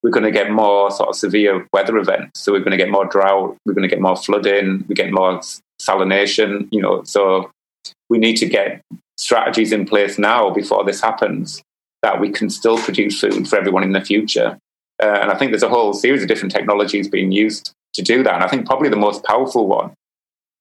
we're 0.02 0.10
going 0.10 0.24
to 0.24 0.30
get 0.30 0.50
more 0.50 0.90
sort 0.90 1.10
of 1.10 1.16
severe 1.16 1.66
weather 1.72 1.98
events. 1.98 2.40
So 2.40 2.52
we're 2.52 2.60
going 2.60 2.70
to 2.70 2.76
get 2.76 2.90
more 2.90 3.04
drought. 3.04 3.56
We're 3.66 3.74
going 3.74 3.88
to 3.88 3.94
get 3.94 4.00
more 4.00 4.16
flooding. 4.16 4.84
We 4.88 4.94
get 4.94 5.12
more 5.12 5.40
salination. 5.80 6.68
You 6.70 6.80
know, 6.80 7.02
so 7.04 7.50
we 8.08 8.18
need 8.18 8.36
to 8.36 8.46
get 8.46 8.80
strategies 9.18 9.72
in 9.72 9.86
place 9.86 10.18
now 10.18 10.50
before 10.50 10.84
this 10.84 11.00
happens 11.00 11.62
that 12.02 12.20
we 12.20 12.30
can 12.30 12.50
still 12.50 12.78
produce 12.78 13.20
food 13.20 13.48
for 13.48 13.56
everyone 13.56 13.82
in 13.82 13.92
the 13.92 14.00
future. 14.00 14.58
Uh, 15.02 15.18
and 15.20 15.30
I 15.30 15.36
think 15.36 15.50
there's 15.50 15.62
a 15.62 15.68
whole 15.68 15.92
series 15.92 16.22
of 16.22 16.28
different 16.28 16.52
technologies 16.52 17.08
being 17.08 17.32
used 17.32 17.72
to 17.94 18.02
do 18.02 18.22
that. 18.22 18.34
And 18.34 18.44
I 18.44 18.48
think 18.48 18.66
probably 18.66 18.88
the 18.88 18.96
most 18.96 19.24
powerful 19.24 19.66
one 19.66 19.92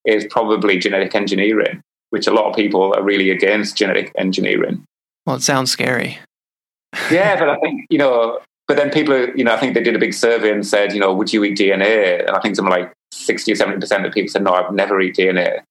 is 0.06 0.26
probably 0.30 0.78
genetic 0.78 1.15
engineering, 1.15 1.82
which 2.09 2.27
a 2.27 2.31
lot 2.31 2.49
of 2.49 2.55
people 2.55 2.93
are 2.95 3.03
really 3.03 3.29
against 3.29 3.77
genetic 3.77 4.11
engineering. 4.17 4.85
Well, 5.25 5.35
it 5.37 5.43
sounds 5.43 5.71
scary. 5.71 6.19
yeah, 7.11 7.37
but 7.37 7.49
I 7.49 7.55
think, 7.61 7.85
you 7.89 7.97
know, 7.97 8.39
but 8.67 8.77
then 8.77 8.89
people, 8.89 9.29
you 9.35 9.43
know, 9.43 9.53
I 9.53 9.57
think 9.57 9.73
they 9.73 9.83
did 9.83 9.95
a 9.95 9.99
big 9.99 10.13
survey 10.13 10.51
and 10.51 10.65
said, 10.65 10.93
you 10.93 10.99
know, 10.99 11.13
would 11.13 11.31
you 11.31 11.43
eat 11.43 11.57
DNA? 11.57 12.25
And 12.27 12.35
I 12.35 12.39
think 12.39 12.55
something 12.55 12.71
like 12.71 12.91
60 13.11 13.51
or 13.51 13.55
70% 13.55 14.05
of 14.05 14.13
people 14.13 14.29
said, 14.29 14.43
no, 14.43 14.53
I've 14.53 14.73
never 14.73 14.99
eat 15.01 15.15
DNA. 15.15 15.61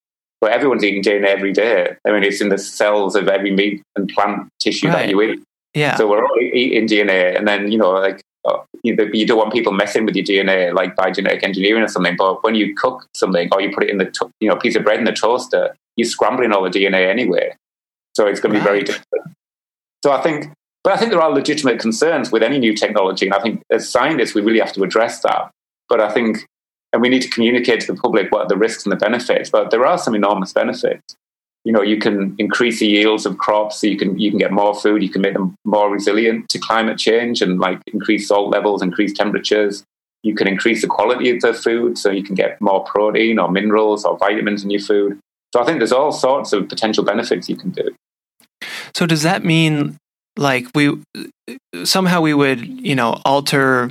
But 0.40 0.52
everyone's 0.52 0.84
eating 0.84 1.02
DNA 1.02 1.26
every 1.26 1.52
day. 1.52 1.96
I 2.06 2.12
mean, 2.12 2.22
it's 2.22 2.40
in 2.40 2.50
the 2.50 2.58
cells 2.58 3.16
of 3.16 3.28
every 3.28 3.50
meat 3.50 3.82
and 3.96 4.08
plant 4.08 4.48
tissue 4.60 4.88
right. 4.88 5.06
that 5.06 5.08
you 5.08 5.22
eat. 5.22 5.42
Yeah. 5.74 5.96
So 5.96 6.08
we're 6.08 6.24
all 6.24 6.38
eating 6.40 6.86
DNA. 6.86 7.36
And 7.36 7.48
then, 7.48 7.72
you 7.72 7.78
know, 7.78 7.90
like 7.92 8.20
uh, 8.44 8.58
you, 8.82 8.96
you 9.12 9.26
don't 9.26 9.38
want 9.38 9.52
people 9.52 9.72
messing 9.72 10.04
with 10.04 10.14
your 10.14 10.24
DNA 10.24 10.72
like 10.74 10.94
by 10.96 11.10
genetic 11.10 11.42
engineering 11.42 11.82
or 11.82 11.88
something. 11.88 12.14
But 12.16 12.44
when 12.44 12.54
you 12.54 12.74
cook 12.74 13.06
something 13.14 13.48
or 13.52 13.60
you 13.60 13.72
put 13.72 13.84
it 13.84 13.90
in 13.90 13.98
the 13.98 14.06
to- 14.06 14.30
you 14.40 14.48
know 14.48 14.56
piece 14.56 14.76
of 14.76 14.84
bread 14.84 14.98
in 14.98 15.04
the 15.04 15.12
toaster, 15.12 15.74
you're 15.96 16.08
scrambling 16.08 16.52
all 16.52 16.62
the 16.62 16.70
DNA 16.70 17.08
anyway. 17.08 17.54
So 18.14 18.26
it's 18.26 18.40
going 18.40 18.54
to 18.54 18.60
be 18.60 18.64
very 18.64 18.82
different. 18.82 19.06
So 20.04 20.12
I 20.12 20.22
think, 20.22 20.52
but 20.82 20.92
I 20.92 20.96
think 20.96 21.10
there 21.10 21.22
are 21.22 21.30
legitimate 21.30 21.80
concerns 21.80 22.30
with 22.30 22.42
any 22.42 22.58
new 22.58 22.74
technology. 22.74 23.26
And 23.26 23.34
I 23.34 23.40
think 23.40 23.62
as 23.70 23.88
scientists, 23.88 24.34
we 24.34 24.42
really 24.42 24.60
have 24.60 24.72
to 24.74 24.82
address 24.82 25.20
that. 25.20 25.50
But 25.88 26.00
I 26.00 26.12
think, 26.12 26.46
and 26.92 27.02
we 27.02 27.08
need 27.08 27.22
to 27.22 27.30
communicate 27.30 27.80
to 27.80 27.92
the 27.92 28.00
public 28.00 28.30
what 28.30 28.42
are 28.42 28.48
the 28.48 28.56
risks 28.56 28.84
and 28.84 28.92
the 28.92 28.96
benefits. 28.96 29.50
But 29.50 29.70
there 29.70 29.84
are 29.84 29.98
some 29.98 30.14
enormous 30.14 30.52
benefits. 30.52 31.16
You 31.64 31.72
know, 31.72 31.82
you 31.82 31.98
can 31.98 32.34
increase 32.38 32.80
the 32.80 32.86
yields 32.86 33.24
of 33.24 33.38
crops, 33.38 33.80
so 33.80 33.86
you 33.86 33.96
can 33.96 34.18
you 34.18 34.30
can 34.30 34.38
get 34.38 34.52
more 34.52 34.74
food, 34.74 35.02
you 35.02 35.08
can 35.08 35.22
make 35.22 35.32
them 35.32 35.56
more 35.64 35.90
resilient 35.90 36.50
to 36.50 36.58
climate 36.58 36.98
change 36.98 37.40
and 37.40 37.58
like 37.58 37.80
increase 37.86 38.28
salt 38.28 38.50
levels, 38.50 38.82
increase 38.82 39.14
temperatures. 39.14 39.82
You 40.22 40.34
can 40.34 40.46
increase 40.46 40.82
the 40.82 40.88
quality 40.88 41.30
of 41.30 41.40
the 41.40 41.54
food, 41.54 41.96
so 41.96 42.10
you 42.10 42.22
can 42.22 42.34
get 42.34 42.60
more 42.60 42.84
protein 42.84 43.38
or 43.38 43.50
minerals 43.50 44.04
or 44.04 44.18
vitamins 44.18 44.62
in 44.62 44.70
your 44.70 44.82
food. 44.82 45.18
So 45.54 45.62
I 45.62 45.64
think 45.64 45.78
there's 45.78 45.92
all 45.92 46.10
sorts 46.10 46.52
of 46.52 46.68
potential 46.68 47.04
benefits 47.04 47.48
you 47.48 47.54
can 47.54 47.70
do. 47.70 47.94
So 48.92 49.06
does 49.06 49.22
that 49.22 49.44
mean 49.44 49.98
like 50.36 50.66
we 50.74 51.00
somehow 51.84 52.20
we 52.20 52.34
would 52.34 52.66
you 52.84 52.96
know 52.96 53.20
alter 53.24 53.88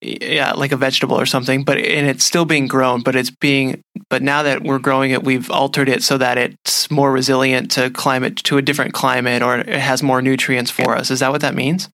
yeah 0.00 0.52
like 0.52 0.70
a 0.70 0.76
vegetable 0.76 1.18
or 1.18 1.26
something 1.26 1.64
but 1.64 1.76
and 1.76 2.06
it's 2.06 2.24
still 2.24 2.44
being 2.44 2.68
grown 2.68 3.00
but 3.00 3.16
it's 3.16 3.30
being 3.30 3.80
but 4.08 4.22
now 4.22 4.44
that 4.44 4.62
we're 4.62 4.78
growing 4.78 5.10
it 5.10 5.24
we've 5.24 5.50
altered 5.50 5.88
it 5.88 6.04
so 6.04 6.16
that 6.18 6.38
it's 6.38 6.88
more 6.88 7.10
resilient 7.10 7.68
to 7.72 7.90
climate 7.90 8.36
to 8.36 8.56
a 8.56 8.62
different 8.62 8.94
climate 8.94 9.42
or 9.42 9.58
it 9.58 9.66
has 9.66 10.04
more 10.04 10.22
nutrients 10.22 10.70
for 10.70 10.94
us. 10.94 11.10
Is 11.10 11.18
that 11.18 11.32
what 11.32 11.40
that 11.40 11.56
means? 11.56 11.88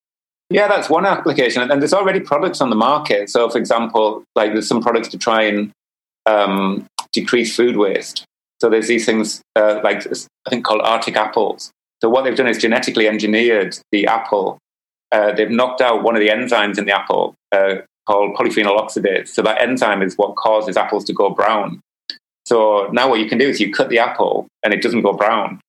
Yeah 0.51 0.69
that's 0.69 0.91
one 0.91 1.07
application 1.07 1.63
and 1.63 1.81
there's 1.81 1.95
already 1.95 2.21
products 2.21 2.61
on 2.61 2.69
the 2.69 2.77
market. 2.77 3.31
So 3.31 3.49
for 3.49 3.57
example 3.57 4.23
like 4.37 4.53
there's 4.53 4.69
some 4.69 4.83
products 4.83 5.09
to 5.09 5.17
try 5.17 5.45
and 5.45 5.73
um, 6.27 6.85
decrease 7.15 7.57
food 7.57 7.79
waste 7.79 8.27
so 8.63 8.71
there's 8.71 8.89
these 8.89 9.05
things 9.05 9.43
uh, 9.57 9.81
like 9.83 10.07
i 10.47 10.51
think 10.51 10.65
called 10.65 10.83
arctic 10.83 11.17
apples 11.17 11.73
so 12.03 12.09
what 12.09 12.25
they've 12.25 12.37
done 12.37 12.49
is 12.49 12.59
genetically 12.59 13.07
engineered 13.07 13.79
the 13.93 14.07
apple. 14.09 14.59
Uh, 15.13 15.31
they've 15.33 15.49
knocked 15.49 15.81
out 15.81 16.03
one 16.03 16.17
of 16.17 16.21
the 16.21 16.31
enzymes 16.31 16.77
in 16.77 16.85
the 16.85 16.93
apple 16.93 17.37
uh, 17.53 17.77
called 18.09 18.37
polyphenol 18.37 18.77
oxidase. 18.77 19.29
So 19.29 19.41
that 19.43 19.63
enzyme 19.63 20.03
is 20.03 20.19
what 20.19 20.35
causes 20.35 20.77
apples 20.77 21.05
to 21.05 21.13
go 21.13 21.31
brown. 21.31 21.81
So 22.45 22.89
now 22.93 23.09
what 23.09 23.21
you 23.21 23.29
can 23.29 23.39
do 23.39 23.49
is 23.49 23.61
you 23.61 23.73
cut 23.73 23.89
the 23.89 24.01
apple 24.01 24.49
and 24.65 24.75
it 24.75 24.83
doesn't 24.83 25.03
go 25.03 25.13
brown. 25.13 25.61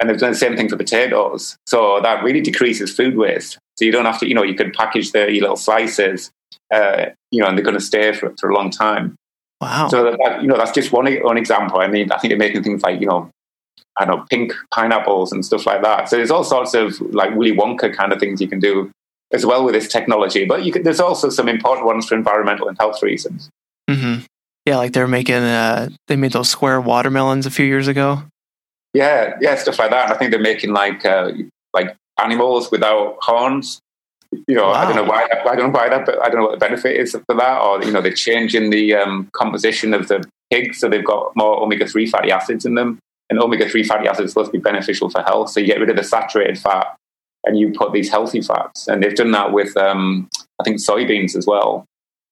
And 0.00 0.10
they've 0.10 0.18
done 0.18 0.32
the 0.32 0.36
same 0.36 0.56
thing 0.56 0.68
for 0.68 0.76
potatoes. 0.76 1.56
So 1.68 2.00
that 2.02 2.24
really 2.24 2.40
decreases 2.40 2.92
food 2.92 3.16
waste. 3.16 3.56
So 3.76 3.84
you 3.84 3.92
don't 3.92 4.04
have 4.04 4.18
to, 4.18 4.28
you 4.28 4.34
know, 4.34 4.42
you 4.42 4.54
could 4.54 4.72
package 4.72 5.12
the 5.12 5.26
little 5.26 5.56
slices, 5.56 6.32
uh, 6.74 7.06
you 7.30 7.40
know, 7.40 7.46
and 7.46 7.56
they're 7.56 7.64
going 7.64 7.78
to 7.78 7.80
stay 7.80 8.12
for, 8.12 8.34
for 8.40 8.50
a 8.50 8.54
long 8.54 8.70
time. 8.70 9.14
Wow. 9.60 9.88
So 9.88 10.04
that, 10.04 10.40
you 10.40 10.48
know, 10.48 10.56
that's 10.56 10.72
just 10.72 10.92
one, 10.92 11.12
one 11.22 11.36
example. 11.36 11.80
I 11.80 11.88
mean, 11.88 12.12
I 12.12 12.18
think 12.18 12.30
they're 12.30 12.38
making 12.38 12.62
things 12.62 12.82
like, 12.82 13.00
you 13.00 13.06
know, 13.06 13.30
I 13.98 14.04
don't 14.04 14.18
know, 14.18 14.24
pink 14.30 14.52
pineapples 14.70 15.32
and 15.32 15.44
stuff 15.44 15.66
like 15.66 15.82
that. 15.82 16.08
So 16.08 16.16
there's 16.16 16.30
all 16.30 16.44
sorts 16.44 16.74
of 16.74 17.00
like 17.00 17.34
Willy 17.34 17.56
Wonka 17.56 17.94
kind 17.94 18.12
of 18.12 18.20
things 18.20 18.40
you 18.40 18.48
can 18.48 18.60
do 18.60 18.90
as 19.32 19.44
well 19.44 19.64
with 19.64 19.74
this 19.74 19.88
technology. 19.88 20.44
But 20.44 20.62
can, 20.72 20.84
there's 20.84 21.00
also 21.00 21.28
some 21.28 21.48
important 21.48 21.86
ones 21.86 22.06
for 22.06 22.14
environmental 22.14 22.68
and 22.68 22.78
health 22.78 23.02
reasons. 23.02 23.50
Mm-hmm. 23.90 24.24
Yeah, 24.64 24.76
like 24.76 24.92
they're 24.92 25.08
making, 25.08 25.34
uh, 25.36 25.88
they 26.06 26.14
made 26.14 26.32
those 26.32 26.48
square 26.48 26.80
watermelons 26.80 27.44
a 27.46 27.50
few 27.50 27.66
years 27.66 27.88
ago. 27.88 28.22
Yeah, 28.94 29.36
yeah, 29.40 29.56
stuff 29.56 29.78
like 29.78 29.90
that. 29.90 30.04
And 30.04 30.14
I 30.14 30.16
think 30.16 30.30
they're 30.30 30.40
making 30.40 30.72
like 30.72 31.04
uh, 31.04 31.32
like 31.74 31.96
animals 32.20 32.70
without 32.70 33.16
horns. 33.20 33.80
You 34.32 34.54
know, 34.54 34.68
wow. 34.68 34.72
I 34.72 34.84
don't 34.84 34.96
know 34.96 35.04
why. 35.04 35.28
I 35.32 35.54
don't 35.56 35.72
know 35.72 35.78
why 35.78 35.88
that. 35.88 36.06
But 36.06 36.22
I 36.22 36.28
don't 36.28 36.36
know 36.36 36.42
what 36.42 36.52
the 36.52 36.58
benefit 36.58 36.96
is 36.96 37.12
for 37.12 37.34
that. 37.34 37.60
Or 37.60 37.82
you 37.82 37.90
know, 37.90 38.00
they're 38.00 38.12
changing 38.12 38.70
the 38.70 38.94
um, 38.94 39.28
composition 39.32 39.94
of 39.94 40.08
the 40.08 40.24
pigs 40.50 40.78
so 40.78 40.88
they've 40.88 41.04
got 41.04 41.30
more 41.36 41.62
omega 41.62 41.86
three 41.86 42.06
fatty 42.06 42.30
acids 42.30 42.64
in 42.64 42.74
them 42.74 42.98
and 43.30 43.38
omega 43.38 43.68
3 43.68 43.84
fatty 43.84 44.08
acids 44.08 44.26
are 44.26 44.28
supposed 44.28 44.52
to 44.52 44.58
be 44.58 44.62
beneficial 44.62 45.10
for 45.10 45.22
health. 45.22 45.50
So 45.50 45.60
you 45.60 45.66
get 45.66 45.80
rid 45.80 45.90
of 45.90 45.96
the 45.96 46.04
saturated 46.04 46.58
fat 46.58 46.96
and 47.44 47.58
you 47.58 47.72
put 47.72 47.92
these 47.92 48.10
healthy 48.10 48.40
fats. 48.40 48.88
And 48.88 49.02
they've 49.02 49.14
done 49.14 49.32
that 49.32 49.52
with, 49.52 49.76
um, 49.76 50.28
I 50.60 50.64
think, 50.64 50.78
soybeans 50.78 51.36
as 51.36 51.46
well. 51.46 51.84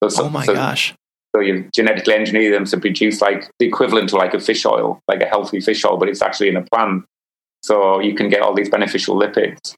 So, 0.09 0.25
oh 0.25 0.31
my 0.31 0.45
so, 0.45 0.55
gosh. 0.55 0.95
So 1.35 1.41
you 1.41 1.69
genetically 1.75 2.15
engineer 2.15 2.51
them 2.51 2.65
to 2.67 2.79
produce 2.79 3.21
like 3.21 3.51
the 3.59 3.67
equivalent 3.67 4.09
to 4.11 4.17
like 4.17 4.33
a 4.33 4.41
fish 4.41 4.65
oil, 4.65 5.01
like 5.07 5.21
a 5.21 5.27
healthy 5.27 5.61
fish 5.61 5.85
oil, 5.85 5.99
but 5.99 6.09
it's 6.09 6.23
actually 6.23 6.49
in 6.49 6.57
a 6.57 6.63
plant. 6.63 7.05
So 7.63 8.01
you 8.01 8.15
can 8.15 8.29
get 8.29 8.43
all 8.43 8.55
these 8.55 8.71
beneficial 8.71 9.19
lipids, 9.19 9.75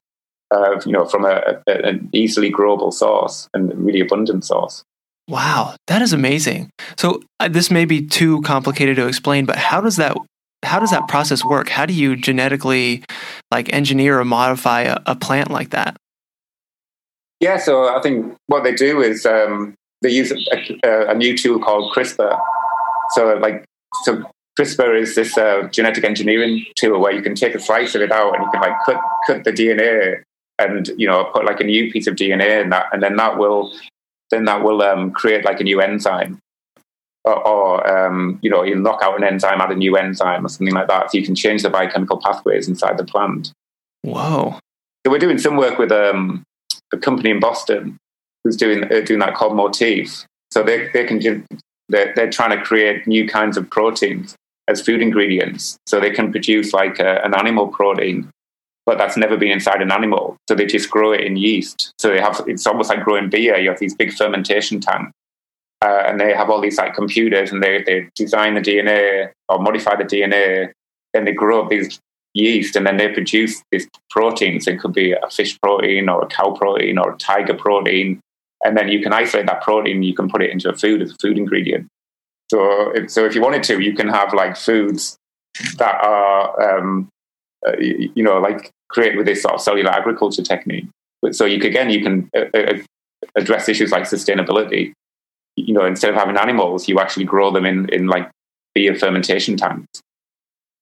uh, 0.51 0.79
you 0.85 0.91
know, 0.91 1.05
from 1.05 1.25
a, 1.25 1.61
a, 1.67 1.87
an 1.87 2.09
easily 2.13 2.51
growable 2.51 2.93
source 2.93 3.47
and 3.53 3.73
really 3.85 3.99
abundant 3.99 4.45
source. 4.45 4.83
Wow, 5.27 5.75
that 5.87 6.01
is 6.01 6.11
amazing. 6.11 6.71
So 6.97 7.21
uh, 7.39 7.49
this 7.49 7.69
may 7.69 7.85
be 7.85 8.05
too 8.05 8.41
complicated 8.41 8.95
to 8.95 9.07
explain, 9.07 9.45
but 9.45 9.57
how 9.57 9.79
does 9.79 9.97
that 9.97 10.17
how 10.63 10.79
does 10.79 10.91
that 10.91 11.07
process 11.07 11.45
work? 11.45 11.69
How 11.69 11.85
do 11.85 11.93
you 11.93 12.15
genetically 12.15 13.03
like 13.51 13.71
engineer 13.71 14.19
or 14.19 14.25
modify 14.25 14.81
a, 14.81 14.97
a 15.05 15.15
plant 15.15 15.51
like 15.51 15.69
that? 15.69 15.95
Yeah, 17.39 17.57
so 17.57 17.95
I 17.95 18.01
think 18.01 18.35
what 18.47 18.63
they 18.63 18.73
do 18.73 19.01
is 19.01 19.25
um, 19.25 19.75
they 20.01 20.09
use 20.09 20.31
a, 20.83 21.09
a, 21.09 21.13
new 21.13 21.37
tool 21.37 21.59
called 21.59 21.93
CRISPR. 21.93 22.37
So 23.11 23.35
like 23.35 23.63
so 24.03 24.23
CRISPR 24.59 24.99
is 24.99 25.15
this 25.15 25.37
uh, 25.37 25.69
genetic 25.71 26.03
engineering 26.03 26.65
tool 26.75 26.99
where 26.99 27.13
you 27.13 27.21
can 27.21 27.35
take 27.35 27.55
a 27.55 27.59
slice 27.59 27.95
of 27.95 28.01
it 28.01 28.11
out 28.11 28.35
and 28.35 28.43
you 28.43 28.51
can 28.51 28.61
like 28.61 28.77
cut 28.85 28.99
cut 29.27 29.43
the 29.45 29.51
DNA 29.51 30.21
and 30.59 30.89
you 30.97 31.07
know 31.07 31.25
put 31.25 31.45
like 31.45 31.59
a 31.59 31.63
new 31.63 31.91
piece 31.91 32.07
of 32.07 32.15
DNA 32.15 32.61
in 32.61 32.69
that, 32.69 32.87
and 32.91 33.01
then 33.01 33.15
that 33.15 33.37
will 33.37 33.73
then 34.31 34.45
that 34.45 34.63
will 34.63 34.81
um, 34.81 35.11
create 35.11 35.45
like 35.45 35.59
a 35.59 35.63
new 35.63 35.81
enzyme 35.81 36.39
or, 37.25 37.47
or 37.47 38.05
um, 38.07 38.39
you 38.41 38.49
know, 38.49 38.63
you 38.63 38.75
knock 38.75 39.01
out 39.01 39.17
an 39.17 39.23
enzyme, 39.23 39.61
add 39.61 39.71
a 39.71 39.75
new 39.75 39.95
enzyme 39.95 40.45
or 40.45 40.49
something 40.49 40.73
like 40.73 40.87
that. 40.87 41.11
So 41.11 41.17
you 41.17 41.25
can 41.25 41.35
change 41.35 41.63
the 41.63 41.69
biochemical 41.69 42.17
pathways 42.17 42.67
inside 42.67 42.97
the 42.97 43.03
plant. 43.03 43.51
Whoa. 44.01 44.59
So 45.05 45.11
we're 45.11 45.19
doing 45.19 45.37
some 45.37 45.57
work 45.57 45.77
with 45.77 45.91
um, 45.91 46.43
a 46.93 46.97
company 46.97 47.29
in 47.29 47.39
Boston 47.39 47.97
who's 48.43 48.57
doing 48.57 48.85
uh, 48.85 49.01
doing 49.01 49.19
that 49.19 49.35
called 49.35 49.55
Motif. 49.55 50.25
So 50.51 50.63
they 50.63 50.89
they 50.93 51.05
can 51.05 51.45
they're, 51.89 52.13
they're 52.15 52.29
trying 52.29 52.57
to 52.57 52.63
create 52.63 53.07
new 53.07 53.27
kinds 53.27 53.57
of 53.57 53.69
proteins 53.69 54.35
as 54.67 54.81
food 54.81 55.01
ingredients. 55.01 55.77
So 55.87 55.99
they 55.99 56.11
can 56.11 56.31
produce 56.31 56.73
like 56.73 56.99
a, 56.99 57.23
an 57.23 57.33
animal 57.33 57.67
protein, 57.67 58.29
but 58.89 58.97
that's 58.97 59.15
never 59.15 59.37
been 59.37 59.51
inside 59.51 59.83
an 59.83 59.91
animal. 59.91 60.35
So 60.47 60.55
they 60.55 60.65
just 60.65 60.89
grow 60.89 61.11
it 61.11 61.21
in 61.21 61.37
yeast. 61.37 61.93
So 61.99 62.09
they 62.09 62.19
have 62.19 62.41
it's 62.47 62.65
almost 62.65 62.89
like 62.89 63.03
growing 63.03 63.29
beer. 63.29 63.55
You 63.55 63.69
have 63.69 63.77
these 63.77 63.93
big 63.93 64.11
fermentation 64.11 64.81
tanks 64.81 65.11
uh, 65.83 66.01
and 66.07 66.19
they 66.19 66.33
have 66.33 66.49
all 66.49 66.59
these 66.59 66.79
like 66.79 66.95
computers 66.95 67.51
and 67.51 67.61
they, 67.61 67.83
they 67.83 68.09
design 68.15 68.55
the 68.55 68.61
DNA 68.61 69.29
or 69.47 69.59
modify 69.59 69.95
the 69.95 70.05
DNA 70.05 70.71
and 71.13 71.27
they 71.27 71.33
grow 71.33 71.61
up 71.61 71.69
these 71.69 71.99
yeast 72.33 72.75
and 72.75 72.87
then 72.87 72.97
they 72.97 73.09
produce 73.09 73.61
these 73.71 73.87
proteins. 74.09 74.65
It 74.65 74.79
could 74.79 74.93
be 74.93 75.11
a 75.11 75.29
fish 75.29 75.55
protein 75.61 76.09
or 76.09 76.23
a 76.23 76.27
cow 76.27 76.49
protein 76.49 76.97
or 76.97 77.11
a 77.11 77.17
tiger 77.17 77.53
protein. 77.53 78.19
And 78.65 78.75
then 78.75 78.89
you 78.89 79.03
can 79.03 79.13
isolate 79.13 79.45
that 79.45 79.61
protein, 79.61 80.01
you 80.01 80.15
can 80.15 80.31
put 80.31 80.41
it 80.41 80.49
into 80.49 80.67
a 80.67 80.75
food 80.75 81.03
as 81.03 81.11
a 81.11 81.15
food 81.21 81.37
ingredient. 81.37 81.85
So 82.49 82.89
if, 82.95 83.11
so 83.11 83.23
if 83.23 83.35
you 83.35 83.41
wanted 83.43 83.61
to, 83.65 83.79
you 83.81 83.93
can 83.93 84.09
have 84.09 84.33
like 84.33 84.57
foods 84.57 85.15
that 85.77 86.03
are, 86.03 86.79
um, 86.79 87.09
uh, 87.67 87.77
you, 87.77 88.23
know, 88.23 88.39
like 88.39 88.71
created 88.89 89.17
with 89.17 89.25
this 89.25 89.41
sort 89.41 89.55
of 89.55 89.61
cellular 89.61 89.91
agriculture 89.91 90.43
technique. 90.43 90.85
But 91.21 91.35
so 91.35 91.45
you 91.45 91.59
could, 91.59 91.69
again, 91.69 91.89
you 91.89 92.01
can 92.01 92.29
uh, 92.35 92.45
uh 92.57 92.77
address 93.35 93.69
issues 93.69 93.91
like 93.91 94.03
sustainability 94.03 94.93
you 95.67 95.73
know, 95.73 95.85
instead 95.85 96.09
of 96.09 96.15
having 96.15 96.37
animals, 96.37 96.87
you 96.87 96.99
actually 96.99 97.25
grow 97.25 97.51
them 97.51 97.65
in, 97.65 97.89
in 97.89 98.07
like 98.07 98.29
beer 98.73 98.95
fermentation 98.95 99.57
tanks. 99.57 100.01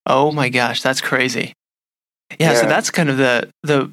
Oh 0.05 0.31
my 0.31 0.49
gosh, 0.49 0.81
that's 0.81 1.01
crazy. 1.01 1.53
Yeah, 2.39 2.51
yeah, 2.51 2.61
so 2.61 2.67
that's 2.67 2.91
kind 2.91 3.09
of 3.09 3.17
the 3.17 3.49
the 3.63 3.91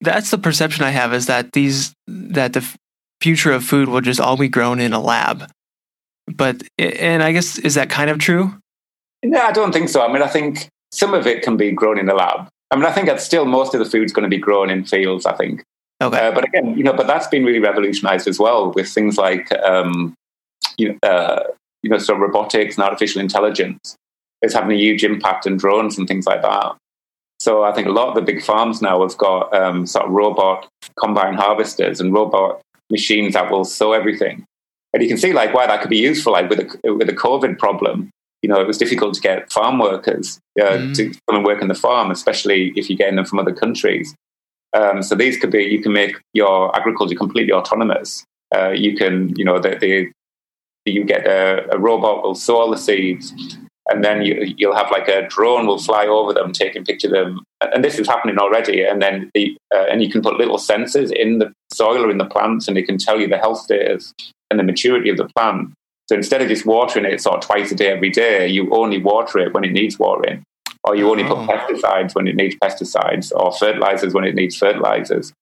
that's 0.00 0.30
the 0.30 0.38
perception 0.38 0.84
I 0.84 0.90
have 0.90 1.12
is 1.14 1.26
that 1.26 1.52
these 1.52 1.92
that 2.06 2.52
the 2.52 2.66
future 3.20 3.52
of 3.52 3.64
food 3.64 3.88
will 3.88 4.00
just 4.00 4.20
all 4.20 4.36
be 4.36 4.48
grown 4.48 4.80
in 4.80 4.92
a 4.92 5.00
lab. 5.00 5.50
But 6.26 6.62
and 6.78 7.22
I 7.22 7.32
guess 7.32 7.58
is 7.58 7.74
that 7.74 7.90
kind 7.90 8.10
of 8.10 8.18
true? 8.18 8.58
No, 9.22 9.40
I 9.40 9.52
don't 9.52 9.72
think 9.72 9.88
so. 9.88 10.02
I 10.02 10.12
mean, 10.12 10.22
I 10.22 10.28
think 10.28 10.68
some 10.92 11.14
of 11.14 11.26
it 11.26 11.42
can 11.42 11.56
be 11.56 11.70
grown 11.70 11.98
in 11.98 12.08
a 12.08 12.14
lab. 12.14 12.48
I 12.70 12.76
mean, 12.76 12.84
I 12.84 12.92
think 12.92 13.06
that 13.06 13.20
still 13.20 13.44
most 13.44 13.74
of 13.74 13.80
the 13.80 13.88
food's 13.88 14.12
going 14.12 14.24
to 14.24 14.34
be 14.34 14.38
grown 14.38 14.70
in 14.70 14.84
fields. 14.84 15.24
I 15.24 15.34
think, 15.34 15.62
Okay. 16.02 16.28
Uh, 16.28 16.32
but 16.32 16.44
again, 16.44 16.76
you 16.76 16.84
know, 16.84 16.92
but 16.92 17.06
that's 17.06 17.26
been 17.26 17.44
really 17.44 17.58
revolutionized 17.58 18.28
as 18.28 18.38
well 18.38 18.70
with 18.72 18.88
things 18.88 19.16
like, 19.16 19.50
um, 19.60 20.14
you 20.76 20.90
know, 20.90 21.08
uh, 21.08 21.44
you 21.82 21.88
know, 21.88 21.98
sort 21.98 22.18
of 22.18 22.22
robotics 22.22 22.76
and 22.76 22.84
artificial 22.84 23.20
intelligence 23.20 23.96
is 24.42 24.52
having 24.52 24.76
a 24.76 24.80
huge 24.80 25.04
impact 25.04 25.46
on 25.46 25.56
drones 25.56 25.96
and 25.96 26.06
things 26.06 26.26
like 26.26 26.42
that. 26.42 26.76
So 27.40 27.64
I 27.64 27.72
think 27.72 27.86
a 27.86 27.92
lot 27.92 28.08
of 28.08 28.14
the 28.14 28.22
big 28.22 28.42
farms 28.42 28.82
now 28.82 29.02
have 29.02 29.16
got 29.16 29.54
um, 29.54 29.86
sort 29.86 30.06
of 30.06 30.10
robot 30.10 30.68
combine 30.98 31.34
harvesters 31.34 32.00
and 32.00 32.12
robot 32.12 32.60
machines 32.90 33.34
that 33.34 33.50
will 33.50 33.64
sow 33.64 33.92
everything. 33.92 34.44
And 34.92 35.02
you 35.02 35.08
can 35.08 35.18
see 35.18 35.32
like 35.32 35.54
why 35.54 35.66
that 35.66 35.80
could 35.80 35.90
be 35.90 35.98
useful. 35.98 36.32
Like 36.32 36.50
with 36.50 36.60
a 36.60 36.94
with 36.94 37.08
a 37.08 37.12
COVID 37.12 37.58
problem, 37.58 38.10
you 38.46 38.54
know, 38.54 38.60
it 38.60 38.66
was 38.68 38.78
difficult 38.78 39.12
to 39.14 39.20
get 39.20 39.52
farm 39.52 39.80
workers 39.80 40.38
uh, 40.60 40.64
mm. 40.64 40.94
to 40.94 41.10
come 41.10 41.36
and 41.38 41.44
work 41.44 41.60
in 41.60 41.66
the 41.66 41.74
farm, 41.74 42.12
especially 42.12 42.72
if 42.76 42.88
you're 42.88 42.96
getting 42.96 43.16
them 43.16 43.24
from 43.24 43.40
other 43.40 43.52
countries. 43.52 44.14
Um, 44.72 45.02
so 45.02 45.16
these 45.16 45.36
could 45.36 45.50
be 45.50 45.64
you 45.64 45.82
can 45.82 45.92
make 45.92 46.14
your 46.32 46.74
agriculture 46.76 47.16
completely 47.16 47.52
autonomous. 47.52 48.24
Uh, 48.54 48.68
you 48.68 48.96
can 48.96 49.34
you 49.36 49.44
know 49.44 49.58
the, 49.58 49.70
the 49.80 50.12
you 50.84 51.02
get 51.02 51.26
a, 51.26 51.74
a, 51.74 51.76
robot 51.76 52.22
will 52.22 52.36
sow 52.36 52.58
all 52.58 52.70
the 52.70 52.78
seeds. 52.78 53.34
and 53.88 54.04
then 54.04 54.22
you, 54.22 54.54
you'll 54.56 54.76
have 54.76 54.92
like 54.92 55.08
a 55.08 55.26
drone 55.26 55.66
will 55.66 55.80
fly 55.80 56.06
over 56.06 56.32
them, 56.32 56.52
taking 56.52 56.84
picture 56.84 57.08
of 57.08 57.14
them, 57.14 57.40
and 57.74 57.82
this 57.82 57.98
is 57.98 58.06
happening 58.06 58.38
already. 58.38 58.84
And 58.84 59.02
then 59.02 59.28
the 59.34 59.56
uh, 59.74 59.86
and 59.90 60.04
you 60.04 60.08
can 60.08 60.22
put 60.22 60.38
little 60.38 60.58
sensors 60.58 61.10
in 61.10 61.40
the 61.40 61.52
soil 61.72 62.04
or 62.04 62.12
in 62.12 62.18
the 62.18 62.26
plants, 62.26 62.68
and 62.68 62.76
they 62.76 62.84
can 62.84 62.96
tell 62.96 63.20
you 63.20 63.26
the 63.26 63.38
health 63.38 63.58
status 63.58 64.14
and 64.52 64.60
the 64.60 64.64
maturity 64.64 65.10
of 65.10 65.16
the 65.16 65.28
plant. 65.36 65.72
So 66.08 66.14
instead 66.14 66.40
of 66.40 66.48
just 66.48 66.64
watering 66.66 67.04
it 67.04 67.20
sort 67.20 67.36
of 67.38 67.40
twice 67.42 67.72
a 67.72 67.74
day 67.74 67.88
every 67.88 68.10
day, 68.10 68.46
you 68.48 68.70
only 68.72 68.98
water 68.98 69.38
it 69.38 69.52
when 69.52 69.64
it 69.64 69.72
needs 69.72 69.98
watering, 69.98 70.42
or 70.84 70.94
you 70.94 71.10
only 71.10 71.24
put 71.24 71.38
Oh. 71.38 71.46
pesticides 71.46 72.14
when 72.14 72.28
it 72.28 72.36
needs 72.36 72.54
pesticides, 72.62 73.32
or 73.34 73.52
fertilizers 73.52 74.14
when 74.14 74.24
it 74.24 74.34
needs 74.34 74.56
fertilizers. 74.56 75.32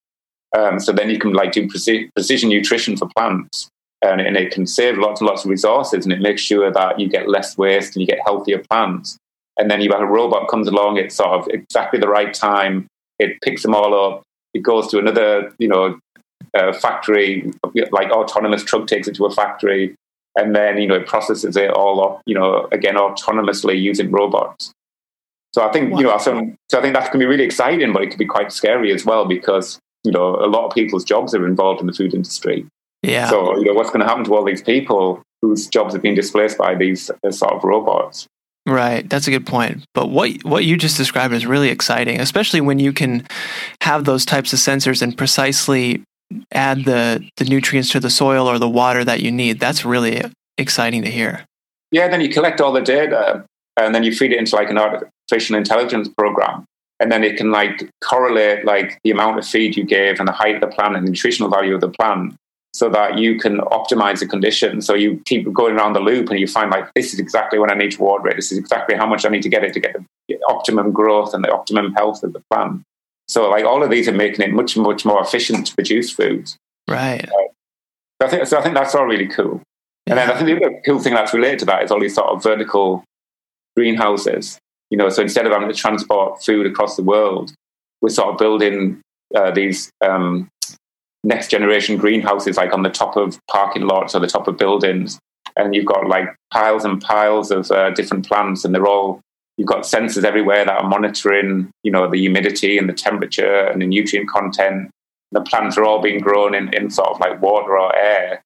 Um, 0.57 0.79
so 0.79 0.93
then 0.93 1.11
you 1.11 1.19
can 1.19 1.33
like 1.33 1.53
do 1.53 1.67
preci- 1.67 2.09
precision 2.15 2.49
nutrition 2.49 2.97
for 2.97 3.09
plants, 3.17 3.69
and, 4.03 4.21
and 4.21 4.37
it 4.37 4.53
can 4.53 4.67
save 4.67 4.97
lots 4.99 5.21
and 5.21 5.29
lots 5.29 5.45
of 5.45 5.51
resources, 5.51 6.05
and 6.07 6.13
it 6.13 6.21
makes 6.21 6.41
sure 6.41 6.71
that 6.71 6.99
you 6.99 7.09
get 7.09 7.29
less 7.29 7.59
waste 7.59 7.95
and 7.97 8.01
you 8.01 8.07
get 8.07 8.21
healthier 8.25 8.63
plants. 8.71 9.19
And 9.59 9.71
then 9.71 9.81
you 9.81 9.91
have 9.93 10.01
a 10.01 10.07
robot 10.07 10.49
comes 10.49 10.67
along 10.67 10.99
at 10.99 11.13
sort 11.13 11.29
of 11.31 11.49
exactly 11.49 12.01
the 12.01 12.09
right 12.09 12.33
time. 12.35 12.87
It 13.19 13.41
picks 13.43 13.63
them 13.63 13.75
all 13.75 13.95
up. 13.95 14.23
It 14.53 14.63
goes 14.63 14.89
to 14.89 14.99
another, 14.99 15.53
you 15.59 15.69
know, 15.69 15.99
uh, 16.57 16.73
factory, 16.73 17.51
like 17.93 18.11
autonomous 18.11 18.65
truck 18.65 18.87
takes 18.87 19.07
it 19.09 19.15
to 19.17 19.27
a 19.27 19.31
factory, 19.31 19.95
and 20.37 20.55
then 20.55 20.79
you 20.79 20.87
know 20.87 20.95
it 20.95 21.07
processes 21.07 21.57
it 21.57 21.71
all 21.71 22.05
up, 22.05 22.23
you 22.27 22.35
know, 22.35 22.69
again 22.73 22.97
autonomously 22.97 23.81
using 23.81 24.11
robots. 24.11 24.73
So 25.55 25.67
I 25.67 25.71
think 25.71 25.97
you 25.97 26.05
know, 26.05 26.19
so, 26.19 26.53
so 26.69 26.79
I 26.79 26.83
think 26.83 26.95
that 26.95 27.11
can 27.11 27.21
be 27.21 27.27
really 27.27 27.45
exciting, 27.45 27.93
but 27.93 28.03
it 28.03 28.09
can 28.09 28.19
be 28.19 28.27
quite 28.27 28.53
scary 28.53 28.93
as 28.93 29.05
well 29.05 29.25
because 29.25 29.79
you 30.03 30.13
know 30.13 30.37
a 30.37 30.49
lot 30.49 30.67
of 30.67 30.75
people's 30.75 31.05
jobs 31.05 31.35
are 31.35 31.47
involved 31.47 31.81
in 31.81 31.87
the 31.87 31.93
food 31.93 32.15
industry. 32.15 32.67
Yeah. 33.03 33.29
So 33.31 33.57
you 33.59 33.67
know 33.67 33.75
what's 33.75 33.91
going 33.91 34.01
to 34.01 34.07
happen 34.07 34.25
to 34.25 34.35
all 34.35 34.45
these 34.45 34.63
people 34.63 35.23
whose 35.45 35.67
jobs 35.69 35.93
have 35.93 36.03
been 36.03 36.15
displaced 36.15 36.57
by 36.57 36.75
these 36.75 37.11
uh, 37.23 37.31
sort 37.31 37.53
of 37.53 37.63
robots? 37.65 38.27
Right, 38.67 39.09
that's 39.09 39.29
a 39.29 39.31
good 39.31 39.47
point. 39.47 39.85
But 39.93 40.09
what 40.09 40.43
what 40.43 40.65
you 40.65 40.79
just 40.79 40.97
described 40.97 41.35
is 41.35 41.45
really 41.45 41.69
exciting, 41.69 42.19
especially 42.19 42.63
when 42.63 42.79
you 42.79 42.95
can 42.95 43.27
have 43.83 44.07
those 44.07 44.25
types 44.25 44.55
of 44.55 44.59
sensors 44.59 45.03
and 45.03 45.17
precisely 45.17 46.03
add 46.53 46.85
the 46.85 47.29
the 47.37 47.45
nutrients 47.45 47.91
to 47.91 48.01
the 48.01 48.11
soil 48.11 48.49
or 48.49 48.59
the 48.59 48.69
water 48.69 49.05
that 49.05 49.21
you 49.21 49.31
need. 49.31 49.61
That's 49.61 49.85
really 49.85 50.23
exciting 50.59 51.03
to 51.03 51.11
hear. 51.11 51.45
Yeah, 51.91 52.09
then 52.09 52.21
you 52.21 52.29
collect 52.29 52.61
all 52.61 52.73
the 52.73 52.81
data 52.81 53.45
and 53.77 53.95
then 53.95 54.05
you 54.05 54.15
feed 54.15 54.33
it 54.33 54.39
into 54.39 54.57
like 54.57 54.71
an 54.71 54.79
artificial 54.79 55.57
intelligence 55.57 56.09
program. 56.09 56.65
And 57.01 57.11
then 57.11 57.25
it 57.25 57.37
can 57.37 57.51
like 57.51 57.91
correlate 58.03 58.65
like 58.65 58.99
the 59.05 59.11
amount 59.11 59.39
of 59.39 59.47
feed 59.47 59.77
you 59.77 59.85
gave 59.85 60.19
and 60.19 60.29
the 60.29 60.33
height 60.33 60.57
of 60.57 60.61
the 60.61 60.69
plant 60.69 60.97
and 60.97 61.07
the 61.07 61.11
nutritional 61.11 61.51
value 61.51 61.75
of 61.75 61.81
the 61.81 61.89
plant 61.89 62.35
so 62.73 62.89
that 62.89 63.19
you 63.19 63.39
can 63.39 63.59
optimize 63.59 64.19
the 64.21 64.27
conditions. 64.27 64.87
So 64.87 64.95
you 64.95 65.23
keep 65.25 65.51
going 65.53 65.77
around 65.77 65.93
the 65.93 66.01
loop 66.01 66.29
and 66.31 66.41
you 66.41 66.47
find 66.47 66.71
like 66.71 66.93
this 66.95 67.13
is 67.13 67.21
exactly 67.21 67.59
when 67.59 67.71
I 67.71 67.75
need 67.75 67.93
to 67.93 68.03
water 68.03 68.29
it. 68.29 68.37
This 68.37 68.51
is 68.51 68.59
exactly 68.59 68.97
how 68.97 69.07
much 69.07 69.25
I 69.25 69.29
need 69.29 69.43
to 69.43 69.49
get 69.49 69.63
it 69.63 69.73
to 69.75 69.81
get 69.81 69.97
the 70.29 70.39
optimum 70.49 70.93
growth 70.93 71.35
and 71.35 71.45
the 71.45 71.53
optimum 71.53 71.93
health 71.95 72.23
of 72.23 72.33
the 72.33 72.43
plant. 72.51 72.83
So 73.29 73.49
like 73.49 73.65
all 73.65 73.83
of 73.83 73.91
these 73.91 74.09
are 74.09 74.13
making 74.13 74.45
it 74.45 74.53
much, 74.53 74.77
much 74.77 75.05
more 75.05 75.23
efficient 75.23 75.67
to 75.67 75.75
produce 75.75 76.11
foods. 76.11 76.57
Right. 76.89 77.27
So 78.21 78.27
I 78.27 78.31
think, 78.31 78.47
so 78.47 78.59
I 78.59 78.63
think 78.63 78.75
that's 78.75 78.95
all 78.95 79.07
really 79.07 79.29
cool. 79.29 79.63
And 80.07 80.19
then 80.19 80.31
I 80.31 80.35
think 80.37 80.47
the 80.47 80.67
other 80.67 80.81
cool 80.85 80.99
thing 80.99 81.15
that's 81.15 81.33
related 81.33 81.61
to 81.61 81.65
that 81.67 81.83
is 81.83 81.91
all 81.91 82.01
these 82.01 82.15
sort 82.15 82.29
of 82.29 82.43
vertical 82.43 83.05
greenhouses. 83.77 84.59
You 84.91 84.99
know, 84.99 85.09
so 85.09 85.23
instead 85.23 85.47
of 85.47 85.53
having 85.53 85.69
to 85.69 85.75
transport 85.75 86.45
food 86.45 86.67
across 86.67 86.97
the 86.97 87.03
world, 87.03 87.53
we're 88.01 88.11
sort 88.11 88.29
of 88.29 88.39
building 88.39 89.01
uh, 89.35 89.51
these 89.51 89.91
um, 90.05 90.49
next 91.25 91.49
generation 91.49 91.97
greenhouses, 91.97 92.57
like 92.59 92.73
on 92.73 92.83
the 92.83 92.91
top 92.91 93.17
of 93.17 93.39
parking 93.51 93.87
lots 93.87 94.15
or 94.15 94.21
the 94.21 94.27
top 94.27 94.47
of 94.47 94.59
buildings, 94.59 95.19
and 95.57 95.75
you've 95.75 95.87
got 95.87 96.07
like 96.07 96.29
piles 96.53 96.85
and 96.85 97.01
piles 97.01 97.51
of 97.51 97.71
uh, 97.71 97.91
different 97.91 98.27
plants, 98.27 98.65
and 98.65 98.75
they're 98.75 98.87
all 98.87 99.21
you've 99.57 99.69
got 99.69 99.83
sensors 99.83 100.25
everywhere 100.25 100.65
that 100.65 100.83
are 100.83 100.89
monitoring, 100.89 101.71
you 101.83 101.91
know, 101.91 102.11
the 102.11 102.19
humidity 102.19 102.79
and 102.79 102.89
the 102.89 102.93
temperature 102.93 103.67
and 103.67 103.81
the 103.81 103.87
nutrient 103.87 104.29
content. 104.29 104.91
The 105.33 105.43
plants 105.43 105.77
are 105.77 105.85
all 105.85 106.01
being 106.01 106.21
grown 106.21 106.55
in, 106.55 106.73
in 106.75 106.91
sort 106.91 107.09
of 107.09 107.21
like 107.21 107.41
water 107.41 107.79
or 107.79 107.95
air. 107.95 108.43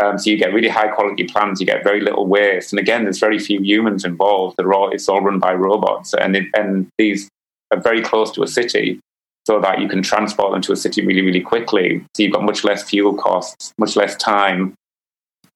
Um, 0.00 0.18
so 0.18 0.30
you 0.30 0.38
get 0.38 0.54
really 0.54 0.68
high 0.68 0.88
quality 0.88 1.24
plants, 1.24 1.60
you 1.60 1.66
get 1.66 1.84
very 1.84 2.00
little 2.00 2.26
waste. 2.26 2.72
And 2.72 2.80
again, 2.80 3.04
there's 3.04 3.18
very 3.18 3.38
few 3.38 3.60
humans 3.60 4.04
involved. 4.04 4.56
They're 4.56 4.72
all, 4.72 4.90
it's 4.90 5.08
all 5.08 5.20
run 5.20 5.38
by 5.38 5.52
robots. 5.52 6.14
And, 6.14 6.36
it, 6.36 6.46
and 6.54 6.88
these 6.96 7.28
are 7.70 7.80
very 7.80 8.00
close 8.00 8.30
to 8.32 8.42
a 8.42 8.46
city 8.46 9.00
so 9.46 9.60
that 9.60 9.80
you 9.80 9.88
can 9.88 10.02
transport 10.02 10.52
them 10.52 10.62
to 10.62 10.72
a 10.72 10.76
city 10.76 11.04
really, 11.04 11.22
really 11.22 11.40
quickly. 11.40 12.04
So 12.14 12.22
you've 12.22 12.32
got 12.32 12.44
much 12.44 12.64
less 12.64 12.88
fuel 12.88 13.14
costs, 13.14 13.72
much 13.76 13.96
less 13.96 14.16
time. 14.16 14.74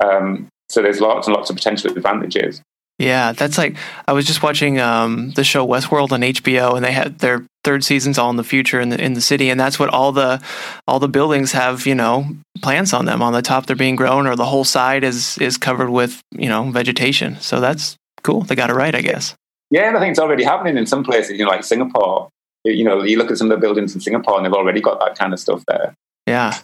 Um, 0.05 0.49
so 0.69 0.83
there's 0.83 1.01
lots 1.01 1.27
and 1.27 1.37
lots 1.37 1.49
of 1.49 1.57
potential 1.57 1.91
advantages. 1.93 2.61
Yeah, 2.99 3.33
that's 3.33 3.59
like 3.59 3.77
I 4.09 4.13
was 4.15 4.25
just 4.25 4.43
watching 4.43 4.81
um, 4.81 5.33
the 5.33 5.45
show 5.45 5.67
Westworld 5.67 6.13
on 6.13 6.23
HBO, 6.23 6.77
and 6.77 6.85
they 6.85 6.93
had 6.93 7.19
their 7.19 7.45
third 7.63 7.85
season's 7.85 8.17
all 8.17 8.31
in 8.31 8.37
the 8.37 8.45
future 8.45 8.81
in 8.81 8.89
the 8.89 8.99
in 8.99 9.13
the 9.13 9.21
city, 9.21 9.51
and 9.51 9.61
that's 9.61 9.79
what 9.79 9.91
all 9.91 10.13
the 10.13 10.43
all 10.89 10.99
the 10.99 11.09
buildings 11.09 11.53
have, 11.53 11.87
you 11.87 11.95
know, 11.95 12.27
plants 12.63 12.95
on 12.95 13.05
them. 13.05 13.21
On 13.21 13.35
the 13.35 13.43
top, 13.43 13.67
they're 13.67 13.77
being 13.77 13.97
grown, 13.97 14.27
or 14.27 14.35
the 14.35 14.47
whole 14.47 14.65
side 14.65 15.05
is 15.05 15.37
is 15.39 15.59
covered 15.59 15.91
with 15.91 16.23
you 16.33 16.49
know 16.49 16.71
vegetation. 16.71 17.37
So 17.41 17.61
that's 17.61 17.97
cool. 18.23 18.41
They 18.43 18.55
got 18.55 18.71
it 18.71 18.75
right, 18.75 18.95
I 18.95 19.03
guess. 19.03 19.35
Yeah, 19.71 19.89
and 19.89 19.97
I 19.97 20.01
think 20.01 20.13
it's 20.13 20.21
already 20.21 20.45
happening 20.45 20.79
in 20.79 20.87
some 20.87 21.05
places. 21.05 21.33
You 21.39 21.45
know, 21.45 21.51
like 21.51 21.65
Singapore. 21.65 22.31
You 22.65 22.83
know, 22.83 23.03
you 23.05 23.19
look 23.19 23.31
at 23.31 23.37
some 23.37 23.51
of 23.51 23.57
the 23.57 23.61
buildings 23.61 23.95
in 23.95 24.01
Singapore, 24.01 24.37
and 24.39 24.47
they've 24.47 24.53
already 24.53 24.81
got 24.81 24.99
that 25.01 25.17
kind 25.19 25.33
of 25.35 25.39
stuff 25.39 25.63
there. 25.69 25.95
Yeah, 26.27 26.59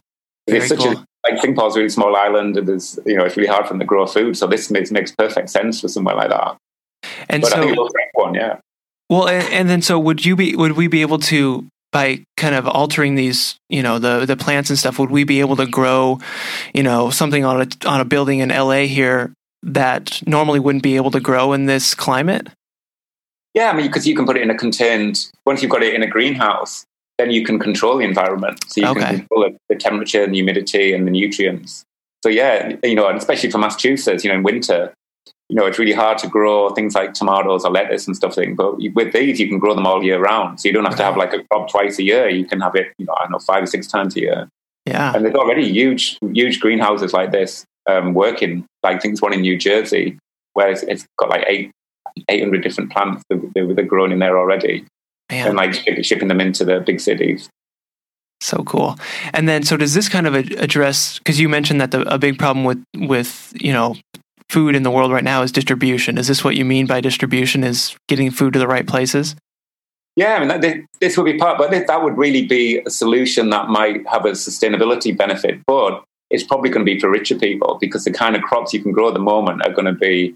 It's 0.48 0.68
such 0.68 0.78
cool. 0.78 0.92
a 0.96 1.04
like 1.24 1.40
Singapore's 1.40 1.76
a 1.76 1.78
really 1.78 1.88
small 1.88 2.16
island, 2.16 2.56
and 2.56 2.66
there's 2.66 2.98
you 3.04 3.16
know 3.16 3.24
it's 3.24 3.36
really 3.36 3.48
hard 3.48 3.66
for 3.66 3.74
them 3.74 3.80
to 3.80 3.86
grow 3.86 4.06
food. 4.06 4.36
So 4.36 4.46
this 4.46 4.70
makes 4.70 4.90
makes 4.90 5.12
perfect 5.12 5.50
sense 5.50 5.80
for 5.80 5.88
somewhere 5.88 6.16
like 6.16 6.30
that. 6.30 6.56
and 7.28 7.42
But 7.42 7.54
I 7.54 7.60
think 7.60 7.68
so 7.68 7.72
it 7.72 7.78
will 7.78 7.88
for 7.88 8.24
one, 8.24 8.34
yeah. 8.34 8.58
well, 9.08 9.28
and, 9.28 9.52
and 9.52 9.70
then 9.70 9.82
so 9.82 9.98
would 9.98 10.24
you 10.24 10.36
be 10.36 10.56
would 10.56 10.72
we 10.72 10.88
be 10.88 11.02
able 11.02 11.18
to 11.18 11.66
by 11.92 12.24
kind 12.38 12.54
of 12.54 12.66
altering 12.66 13.14
these, 13.14 13.56
you 13.68 13.82
know, 13.82 13.98
the 13.98 14.26
the 14.26 14.36
plants 14.36 14.70
and 14.70 14.78
stuff, 14.78 14.98
would 14.98 15.10
we 15.10 15.24
be 15.24 15.40
able 15.40 15.56
to 15.56 15.66
grow, 15.66 16.18
you 16.74 16.82
know, 16.82 17.10
something 17.10 17.44
on 17.44 17.60
a 17.62 17.88
on 17.88 18.00
a 18.00 18.04
building 18.04 18.40
in 18.40 18.48
LA 18.48 18.86
here 18.86 19.32
that 19.62 20.26
normally 20.26 20.58
wouldn't 20.58 20.82
be 20.82 20.96
able 20.96 21.10
to 21.12 21.20
grow 21.20 21.52
in 21.52 21.66
this 21.66 21.94
climate? 21.94 22.48
Yeah, 23.54 23.70
I 23.70 23.74
mean, 23.74 23.86
because 23.86 24.06
you 24.06 24.16
can 24.16 24.24
put 24.24 24.36
it 24.36 24.42
in 24.42 24.50
a 24.50 24.56
contained. 24.56 25.30
Once 25.44 25.62
you've 25.62 25.70
got 25.70 25.82
it 25.82 25.94
in 25.94 26.02
a 26.02 26.06
greenhouse, 26.06 26.86
then 27.22 27.30
you 27.30 27.44
can 27.44 27.58
control 27.58 27.98
the 27.98 28.04
environment. 28.04 28.58
So 28.68 28.80
you 28.80 28.88
Okay. 28.88 29.00
can 29.00 29.18
control 29.20 29.42
the, 29.42 29.56
the 29.68 29.76
temperature 29.76 30.22
and 30.24 30.32
the 30.32 30.38
humidity 30.38 30.92
and 30.92 31.06
the 31.06 31.10
nutrients. 31.10 31.84
So 32.22 32.28
yeah, 32.28 32.76
you 32.82 32.94
know, 32.94 33.08
and 33.08 33.18
especially 33.18 33.50
for 33.50 33.58
Massachusetts, 33.58 34.24
you 34.24 34.30
know, 34.30 34.36
in 34.36 34.42
winter, 34.42 34.92
you 35.48 35.56
know, 35.56 35.66
it's 35.66 35.78
really 35.78 35.92
hard 35.92 36.18
to 36.18 36.28
grow 36.28 36.70
things 36.70 36.94
like 36.94 37.14
tomatoes 37.14 37.64
or 37.64 37.70
lettuce 37.70 38.06
and 38.06 38.16
stuff. 38.16 38.36
Like, 38.36 38.56
but 38.56 38.76
with 38.94 39.12
these, 39.12 39.38
you 39.40 39.48
can 39.48 39.58
grow 39.58 39.74
them 39.74 39.86
all 39.86 40.02
year 40.02 40.18
round. 40.18 40.60
So 40.60 40.68
you 40.68 40.72
don't 40.72 40.84
have 40.84 40.96
to 40.96 41.02
have 41.04 41.16
like 41.16 41.32
a 41.34 41.42
crop 41.44 41.70
twice 41.70 41.98
a 41.98 42.02
year. 42.02 42.28
You 42.28 42.44
can 42.44 42.60
have 42.60 42.74
it, 42.74 42.92
you 42.98 43.06
know, 43.06 43.14
I 43.18 43.24
don't 43.24 43.32
know, 43.32 43.38
five 43.38 43.62
or 43.62 43.66
six 43.66 43.86
times 43.86 44.16
a 44.16 44.20
year. 44.20 44.48
Yeah. 44.86 45.12
And 45.14 45.24
there's 45.24 45.34
already 45.34 45.68
huge, 45.68 46.18
huge 46.32 46.60
greenhouses 46.60 47.12
like 47.12 47.32
this 47.32 47.64
um, 47.88 48.14
working. 48.14 48.64
Like 48.82 48.96
I 48.96 48.98
think 48.98 49.12
there's 49.14 49.22
one 49.22 49.32
in 49.34 49.42
New 49.42 49.56
Jersey 49.58 50.18
where 50.54 50.70
it's, 50.70 50.82
it's 50.84 51.06
got 51.18 51.28
like 51.28 51.44
eight, 51.48 51.70
800 52.28 52.62
different 52.62 52.92
plants 52.92 53.22
that 53.30 53.38
that 53.54 53.78
are 53.78 53.82
grown 53.82 54.12
in 54.12 54.18
there 54.18 54.38
already, 54.38 54.84
Man, 55.32 55.48
and 55.48 55.56
like 55.56 55.74
shipping 56.04 56.28
them 56.28 56.40
into 56.40 56.64
the 56.64 56.78
big 56.80 57.00
cities. 57.00 57.48
so 58.40 58.62
cool. 58.64 58.96
And 59.32 59.48
then, 59.48 59.62
so 59.64 59.76
does 59.76 59.94
this 59.94 60.08
kind 60.08 60.26
of 60.26 60.34
address? 60.34 61.18
Because 61.18 61.40
you 61.40 61.48
mentioned 61.48 61.80
that 61.80 61.90
the, 61.90 62.02
a 62.12 62.18
big 62.18 62.38
problem 62.38 62.64
with 62.64 62.82
with 62.96 63.52
you 63.56 63.72
know 63.72 63.96
food 64.50 64.74
in 64.74 64.82
the 64.82 64.90
world 64.90 65.10
right 65.12 65.24
now 65.24 65.42
is 65.42 65.50
distribution. 65.50 66.18
Is 66.18 66.28
this 66.28 66.44
what 66.44 66.54
you 66.56 66.64
mean 66.64 66.86
by 66.86 67.00
distribution? 67.00 67.64
Is 67.64 67.96
getting 68.08 68.30
food 68.30 68.52
to 68.52 68.58
the 68.58 68.68
right 68.68 68.86
places? 68.86 69.34
Yeah, 70.14 70.34
I 70.34 70.38
mean, 70.40 70.48
that, 70.60 70.76
this 71.00 71.16
would 71.16 71.24
be 71.24 71.38
part, 71.38 71.56
but 71.56 71.70
that 71.70 72.02
would 72.04 72.18
really 72.18 72.44
be 72.46 72.80
a 72.86 72.90
solution 72.90 73.48
that 73.48 73.68
might 73.68 74.06
have 74.06 74.26
a 74.26 74.32
sustainability 74.32 75.16
benefit. 75.16 75.60
But 75.66 76.04
it's 76.28 76.42
probably 76.44 76.68
going 76.68 76.84
to 76.84 76.92
be 76.94 77.00
for 77.00 77.08
richer 77.08 77.34
people 77.38 77.78
because 77.80 78.04
the 78.04 78.12
kind 78.12 78.36
of 78.36 78.42
crops 78.42 78.74
you 78.74 78.82
can 78.82 78.92
grow 78.92 79.08
at 79.08 79.14
the 79.14 79.20
moment 79.20 79.62
are 79.64 79.72
going 79.72 79.86
to 79.86 79.94
be, 79.98 80.34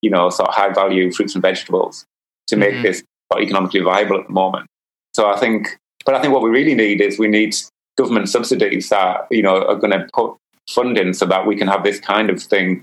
you 0.00 0.08
know, 0.08 0.30
sort 0.30 0.48
of 0.48 0.54
high 0.54 0.72
value 0.72 1.12
fruits 1.12 1.34
and 1.34 1.42
vegetables 1.42 2.06
to 2.46 2.56
make 2.56 2.76
Mhm. 2.76 2.82
this 2.82 3.02
economically 3.36 3.80
viable 3.80 4.18
at 4.18 4.26
the 4.26 4.32
moment. 4.32 4.66
So 5.14 5.28
I 5.28 5.38
think, 5.38 5.76
but 6.04 6.14
I 6.14 6.20
think 6.20 6.32
what 6.32 6.42
we 6.42 6.50
really 6.50 6.74
need 6.74 7.00
is 7.00 7.18
we 7.18 7.28
need 7.28 7.54
government 7.96 8.28
subsidies 8.28 8.88
that 8.88 9.26
you 9.30 9.42
know 9.42 9.64
are 9.66 9.76
going 9.76 9.90
to 9.90 10.06
put 10.12 10.36
funding 10.70 11.12
so 11.12 11.26
that 11.26 11.46
we 11.46 11.56
can 11.56 11.68
have 11.68 11.82
this 11.82 11.98
kind 11.98 12.30
of 12.30 12.42
thing, 12.42 12.82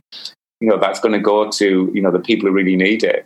you 0.60 0.68
know, 0.68 0.78
that's 0.78 1.00
going 1.00 1.14
to 1.14 1.20
go 1.20 1.50
to 1.52 1.92
you 1.94 2.02
know 2.02 2.12
the 2.12 2.20
people 2.20 2.48
who 2.50 2.54
really 2.54 2.76
need 2.76 3.04
it 3.04 3.26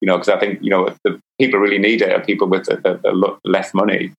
you 0.00 0.06
know, 0.06 0.16
because 0.16 0.28
I 0.30 0.38
think 0.38 0.62
you 0.62 0.70
know 0.70 0.94
the 1.04 1.20
people 1.38 1.58
who 1.58 1.64
really 1.64 1.78
need 1.78 2.02
it 2.02 2.12
are 2.12 2.24
people 2.24 2.48
with 2.48 2.66
the, 2.66 2.76
the, 2.76 2.94
the 3.02 3.38
less 3.44 3.74
money, 3.74 4.12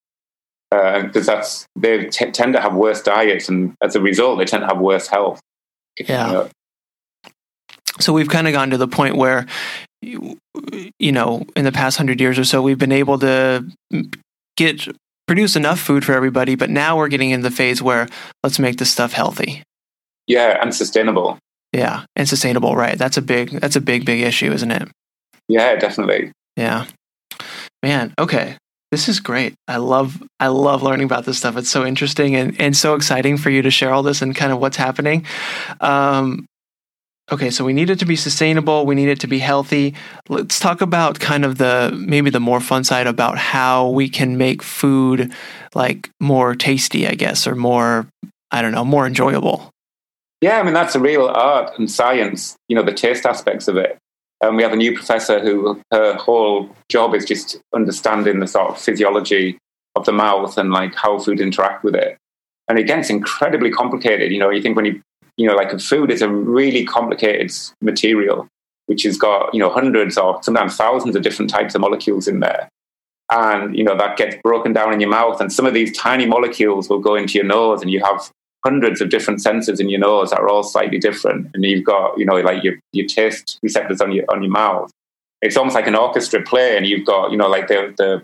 uh, 0.71 1.03
because 1.03 1.25
that's 1.25 1.65
they 1.75 2.05
t- 2.05 2.31
tend 2.31 2.53
to 2.53 2.61
have 2.61 2.75
worse 2.75 3.01
diets, 3.01 3.49
and 3.49 3.75
as 3.81 3.95
a 3.95 4.01
result, 4.01 4.37
they 4.37 4.45
tend 4.45 4.61
to 4.61 4.67
have 4.67 4.79
worse 4.79 5.07
health. 5.07 5.39
Yeah. 5.99 6.27
You 6.27 6.33
know, 6.33 6.49
So 7.99 8.13
we've 8.13 8.29
kind 8.29 8.47
of 8.47 8.53
gone 8.53 8.69
to 8.69 8.77
the 8.77 8.87
point 8.87 9.15
where, 9.15 9.47
you 10.01 10.37
you 10.99 11.11
know, 11.11 11.45
in 11.55 11.65
the 11.65 11.71
past 11.71 11.97
hundred 11.97 12.19
years 12.19 12.39
or 12.39 12.43
so, 12.43 12.61
we've 12.61 12.79
been 12.79 12.91
able 12.91 13.19
to 13.19 13.65
get 14.57 14.87
produce 15.27 15.55
enough 15.55 15.79
food 15.79 16.03
for 16.03 16.13
everybody, 16.13 16.55
but 16.55 16.69
now 16.69 16.97
we're 16.97 17.07
getting 17.07 17.29
in 17.29 17.41
the 17.41 17.51
phase 17.51 17.81
where 17.81 18.07
let's 18.43 18.59
make 18.59 18.77
this 18.77 18.91
stuff 18.91 19.13
healthy. 19.13 19.63
yeah, 20.27 20.57
and 20.61 20.73
sustainable. 20.73 21.37
Yeah, 21.73 22.03
and 22.15 22.27
sustainable. 22.27 22.75
Right. 22.75 22.97
That's 22.97 23.17
a 23.17 23.21
big. 23.21 23.51
That's 23.61 23.75
a 23.77 23.81
big, 23.81 24.05
big 24.05 24.21
issue, 24.21 24.51
isn't 24.51 24.71
it? 24.71 24.89
Yeah, 25.47 25.75
definitely. 25.75 26.31
Yeah. 26.57 26.85
Man, 27.81 28.13
okay. 28.19 28.57
This 28.91 29.07
is 29.07 29.21
great. 29.21 29.53
I 29.69 29.77
love 29.77 30.21
I 30.39 30.47
love 30.47 30.83
learning 30.83 31.05
about 31.05 31.23
this 31.23 31.37
stuff. 31.37 31.55
It's 31.55 31.69
so 31.69 31.85
interesting 31.85 32.35
and, 32.35 32.59
and 32.59 32.75
so 32.75 32.93
exciting 32.95 33.37
for 33.37 33.49
you 33.49 33.61
to 33.61 33.71
share 33.71 33.93
all 33.93 34.03
this 34.03 34.21
and 34.21 34.35
kind 34.35 34.51
of 34.51 34.59
what's 34.59 34.75
happening. 34.75 35.25
Um, 35.79 36.45
okay, 37.31 37.49
so 37.49 37.63
we 37.63 37.73
need 37.73 37.89
it 37.89 37.99
to 37.99 38.05
be 38.05 38.15
sustainable. 38.15 38.85
We 38.85 38.95
need 38.95 39.09
it 39.09 39.19
to 39.21 39.27
be 39.27 39.39
healthy. 39.39 39.95
Let's 40.29 40.59
talk 40.59 40.81
about 40.81 41.19
kind 41.19 41.45
of 41.45 41.57
the 41.57 41.91
maybe 41.95 42.29
the 42.29 42.39
more 42.39 42.59
fun 42.59 42.83
side 42.83 43.07
about 43.07 43.37
how 43.37 43.89
we 43.89 44.09
can 44.09 44.37
make 44.37 44.61
food 44.61 45.31
like 45.73 46.09
more 46.19 46.55
tasty, 46.55 47.07
I 47.07 47.13
guess, 47.13 47.47
or 47.47 47.55
more 47.55 48.07
I 48.51 48.61
don't 48.61 48.73
know, 48.73 48.83
more 48.83 49.07
enjoyable. 49.07 49.69
Yeah, 50.41 50.59
I 50.59 50.63
mean 50.63 50.73
that's 50.73 50.95
a 50.95 50.99
real 50.99 51.27
art 51.27 51.77
and 51.77 51.89
science. 51.89 52.55
You 52.67 52.75
know, 52.75 52.83
the 52.83 52.93
taste 52.93 53.25
aspects 53.25 53.67
of 53.67 53.77
it. 53.77 53.97
And 54.41 54.57
we 54.57 54.63
have 54.63 54.73
a 54.73 54.75
new 54.75 54.95
professor 54.95 55.39
who 55.39 55.79
her 55.91 56.15
whole 56.15 56.75
job 56.89 57.13
is 57.13 57.25
just 57.25 57.59
understanding 57.75 58.39
the 58.39 58.47
sort 58.47 58.71
of 58.71 58.81
physiology 58.81 59.59
of 59.95 60.05
the 60.05 60.11
mouth 60.11 60.57
and 60.57 60.71
like 60.71 60.95
how 60.95 61.19
food 61.19 61.39
interact 61.39 61.83
with 61.83 61.93
it. 61.93 62.17
And 62.67 62.79
again, 62.79 63.01
it's 63.01 63.11
incredibly 63.11 63.69
complicated. 63.69 64.31
You 64.31 64.39
know, 64.39 64.49
you 64.49 64.61
think 64.61 64.75
when 64.75 64.85
you 64.85 65.01
you 65.37 65.47
know, 65.47 65.55
like 65.55 65.79
food 65.79 66.11
is 66.11 66.21
a 66.21 66.29
really 66.29 66.85
complicated 66.85 67.51
material, 67.81 68.47
which 68.85 69.03
has 69.03 69.17
got, 69.17 69.53
you 69.53 69.59
know, 69.59 69.69
hundreds 69.69 70.17
or 70.17 70.41
sometimes 70.43 70.75
thousands 70.75 71.15
of 71.15 71.23
different 71.23 71.49
types 71.49 71.75
of 71.75 71.81
molecules 71.81 72.27
in 72.27 72.39
there. 72.39 72.69
And, 73.31 73.75
you 73.77 73.83
know, 73.83 73.97
that 73.97 74.17
gets 74.17 74.35
broken 74.43 74.73
down 74.73 74.93
in 74.93 74.99
your 74.99 75.09
mouth. 75.09 75.39
And 75.39 75.51
some 75.51 75.65
of 75.65 75.73
these 75.73 75.97
tiny 75.97 76.25
molecules 76.25 76.89
will 76.89 76.99
go 76.99 77.15
into 77.15 77.35
your 77.35 77.45
nose 77.45 77.81
and 77.81 77.89
you 77.89 78.03
have 78.03 78.29
hundreds 78.65 79.01
of 79.01 79.09
different 79.09 79.39
sensors 79.39 79.79
in 79.79 79.89
your 79.89 80.01
nose 80.01 80.31
that 80.31 80.39
are 80.39 80.49
all 80.49 80.63
slightly 80.63 80.99
different. 80.99 81.49
And 81.53 81.63
you've 81.63 81.85
got, 81.85 82.17
you 82.19 82.25
know, 82.25 82.35
like 82.35 82.63
your, 82.63 82.75
your 82.91 83.07
taste 83.07 83.57
receptors 83.63 84.01
on 84.01 84.11
your, 84.11 84.25
on 84.29 84.43
your 84.43 84.51
mouth. 84.51 84.91
It's 85.41 85.57
almost 85.57 85.75
like 85.75 85.87
an 85.87 85.95
orchestra 85.95 86.43
play 86.43 86.77
and 86.77 86.85
you've 86.85 87.05
got, 87.05 87.31
you 87.31 87.37
know, 87.37 87.47
like 87.47 87.67
the, 87.67 87.93
the, 87.97 88.21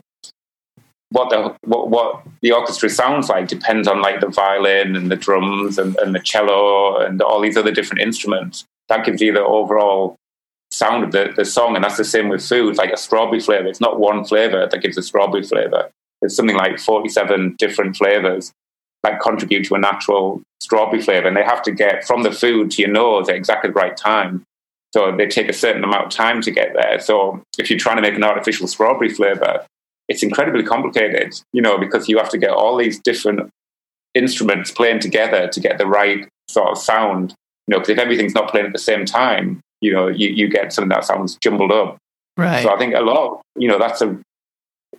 what 1.09 1.29
the 1.29 1.55
what, 1.65 1.89
what 1.89 2.23
the 2.41 2.51
orchestra 2.51 2.89
sounds 2.89 3.29
like 3.29 3.47
depends 3.47 3.87
on 3.87 4.01
like 4.01 4.19
the 4.19 4.27
violin 4.27 4.95
and 4.95 5.09
the 5.09 5.15
drums 5.15 5.77
and, 5.77 5.95
and 5.97 6.13
the 6.13 6.19
cello 6.19 6.97
and 6.97 7.21
all 7.21 7.41
these 7.41 7.57
other 7.57 7.71
different 7.71 8.01
instruments. 8.01 8.65
That 8.89 9.05
gives 9.05 9.21
you 9.21 9.33
the 9.33 9.43
overall 9.43 10.15
sound 10.71 11.03
of 11.03 11.11
the, 11.11 11.33
the 11.35 11.45
song, 11.45 11.75
and 11.75 11.83
that's 11.83 11.97
the 11.97 12.05
same 12.05 12.29
with 12.29 12.45
food. 12.45 12.77
Like 12.77 12.91
a 12.91 12.97
strawberry 12.97 13.39
flavor, 13.39 13.67
it's 13.67 13.81
not 13.81 13.99
one 13.99 14.25
flavor 14.25 14.67
that 14.69 14.81
gives 14.81 14.97
a 14.97 15.01
strawberry 15.01 15.43
flavor. 15.43 15.89
There's 16.21 16.35
something 16.35 16.55
like 16.55 16.79
47 16.79 17.55
different 17.57 17.95
flavors 17.95 18.51
that 19.03 19.21
contribute 19.21 19.65
to 19.65 19.75
a 19.75 19.79
natural 19.79 20.41
strawberry 20.61 21.01
flavor, 21.01 21.27
and 21.27 21.37
they 21.37 21.43
have 21.43 21.61
to 21.63 21.71
get 21.71 22.05
from 22.05 22.23
the 22.23 22.31
food 22.31 22.71
to 22.71 22.81
your 22.81 22.91
nose 22.91 23.29
at 23.29 23.35
exactly 23.35 23.69
the 23.69 23.73
right 23.73 23.95
time. 23.95 24.43
So 24.93 25.15
they 25.15 25.27
take 25.27 25.49
a 25.49 25.53
certain 25.53 25.83
amount 25.83 26.05
of 26.05 26.11
time 26.11 26.41
to 26.41 26.51
get 26.51 26.73
there. 26.73 26.99
So 26.99 27.43
if 27.57 27.69
you're 27.69 27.79
trying 27.79 27.97
to 27.97 28.01
make 28.01 28.15
an 28.15 28.23
artificial 28.23 28.67
strawberry 28.67 29.09
flavor, 29.09 29.65
it's 30.07 30.23
incredibly 30.23 30.63
complicated, 30.63 31.33
you 31.53 31.61
know, 31.61 31.77
because 31.77 32.07
you 32.07 32.17
have 32.17 32.29
to 32.29 32.37
get 32.37 32.51
all 32.51 32.77
these 32.77 32.99
different 32.99 33.49
instruments 34.13 34.71
playing 34.71 34.99
together 34.99 35.47
to 35.47 35.59
get 35.59 35.77
the 35.77 35.85
right 35.87 36.27
sort 36.49 36.69
of 36.69 36.77
sound. 36.77 37.33
You 37.67 37.73
know, 37.73 37.79
because 37.79 37.89
if 37.89 37.99
everything's 37.99 38.33
not 38.33 38.49
playing 38.49 38.67
at 38.67 38.73
the 38.73 38.79
same 38.79 39.05
time, 39.05 39.59
you 39.81 39.91
know, 39.91 40.07
you, 40.07 40.29
you 40.29 40.49
get 40.49 40.71
something 40.71 40.89
that 40.89 41.03
sounds 41.03 41.37
jumbled 41.41 41.71
up. 41.71 41.97
Right. 42.37 42.63
So 42.63 42.73
I 42.73 42.77
think 42.77 42.93
a 42.93 43.01
lot, 43.01 43.41
you 43.55 43.67
know, 43.67 43.79
that's 43.79 44.01
a 44.01 44.17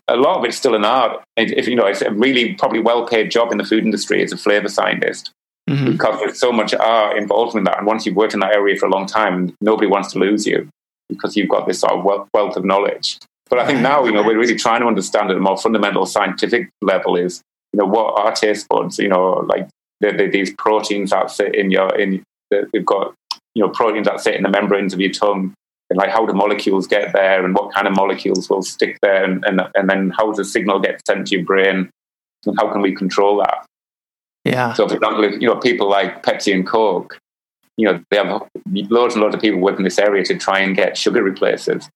a 0.08 0.16
lot 0.16 0.38
of 0.38 0.44
it's 0.44 0.56
still 0.56 0.74
an 0.74 0.84
art. 0.84 1.22
If 1.36 1.68
you 1.68 1.76
know, 1.76 1.86
it's 1.86 2.02
a 2.02 2.10
really 2.10 2.54
probably 2.54 2.80
well 2.80 3.06
paid 3.06 3.30
job 3.30 3.52
in 3.52 3.58
the 3.58 3.64
food 3.64 3.84
industry 3.84 4.22
as 4.22 4.32
a 4.32 4.36
flavor 4.36 4.68
scientist 4.68 5.30
mm-hmm. 5.68 5.92
because 5.92 6.18
there's 6.20 6.40
so 6.40 6.50
much 6.50 6.74
art 6.74 7.16
involved 7.16 7.56
in 7.56 7.64
that. 7.64 7.78
And 7.78 7.86
once 7.86 8.06
you've 8.06 8.16
worked 8.16 8.34
in 8.34 8.40
that 8.40 8.54
area 8.54 8.76
for 8.76 8.86
a 8.86 8.90
long 8.90 9.06
time, 9.06 9.54
nobody 9.60 9.86
wants 9.86 10.12
to 10.12 10.18
lose 10.18 10.46
you 10.46 10.68
because 11.08 11.36
you've 11.36 11.48
got 11.48 11.66
this 11.66 11.80
sort 11.80 11.92
of 11.92 12.04
wealth 12.04 12.56
of 12.56 12.64
knowledge. 12.64 13.18
But 13.48 13.58
I 13.58 13.66
think 13.66 13.80
now, 13.80 14.04
you 14.04 14.12
know, 14.12 14.22
we're 14.22 14.38
really 14.38 14.54
trying 14.58 14.80
to 14.80 14.86
understand 14.86 15.30
at 15.30 15.36
a 15.36 15.40
more 15.40 15.56
fundamental 15.56 16.06
scientific 16.06 16.70
level 16.82 17.16
is, 17.16 17.42
you 17.72 17.78
know, 17.78 17.86
what 17.86 18.18
are 18.18 18.32
taste 18.32 18.68
buds? 18.68 18.98
You 18.98 19.08
know, 19.08 19.46
like 19.48 19.68
the, 20.00 20.12
the, 20.12 20.28
these 20.28 20.52
proteins 20.54 21.10
that 21.10 21.30
sit 21.30 21.54
in 21.54 21.70
your 21.70 21.94
in 21.98 22.22
the, 22.50 22.68
they've 22.72 22.84
got 22.84 23.14
you 23.54 23.62
know 23.62 23.68
proteins 23.68 24.06
that 24.06 24.20
sit 24.20 24.34
in 24.34 24.42
the 24.42 24.48
membranes 24.48 24.94
of 24.94 25.00
your 25.00 25.12
tongue, 25.12 25.54
and 25.90 25.98
like 25.98 26.10
how 26.10 26.24
do 26.24 26.32
molecules 26.32 26.86
get 26.86 27.12
there, 27.12 27.44
and 27.44 27.54
what 27.54 27.74
kind 27.74 27.86
of 27.86 27.94
molecules 27.94 28.48
will 28.48 28.62
stick 28.62 28.98
there, 29.02 29.24
and 29.24 29.44
and, 29.44 29.60
and 29.74 29.90
then 29.90 30.10
how 30.10 30.26
does 30.26 30.38
the 30.38 30.44
signal 30.44 30.80
get 30.80 31.00
sent 31.06 31.26
to 31.26 31.36
your 31.36 31.44
brain, 31.44 31.90
and 32.46 32.56
how 32.58 32.72
can 32.72 32.80
we 32.80 32.94
control 32.94 33.38
that? 33.38 33.66
Yeah. 34.44 34.72
So, 34.72 34.88
for 34.88 34.94
example, 34.94 35.24
if, 35.24 35.42
you 35.42 35.48
know, 35.48 35.56
people 35.56 35.90
like 35.90 36.22
Pepsi 36.22 36.54
and 36.54 36.66
Coke, 36.66 37.18
you 37.76 37.86
know, 37.86 38.02
they 38.10 38.16
have 38.16 38.48
loads 38.72 39.14
and 39.14 39.22
loads 39.22 39.34
of 39.34 39.42
people 39.42 39.60
working 39.60 39.80
in 39.80 39.84
this 39.84 39.98
area 39.98 40.24
to 40.24 40.38
try 40.38 40.60
and 40.60 40.74
get 40.74 40.96
sugar 40.96 41.22
replacers 41.22 41.88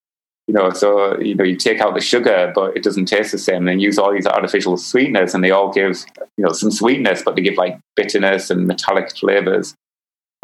you 0.48 0.54
know, 0.54 0.70
so 0.70 1.18
you 1.20 1.34
know, 1.34 1.44
you 1.44 1.56
take 1.56 1.80
out 1.80 1.94
the 1.94 2.00
sugar, 2.00 2.52
but 2.54 2.76
it 2.76 2.82
doesn't 2.82 3.06
taste 3.06 3.32
the 3.32 3.38
same. 3.38 3.68
And 3.68 3.80
use 3.80 3.98
all 3.98 4.12
these 4.12 4.26
artificial 4.26 4.76
sweeteners, 4.76 5.34
and 5.34 5.42
they 5.42 5.50
all 5.50 5.72
give 5.72 6.04
you 6.36 6.44
know 6.44 6.52
some 6.52 6.70
sweetness, 6.70 7.22
but 7.24 7.36
they 7.36 7.42
give 7.42 7.56
like 7.56 7.78
bitterness 7.96 8.50
and 8.50 8.66
metallic 8.66 9.16
flavors. 9.16 9.74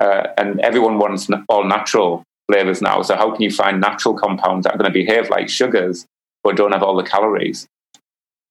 Uh, 0.01 0.29
and 0.37 0.61
everyone 0.61 0.99
wants 0.99 1.29
all 1.49 1.65
natural 1.65 2.23
flavors 2.51 2.81
now. 2.81 3.03
So 3.03 3.17
how 3.17 3.33
can 3.33 3.43
you 3.43 3.51
find 3.51 3.81
natural 3.81 4.15
compounds 4.15 4.65
that 4.65 4.75
are 4.75 4.79
going 4.79 4.93
to 4.93 4.95
behave 4.95 5.29
like 5.29 5.49
sugars 5.49 6.07
but 6.45 6.57
don't 6.57 6.73
have 6.73 6.85
all 6.85 6.97
the 6.97 7.03
calories? 7.03 7.67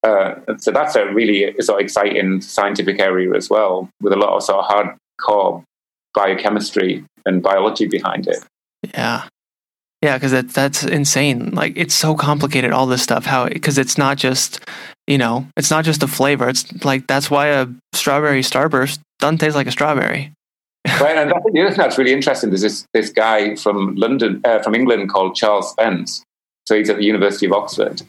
Uh, 0.03 0.35
so 0.57 0.71
that's 0.71 0.95
a 0.95 1.05
really 1.13 1.55
sort 1.61 1.79
of 1.79 1.85
exciting 1.85 2.41
scientific 2.41 2.99
area 2.99 3.33
as 3.33 3.49
well, 3.49 3.89
with 4.01 4.13
a 4.13 4.17
lot 4.17 4.35
of 4.35 4.43
sort 4.43 4.65
of 4.65 4.69
hardcore 5.21 5.63
biochemistry 6.13 7.03
and 7.25 7.41
biology 7.41 7.87
behind 7.87 8.27
it. 8.27 8.43
Yeah, 8.93 9.27
yeah, 10.01 10.15
because 10.17 10.31
that, 10.31 10.49
that's 10.49 10.83
insane. 10.83 11.51
Like 11.51 11.73
it's 11.75 11.95
so 11.95 12.15
complicated. 12.15 12.71
All 12.71 12.85
this 12.85 13.01
stuff. 13.01 13.25
How 13.25 13.47
because 13.47 13.77
it's 13.77 13.97
not 13.97 14.17
just 14.17 14.59
you 15.07 15.17
know 15.17 15.47
it's 15.57 15.71
not 15.71 15.85
just 15.85 16.01
the 16.01 16.07
flavor. 16.07 16.47
It's 16.47 16.85
like 16.85 17.07
that's 17.07 17.31
why 17.31 17.47
a 17.47 17.67
strawberry 17.93 18.41
starburst 18.41 18.99
doesn't 19.19 19.39
taste 19.39 19.55
like 19.55 19.67
a 19.67 19.71
strawberry. 19.71 20.33
right, 21.01 21.17
and 21.17 21.31
the 21.31 21.61
other 21.61 21.69
thing 21.69 21.77
that's 21.77 21.97
really 21.97 22.13
interesting 22.13 22.53
is 22.53 22.61
this 22.61 22.85
this 22.93 23.09
guy 23.09 23.55
from 23.55 23.95
London, 23.95 24.39
uh, 24.45 24.61
from 24.61 24.75
England, 24.75 25.09
called 25.09 25.35
Charles 25.35 25.71
Spence. 25.71 26.23
So 26.67 26.77
he's 26.77 26.89
at 26.89 26.97
the 26.97 27.03
University 27.03 27.47
of 27.47 27.53
Oxford, 27.53 28.03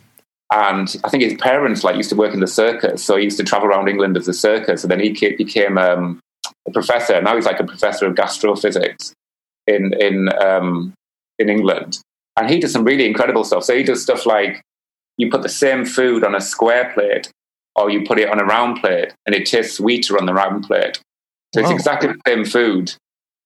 and 0.53 0.95
I 1.05 1.09
think 1.09 1.23
his 1.23 1.35
parents 1.35 1.85
like 1.85 1.97
used 1.97 2.11
to 2.11 2.17
work 2.17 2.35
in 2.35 2.41
the 2.41 2.47
circus. 2.47 3.03
So 3.03 3.17
he 3.17 3.25
used 3.25 3.39
to 3.39 3.45
travel 3.45 3.69
around 3.69 3.89
England 3.89 4.17
as 4.19 4.29
a 4.29 4.35
circus, 4.35 4.85
and 4.85 4.91
then 4.91 5.01
he 5.01 5.11
became 5.11 5.79
um, 5.79 6.21
a 6.67 6.71
professor. 6.71 7.21
Now 7.23 7.35
he's 7.35 7.47
like 7.47 7.61
a 7.61 7.65
professor 7.65 8.07
of 8.07 8.15
gastrophysics 8.15 9.13
in 9.67 9.95
in 9.95 10.29
um, 10.41 10.93
in 11.39 11.49
England. 11.49 11.99
And 12.37 12.49
he 12.49 12.61
does 12.61 12.73
some 12.73 12.85
really 12.85 13.07
incredible 13.07 13.45
stuff. 13.45 13.65
So 13.65 13.77
he 13.77 13.83
does 13.83 14.03
stuff 14.03 14.27
like 14.27 14.63
you 15.17 15.31
put 15.31 15.43
the 15.43 15.49
same 15.49 15.85
food 15.85 16.25
on 16.25 16.35
a 16.35 16.41
square 16.41 16.93
plate 16.95 17.31
or 17.75 17.91
you 17.91 18.05
put 18.07 18.19
it 18.19 18.29
on 18.29 18.41
a 18.41 18.45
round 18.45 18.81
plate 18.81 19.13
and 19.27 19.35
it 19.35 19.47
tastes 19.47 19.77
sweeter 19.77 20.19
on 20.19 20.27
the 20.27 20.35
round 20.35 20.65
plate. 20.65 21.01
So 21.55 21.61
it's 21.61 21.71
exactly 21.71 22.11
the 22.11 22.21
same 22.27 22.45
food, 22.45 22.93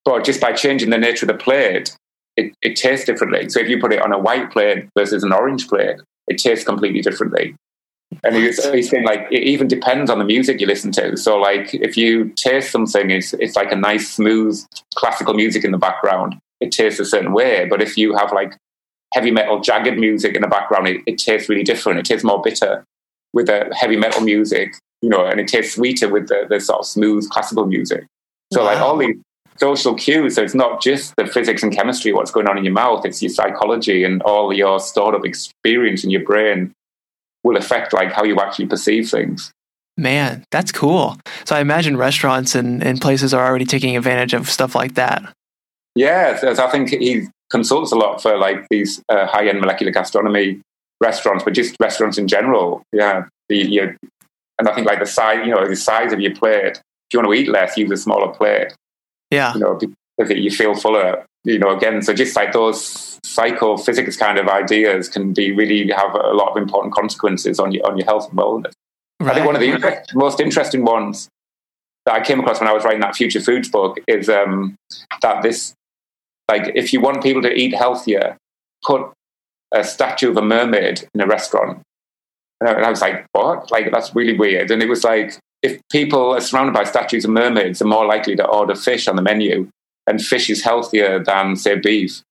but 0.04 0.24
just 0.24 0.40
by 0.40 0.52
changing 0.52 0.90
the 0.90 0.98
nature 0.98 1.24
of 1.24 1.28
the 1.28 1.42
plate, 1.42 1.96
it, 2.36 2.52
it 2.60 2.76
tastes 2.76 3.06
differently. 3.06 3.48
So 3.48 3.60
if 3.60 3.68
you 3.68 3.78
put 3.78 3.92
it 3.92 4.02
on 4.02 4.12
a 4.12 4.18
white 4.18 4.50
plate 4.50 4.88
versus 4.98 5.22
an 5.22 5.32
orange 5.32 5.68
plate, 5.68 5.96
it 6.26 6.38
tastes 6.38 6.64
completely 6.64 7.00
differently. 7.00 7.54
And 8.24 8.34
he's, 8.36 8.62
he's 8.70 8.90
saying 8.90 9.04
like 9.04 9.26
it 9.30 9.42
even 9.42 9.68
depends 9.68 10.10
on 10.10 10.18
the 10.18 10.24
music 10.24 10.60
you 10.60 10.66
listen 10.66 10.92
to. 10.92 11.16
So 11.16 11.38
like 11.38 11.72
if 11.72 11.96
you 11.96 12.30
taste 12.36 12.70
something, 12.70 13.10
it's 13.10 13.32
it's 13.34 13.56
like 13.56 13.72
a 13.72 13.76
nice 13.76 14.10
smooth 14.10 14.62
classical 14.94 15.32
music 15.34 15.64
in 15.64 15.70
the 15.70 15.78
background 15.78 16.38
it 16.62 16.72
tastes 16.72 17.00
a 17.00 17.04
certain 17.04 17.32
way. 17.32 17.66
But 17.68 17.82
if 17.82 17.98
you 17.98 18.14
have 18.16 18.32
like 18.32 18.56
heavy 19.12 19.30
metal 19.30 19.60
jagged 19.60 19.98
music 19.98 20.34
in 20.34 20.42
the 20.42 20.48
background, 20.48 20.88
it, 20.88 21.00
it 21.06 21.18
tastes 21.18 21.48
really 21.48 21.64
different. 21.64 21.98
It 21.98 22.06
tastes 22.06 22.24
more 22.24 22.40
bitter 22.40 22.84
with 23.32 23.46
the 23.46 23.74
heavy 23.78 23.96
metal 23.96 24.22
music, 24.22 24.74
you 25.00 25.08
know, 25.08 25.26
and 25.26 25.40
it 25.40 25.48
tastes 25.48 25.74
sweeter 25.74 26.08
with 26.08 26.28
the, 26.28 26.46
the 26.48 26.60
sort 26.60 26.80
of 26.80 26.86
smooth 26.86 27.28
classical 27.30 27.66
music. 27.66 28.06
So 28.52 28.60
wow. 28.60 28.66
like 28.66 28.78
all 28.78 28.96
these 28.96 29.16
social 29.56 29.94
cues. 29.94 30.36
So 30.36 30.42
it's 30.42 30.54
not 30.54 30.80
just 30.80 31.14
the 31.16 31.26
physics 31.26 31.62
and 31.62 31.74
chemistry, 31.74 32.12
what's 32.12 32.30
going 32.30 32.48
on 32.48 32.58
in 32.58 32.64
your 32.64 32.72
mouth, 32.72 33.04
it's 33.04 33.22
your 33.22 33.30
psychology 33.30 34.04
and 34.04 34.22
all 34.22 34.52
your 34.52 34.80
stored 34.80 35.14
up 35.14 35.24
experience 35.24 36.04
in 36.04 36.10
your 36.10 36.24
brain 36.24 36.72
will 37.44 37.56
affect 37.56 37.92
like 37.92 38.12
how 38.12 38.24
you 38.24 38.38
actually 38.38 38.66
perceive 38.66 39.10
things. 39.10 39.52
Man, 39.96 40.44
that's 40.50 40.72
cool. 40.72 41.16
So 41.44 41.54
I 41.54 41.60
imagine 41.60 41.96
restaurants 41.96 42.54
and, 42.54 42.82
and 42.82 43.00
places 43.00 43.34
are 43.34 43.46
already 43.46 43.66
taking 43.66 43.96
advantage 43.96 44.32
of 44.32 44.48
stuff 44.48 44.74
like 44.74 44.94
that. 44.94 45.22
Yeah, 45.94 46.38
I 46.42 46.66
think 46.68 46.90
he 46.90 47.26
consults 47.50 47.92
a 47.92 47.96
lot 47.96 48.22
for 48.22 48.36
like 48.38 48.66
these 48.70 49.02
uh, 49.08 49.26
high 49.26 49.46
end 49.46 49.60
molecular 49.60 49.92
gastronomy 49.92 50.60
restaurants, 51.00 51.44
but 51.44 51.52
just 51.52 51.76
restaurants 51.80 52.18
in 52.18 52.28
general. 52.28 52.82
Yeah, 52.92 53.24
the, 53.48 53.58
you, 53.58 53.96
and 54.58 54.68
I 54.68 54.74
think 54.74 54.86
like 54.86 55.00
the 55.00 55.06
size, 55.06 55.44
you 55.44 55.52
know, 55.52 55.66
the 55.68 55.76
size 55.76 56.12
of 56.12 56.20
your 56.20 56.34
plate. 56.34 56.78
If 56.78 57.14
you 57.14 57.18
want 57.20 57.28
to 57.28 57.34
eat 57.34 57.48
less, 57.48 57.76
use 57.76 57.90
a 57.90 57.96
smaller 57.96 58.32
plate. 58.32 58.72
Yeah, 59.30 59.52
you 59.54 59.60
know, 59.60 59.78
because 60.16 60.36
you 60.36 60.50
feel 60.50 60.74
fuller. 60.74 61.24
You 61.44 61.58
know, 61.58 61.76
again, 61.76 62.02
so 62.02 62.14
just 62.14 62.36
like 62.36 62.52
those 62.52 63.18
psychophysics 63.24 64.16
kind 64.16 64.38
of 64.38 64.48
ideas 64.48 65.08
can 65.08 65.32
be 65.32 65.50
really 65.52 65.90
have 65.90 66.14
a 66.14 66.32
lot 66.32 66.52
of 66.52 66.56
important 66.56 66.94
consequences 66.94 67.58
on 67.58 67.72
your 67.72 67.86
on 67.86 67.98
your 67.98 68.06
health 68.06 68.30
and 68.30 68.38
wellness. 68.38 68.72
Right. 69.20 69.32
I 69.32 69.34
think 69.34 69.46
one 69.46 69.56
of 69.56 69.60
the 69.60 70.04
most 70.14 70.40
interesting 70.40 70.84
ones 70.84 71.28
that 72.06 72.14
I 72.14 72.24
came 72.24 72.40
across 72.40 72.60
when 72.60 72.68
I 72.68 72.72
was 72.72 72.84
writing 72.84 73.00
that 73.00 73.14
future 73.14 73.40
foods 73.40 73.68
book 73.68 73.98
is 74.08 74.28
um, 74.28 74.76
that 75.20 75.42
this 75.42 75.74
like 76.48 76.72
if 76.74 76.92
you 76.92 77.00
want 77.00 77.22
people 77.22 77.42
to 77.42 77.52
eat 77.52 77.74
healthier, 77.74 78.36
put 78.84 79.12
a 79.72 79.84
statue 79.84 80.30
of 80.30 80.36
a 80.36 80.42
mermaid 80.42 81.08
in 81.14 81.20
a 81.20 81.26
restaurant. 81.26 81.82
And 82.60 82.84
I 82.84 82.90
was 82.90 83.00
like, 83.00 83.26
what? 83.32 83.70
Like, 83.70 83.90
that's 83.90 84.14
really 84.14 84.36
weird. 84.36 84.70
And 84.70 84.82
it 84.82 84.88
was 84.88 85.02
like, 85.02 85.36
if 85.62 85.80
people 85.90 86.32
are 86.32 86.40
surrounded 86.40 86.74
by 86.74 86.84
statues 86.84 87.24
of 87.24 87.30
mermaids, 87.30 87.78
they're 87.78 87.88
more 87.88 88.06
likely 88.06 88.36
to 88.36 88.46
order 88.46 88.74
fish 88.74 89.08
on 89.08 89.16
the 89.16 89.22
menu. 89.22 89.68
And 90.06 90.22
fish 90.22 90.50
is 90.50 90.62
healthier 90.62 91.22
than, 91.22 91.56
say, 91.56 91.76
beef. 91.76 92.22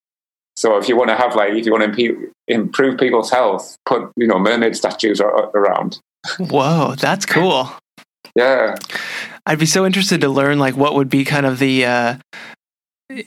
So 0.55 0.77
if 0.77 0.87
you 0.87 0.95
want 0.95 1.09
to 1.09 1.15
have 1.15 1.35
like, 1.35 1.53
if 1.53 1.65
you 1.65 1.71
want 1.71 1.95
to 1.95 2.31
improve 2.47 2.99
people's 2.99 3.31
health, 3.31 3.75
put, 3.85 4.11
you 4.15 4.27
know, 4.27 4.39
mermaid 4.39 4.75
statues 4.75 5.19
around. 5.21 5.99
Whoa, 6.37 6.95
that's 6.95 7.25
cool. 7.25 7.71
yeah. 8.35 8.75
I'd 9.45 9.59
be 9.59 9.65
so 9.65 9.85
interested 9.85 10.21
to 10.21 10.29
learn 10.29 10.59
like 10.59 10.75
what 10.75 10.93
would 10.93 11.09
be 11.09 11.25
kind 11.25 11.45
of 11.45 11.59
the 11.59 11.85
uh, 11.85 12.15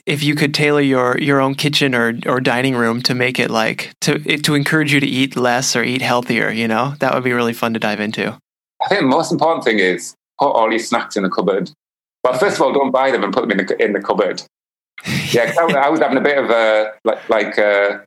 if 0.05 0.23
you 0.23 0.35
could 0.35 0.53
tailor 0.53 0.81
your 0.81 1.17
your 1.19 1.41
own 1.41 1.55
kitchen 1.55 1.95
or 1.95 2.13
or 2.25 2.39
dining 2.39 2.75
room 2.75 3.01
to 3.03 3.15
make 3.15 3.39
it 3.39 3.49
like 3.49 3.93
to 4.01 4.19
to 4.37 4.55
encourage 4.55 4.93
you 4.93 4.99
to 4.99 5.07
eat 5.07 5.35
less 5.35 5.75
or 5.75 5.83
eat 5.83 6.01
healthier. 6.01 6.49
You 6.49 6.67
know, 6.67 6.95
that 6.99 7.13
would 7.13 7.23
be 7.23 7.33
really 7.33 7.53
fun 7.53 7.73
to 7.73 7.79
dive 7.79 7.99
into. 7.99 8.37
I 8.83 8.87
think 8.87 9.01
the 9.01 9.07
most 9.07 9.31
important 9.31 9.63
thing 9.63 9.79
is 9.79 10.15
put 10.39 10.51
all 10.51 10.69
your 10.69 10.79
snacks 10.79 11.15
in 11.15 11.23
the 11.23 11.29
cupboard. 11.29 11.71
Well, 12.23 12.37
first 12.37 12.57
of 12.57 12.61
all, 12.61 12.73
don't 12.73 12.91
buy 12.91 13.11
them 13.11 13.23
and 13.23 13.33
put 13.33 13.47
them 13.47 13.51
in 13.51 13.65
the 13.65 13.83
in 13.83 13.93
the 13.93 14.01
cupboard. 14.01 14.41
Yeah, 15.31 15.53
I, 15.59 15.73
I, 15.73 15.89
was 15.89 15.99
having 15.99 16.17
a 16.17 16.21
bit 16.21 16.37
of 16.37 16.49
a 16.49 16.93
like 17.03 17.29
like. 17.29 17.59
Uh, 17.59 17.99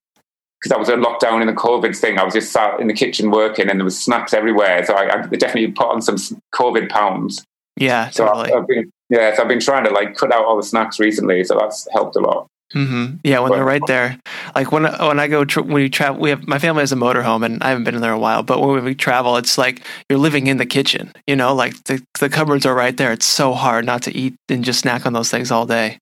because 0.61 0.73
I 0.73 0.77
was 0.77 0.89
in 0.89 1.01
lockdown 1.01 1.41
in 1.41 1.47
the 1.47 1.53
COVID 1.53 1.97
thing, 1.97 2.19
I 2.19 2.25
was 2.25 2.35
just 2.35 2.51
sat 2.51 2.81
in 2.81 2.89
the 2.89 2.93
kitchen 2.93 3.31
working, 3.31 3.71
and 3.71 3.79
there 3.79 3.85
was 3.85 3.97
snacks 3.97 4.35
everywhere. 4.35 4.85
So 4.85 4.93
I, 4.93 5.23
I 5.23 5.27
definitely 5.27 5.71
put 5.71 5.87
on 5.87 6.03
some 6.03 6.17
COVID 6.53 6.89
pounds. 6.89 7.45
Yeah, 7.79 8.11
so 8.11 8.27
totally. 8.27 8.53
I've 8.53 8.67
been, 8.67 8.91
yeah, 9.09 9.35
so 9.35 9.43
I've 9.43 9.49
been 9.49 9.61
trying 9.61 9.85
to 9.85 9.91
like 9.91 10.17
cut 10.17 10.33
out 10.33 10.45
all 10.45 10.57
the 10.57 10.63
snacks 10.63 10.99
recently, 10.99 11.45
so 11.45 11.57
that's 11.59 11.87
helped 11.93 12.17
a 12.17 12.21
lot. 12.21 12.47
Mm-hmm. 12.75 13.17
Yeah, 13.25 13.39
when 13.39 13.49
but, 13.49 13.57
they're 13.57 13.65
right 13.65 13.87
there, 13.87 14.19
like 14.55 14.73
when 14.73 14.85
when 14.85 15.19
I 15.19 15.27
go 15.27 15.47
tra- 15.47 15.63
when 15.63 15.73
we 15.73 15.89
travel, 15.89 16.21
we 16.21 16.29
have 16.29 16.47
my 16.47 16.59
family 16.59 16.83
has 16.83 16.93
a 16.93 16.97
motorhome, 16.97 17.43
and 17.43 17.63
I 17.63 17.71
haven't 17.71 17.85
been 17.85 17.95
in 17.95 18.03
there 18.03 18.13
a 18.13 18.19
while. 18.19 18.43
But 18.43 18.61
when 18.61 18.85
we 18.85 18.95
travel, 18.95 19.39
it's 19.39 19.57
like 19.57 19.83
you're 20.11 20.19
living 20.19 20.49
in 20.49 20.59
the 20.59 20.67
kitchen. 20.67 21.13
You 21.27 21.35
know, 21.35 21.55
like 21.55 21.83
the 21.85 22.03
the 22.21 22.29
cupboards 22.29 22.67
are 22.67 22.75
right 22.75 22.95
there. 22.95 23.11
It's 23.13 23.25
so 23.25 23.55
hard 23.55 23.87
not 23.87 24.03
to 24.03 24.15
eat 24.15 24.35
and 24.51 24.63
just 24.63 24.81
snack 24.81 25.07
on 25.07 25.15
those 25.15 25.31
things 25.31 25.51
all 25.51 25.65
day. 25.65 25.99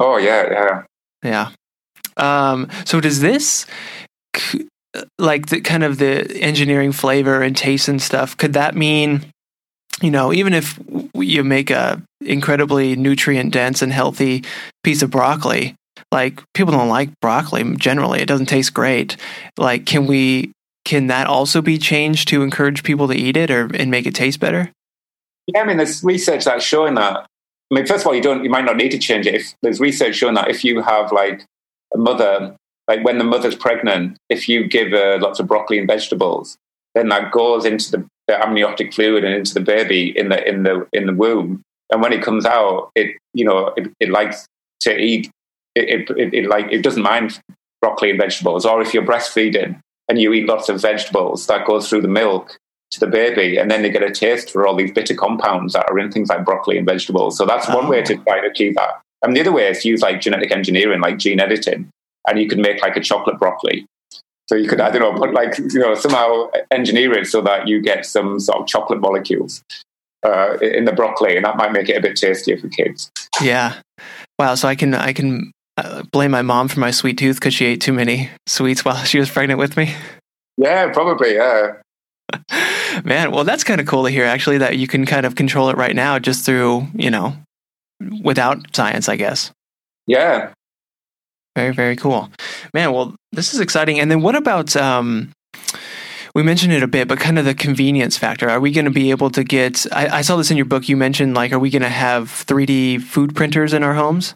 Oh 0.00 0.16
yeah, 0.16 0.50
yeah, 0.50 0.82
yeah. 1.22 1.50
Um, 2.16 2.70
so 2.86 3.00
does 3.00 3.20
this 3.20 3.66
like 5.18 5.46
the 5.46 5.60
kind 5.60 5.84
of 5.84 5.98
the 5.98 6.40
engineering 6.40 6.92
flavor 6.92 7.42
and 7.42 7.54
taste 7.54 7.88
and 7.88 8.00
stuff? 8.00 8.34
Could 8.36 8.54
that 8.54 8.74
mean 8.74 9.26
you 10.04 10.10
know, 10.10 10.34
even 10.34 10.52
if 10.52 10.78
you 11.14 11.42
make 11.42 11.70
a 11.70 12.02
incredibly 12.20 12.94
nutrient 12.94 13.52
dense 13.54 13.80
and 13.80 13.90
healthy 13.90 14.44
piece 14.82 15.00
of 15.00 15.10
broccoli, 15.10 15.74
like 16.12 16.42
people 16.52 16.72
don't 16.72 16.90
like 16.90 17.08
broccoli 17.20 17.74
generally, 17.76 18.20
it 18.20 18.26
doesn't 18.28 18.46
taste 18.46 18.74
great. 18.74 19.16
Like, 19.56 19.86
can 19.86 20.06
we, 20.06 20.52
can 20.84 21.06
that 21.06 21.26
also 21.26 21.62
be 21.62 21.78
changed 21.78 22.28
to 22.28 22.42
encourage 22.42 22.82
people 22.82 23.08
to 23.08 23.14
eat 23.14 23.38
it 23.38 23.50
or 23.50 23.74
and 23.74 23.90
make 23.90 24.06
it 24.06 24.14
taste 24.14 24.40
better? 24.40 24.70
Yeah, 25.46 25.62
I 25.62 25.64
mean, 25.64 25.78
there's 25.78 26.04
research 26.04 26.44
that's 26.44 26.64
showing 26.64 26.96
that. 26.96 27.16
I 27.16 27.74
mean, 27.74 27.86
first 27.86 28.02
of 28.02 28.06
all, 28.06 28.14
you 28.14 28.22
don't, 28.22 28.44
you 28.44 28.50
might 28.50 28.66
not 28.66 28.76
need 28.76 28.90
to 28.90 28.98
change 28.98 29.26
it. 29.26 29.34
If 29.34 29.54
there's 29.62 29.80
research 29.80 30.16
showing 30.16 30.34
that 30.34 30.50
if 30.50 30.64
you 30.64 30.82
have 30.82 31.12
like 31.12 31.46
a 31.94 31.98
mother, 31.98 32.54
like 32.88 33.02
when 33.04 33.16
the 33.16 33.24
mother's 33.24 33.56
pregnant, 33.56 34.18
if 34.28 34.50
you 34.50 34.68
give 34.68 34.90
her 34.90 35.18
lots 35.18 35.40
of 35.40 35.46
broccoli 35.46 35.78
and 35.78 35.88
vegetables, 35.88 36.58
then 36.94 37.08
that 37.08 37.32
goes 37.32 37.64
into 37.64 37.90
the 37.90 38.08
the 38.26 38.42
amniotic 38.42 38.94
fluid 38.94 39.24
and 39.24 39.34
into 39.34 39.54
the 39.54 39.60
baby 39.60 40.16
in 40.18 40.28
the 40.28 40.48
in 40.48 40.62
the 40.62 40.86
in 40.92 41.06
the 41.06 41.12
womb. 41.12 41.62
And 41.90 42.02
when 42.02 42.12
it 42.12 42.22
comes 42.22 42.46
out, 42.46 42.90
it 42.94 43.16
you 43.34 43.44
know 43.44 43.72
it, 43.76 43.92
it 44.00 44.10
likes 44.10 44.46
to 44.80 44.96
eat. 44.96 45.30
It, 45.74 46.08
it, 46.10 46.32
it 46.32 46.48
like 46.48 46.70
it 46.70 46.82
doesn't 46.82 47.02
mind 47.02 47.40
broccoli 47.80 48.10
and 48.10 48.18
vegetables. 48.18 48.64
Or 48.64 48.80
if 48.80 48.94
you're 48.94 49.04
breastfeeding 49.04 49.80
and 50.08 50.20
you 50.20 50.32
eat 50.32 50.46
lots 50.46 50.68
of 50.68 50.80
vegetables, 50.80 51.46
that 51.48 51.66
goes 51.66 51.88
through 51.88 52.02
the 52.02 52.08
milk 52.08 52.56
to 52.92 53.00
the 53.00 53.06
baby, 53.06 53.56
and 53.56 53.70
then 53.70 53.82
they 53.82 53.90
get 53.90 54.02
a 54.02 54.10
taste 54.10 54.50
for 54.50 54.66
all 54.66 54.76
these 54.76 54.92
bitter 54.92 55.14
compounds 55.14 55.72
that 55.72 55.90
are 55.90 55.98
in 55.98 56.12
things 56.12 56.28
like 56.28 56.44
broccoli 56.44 56.78
and 56.78 56.86
vegetables. 56.86 57.36
So 57.36 57.44
that's 57.44 57.68
oh. 57.68 57.76
one 57.76 57.88
way 57.88 58.00
ah. 58.00 58.04
to 58.04 58.16
try 58.18 58.40
to 58.40 58.46
achieve 58.46 58.76
that. 58.76 59.00
And 59.22 59.36
the 59.36 59.40
other 59.40 59.52
way 59.52 59.66
is 59.68 59.82
to 59.82 59.88
use 59.88 60.00
like 60.00 60.20
genetic 60.20 60.52
engineering, 60.52 61.00
like 61.00 61.18
gene 61.18 61.40
editing, 61.40 61.90
and 62.28 62.38
you 62.38 62.48
can 62.48 62.62
make 62.62 62.80
like 62.82 62.96
a 62.96 63.00
chocolate 63.00 63.38
broccoli 63.38 63.86
so 64.48 64.54
you 64.54 64.68
could, 64.68 64.80
I 64.80 64.90
don't 64.90 65.00
know, 65.00 65.18
put 65.18 65.32
like, 65.32 65.58
you 65.58 65.80
know, 65.80 65.94
somehow 65.94 66.50
engineer 66.70 67.12
it 67.16 67.26
so 67.26 67.40
that 67.42 67.66
you 67.66 67.80
get 67.80 68.04
some 68.04 68.38
sort 68.38 68.60
of 68.60 68.66
chocolate 68.66 69.00
molecules 69.00 69.62
uh, 70.24 70.58
in 70.58 70.84
the 70.84 70.92
broccoli, 70.92 71.36
and 71.36 71.44
that 71.44 71.56
might 71.56 71.72
make 71.72 71.88
it 71.88 71.96
a 71.96 72.00
bit 72.00 72.16
tastier 72.16 72.58
for 72.58 72.68
kids. 72.68 73.10
Yeah. 73.40 73.80
Wow. 74.38 74.54
So 74.54 74.68
I 74.68 74.74
can, 74.74 74.94
I 74.94 75.12
can 75.12 75.52
uh, 75.76 76.02
blame 76.12 76.30
my 76.30 76.42
mom 76.42 76.68
for 76.68 76.80
my 76.80 76.90
sweet 76.90 77.18
tooth 77.18 77.36
because 77.36 77.54
she 77.54 77.66
ate 77.66 77.80
too 77.80 77.92
many 77.92 78.30
sweets 78.46 78.84
while 78.84 79.02
she 79.04 79.18
was 79.18 79.30
pregnant 79.30 79.58
with 79.58 79.76
me. 79.76 79.94
Yeah, 80.56 80.92
probably. 80.92 81.34
Yeah. 81.34 81.76
Man, 83.04 83.32
well, 83.32 83.44
that's 83.44 83.64
kind 83.64 83.80
of 83.80 83.86
cool 83.86 84.04
to 84.04 84.10
hear, 84.10 84.24
actually, 84.24 84.58
that 84.58 84.76
you 84.76 84.86
can 84.86 85.06
kind 85.06 85.26
of 85.26 85.34
control 85.34 85.68
it 85.70 85.76
right 85.76 85.96
now 85.96 86.18
just 86.18 86.44
through, 86.44 86.86
you 86.94 87.10
know, 87.10 87.36
without 88.22 88.74
science, 88.74 89.08
I 89.08 89.16
guess. 89.16 89.50
Yeah, 90.06 90.52
very, 91.54 91.72
very 91.72 91.96
cool. 91.96 92.30
Man, 92.72 92.92
well, 92.92 93.14
this 93.32 93.54
is 93.54 93.60
exciting. 93.60 94.00
And 94.00 94.10
then 94.10 94.22
what 94.22 94.34
about 94.34 94.74
um 94.76 95.32
we 96.34 96.42
mentioned 96.42 96.72
it 96.72 96.82
a 96.82 96.88
bit, 96.88 97.06
but 97.06 97.20
kind 97.20 97.38
of 97.38 97.44
the 97.44 97.54
convenience 97.54 98.18
factor. 98.18 98.50
Are 98.50 98.58
we 98.58 98.72
going 98.72 98.86
to 98.86 98.90
be 98.90 99.12
able 99.12 99.30
to 99.30 99.44
get? 99.44 99.86
I, 99.92 100.18
I, 100.18 100.22
saw 100.22 100.36
this 100.36 100.50
in 100.50 100.56
your 100.56 100.66
book. 100.66 100.88
You 100.88 100.96
mentioned 100.96 101.34
like, 101.34 101.52
are 101.52 101.60
we 101.60 101.70
going 101.70 101.82
to 101.82 101.88
have 101.88 102.28
3D 102.28 103.02
food 103.02 103.36
printers 103.36 103.72
in 103.72 103.84
our 103.84 103.94
homes? 103.94 104.34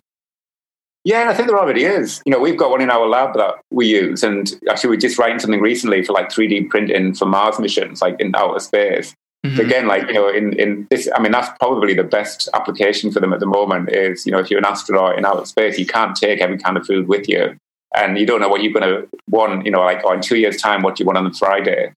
Yeah, 1.03 1.23
and 1.23 1.31
I 1.31 1.35
think 1.35 1.49
there 1.49 1.59
already 1.59 1.85
is. 1.85 2.23
You 2.25 2.33
know, 2.33 2.39
we've 2.39 2.57
got 2.57 2.71
one 2.71 2.83
in 2.83 2.91
our 2.91 3.07
lab 3.09 3.35
that 3.35 3.55
we 3.71 3.87
use, 3.87 4.23
and 4.23 4.53
actually, 4.69 4.91
we're 4.91 5.01
just 5.01 5.19
writing 5.19 5.39
something 5.39 5.61
recently 5.61 6.05
for 6.05 6.13
like 6.13 6.29
3D 6.29 6.69
printing 6.69 7.15
for 7.15 7.25
Mars 7.27 7.59
missions, 7.59 8.01
like 8.03 8.21
in 8.21 8.35
outer 8.37 8.61
space. 8.61 9.15
Mm-hmm. 9.47 9.61
Again, 9.61 9.87
like 9.87 10.09
you 10.09 10.15
know, 10.15 10.29
in 10.29 10.53
in 10.55 10.87
this, 10.91 11.09
I 11.15 11.21
mean, 11.21 11.31
that's 11.31 11.49
probably 11.61 11.95
the 11.95 12.03
best 12.03 12.49
application 12.55 13.13
for 13.13 13.21
them 13.21 13.33
at 13.33 13.39
the 13.39 13.47
moment. 13.47 13.91
Is 13.91 14.27
you 14.27 14.33
know, 14.33 14.39
if 14.39 14.51
you're 14.51 14.59
an 14.59 14.65
astronaut 14.65 15.17
in 15.17 15.25
outer 15.25 15.47
space, 15.47 15.79
you 15.79 15.87
can't 15.87 16.17
take 16.17 16.41
every 16.41 16.59
kind 16.59 16.77
of 16.77 16.85
food 16.85 17.07
with 17.07 17.29
you, 17.29 17.57
and 17.95 18.19
you 18.19 18.27
don't 18.27 18.41
know 18.41 18.49
what 18.49 18.63
you're 18.65 18.73
going 18.73 18.89
to 18.89 19.09
want. 19.31 19.65
You 19.65 19.71
know, 19.71 19.81
like 19.81 20.01
oh, 20.05 20.13
in 20.13 20.21
two 20.21 20.39
years' 20.39 20.61
time, 20.61 20.83
what 20.83 20.97
do 20.97 21.03
you 21.03 21.07
want 21.07 21.19
on 21.19 21.25
the 21.25 21.39
Friday? 21.39 21.93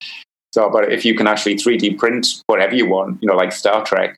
So, 0.54 0.70
but 0.70 0.92
if 0.92 1.04
you 1.04 1.16
can 1.16 1.28
actually 1.28 1.56
3D 1.56 1.98
print 1.98 2.28
whatever 2.46 2.76
you 2.76 2.86
want, 2.86 3.22
you 3.24 3.28
know, 3.28 3.36
like 3.36 3.54
Star 3.54 3.84
Trek, 3.86 4.18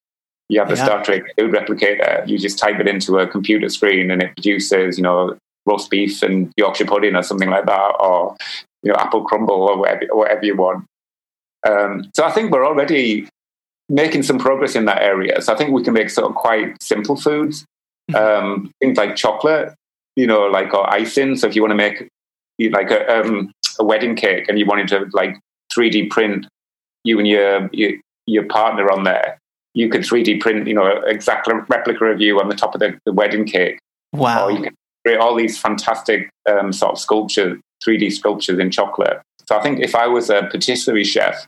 you 0.49 0.59
have 0.59 0.67
the 0.67 0.75
yeah. 0.75 0.85
Star 0.85 1.03
Trek 1.03 1.23
food 1.37 1.53
replicator. 1.53 2.27
You 2.27 2.37
just 2.37 2.59
type 2.59 2.79
it 2.79 2.87
into 2.87 3.19
a 3.19 3.27
computer 3.27 3.69
screen, 3.69 4.11
and 4.11 4.21
it 4.21 4.35
produces, 4.35 4.97
you 4.97 5.03
know, 5.03 5.37
roast 5.65 5.89
beef 5.89 6.21
and 6.23 6.51
Yorkshire 6.57 6.85
pudding 6.85 7.15
or 7.15 7.23
something 7.23 7.49
like 7.49 7.67
that, 7.67 7.95
or 8.01 8.35
you 8.81 8.91
know, 8.91 8.97
apple 8.99 9.23
crumble 9.23 9.61
or 9.61 9.77
whatever, 9.77 10.07
whatever 10.11 10.45
you 10.45 10.57
want. 10.57 10.85
Um, 11.67 12.09
so 12.13 12.23
I 12.23 12.31
think 12.31 12.51
we're 12.51 12.65
already 12.65 13.27
making 13.89 14.23
some 14.23 14.39
progress 14.39 14.75
in 14.75 14.85
that 14.85 15.01
area. 15.01 15.41
So 15.41 15.53
I 15.53 15.57
think 15.57 15.71
we 15.71 15.83
can 15.83 15.93
make 15.93 16.09
sort 16.09 16.29
of 16.29 16.35
quite 16.35 16.81
simple 16.81 17.15
foods, 17.15 17.65
mm-hmm. 18.11 18.15
um, 18.15 18.71
things 18.79 18.97
like 18.97 19.15
chocolate, 19.15 19.73
you 20.15 20.27
know, 20.27 20.47
like 20.47 20.73
or 20.73 20.91
icing. 20.91 21.35
So 21.35 21.47
if 21.47 21.55
you 21.55 21.61
want 21.61 21.71
to 21.71 21.75
make 21.75 22.07
like 22.71 22.91
a, 22.91 23.19
um, 23.19 23.51
a 23.79 23.83
wedding 23.83 24.15
cake 24.15 24.47
and 24.47 24.57
you 24.57 24.65
wanted 24.65 24.87
to 24.89 25.09
like 25.13 25.39
3D 25.75 26.09
print 26.09 26.47
you 27.03 27.19
and 27.19 27.27
your, 27.27 27.69
your, 27.73 27.91
your 28.25 28.45
partner 28.45 28.91
on 28.91 29.03
there, 29.03 29.37
you 29.73 29.89
could 29.89 30.01
3D 30.01 30.39
print, 30.39 30.67
you 30.67 30.73
know, 30.73 30.87
exact 31.05 31.49
replica 31.67 32.05
of 32.05 32.21
you 32.21 32.39
on 32.39 32.47
the 32.47 32.55
top 32.55 32.73
of 32.75 32.79
the, 32.79 32.97
the 33.05 33.11
wedding 33.11 33.45
cake. 33.45 33.79
Wow. 34.13 34.45
Or 34.45 34.51
you 34.51 34.63
can 34.63 34.75
create 35.05 35.19
all 35.19 35.35
these 35.35 35.57
fantastic 35.57 36.29
um, 36.47 36.71
sort 36.71 36.93
of 36.93 36.99
sculptures, 36.99 37.59
3D 37.85 38.13
sculptures 38.13 38.59
in 38.59 38.71
chocolate. 38.71 39.19
So 39.47 39.57
I 39.57 39.61
think 39.61 39.79
if 39.79 39.95
I 39.95 40.07
was 40.07 40.29
a 40.29 40.47
patisserie 40.51 41.03
chef, 41.03 41.45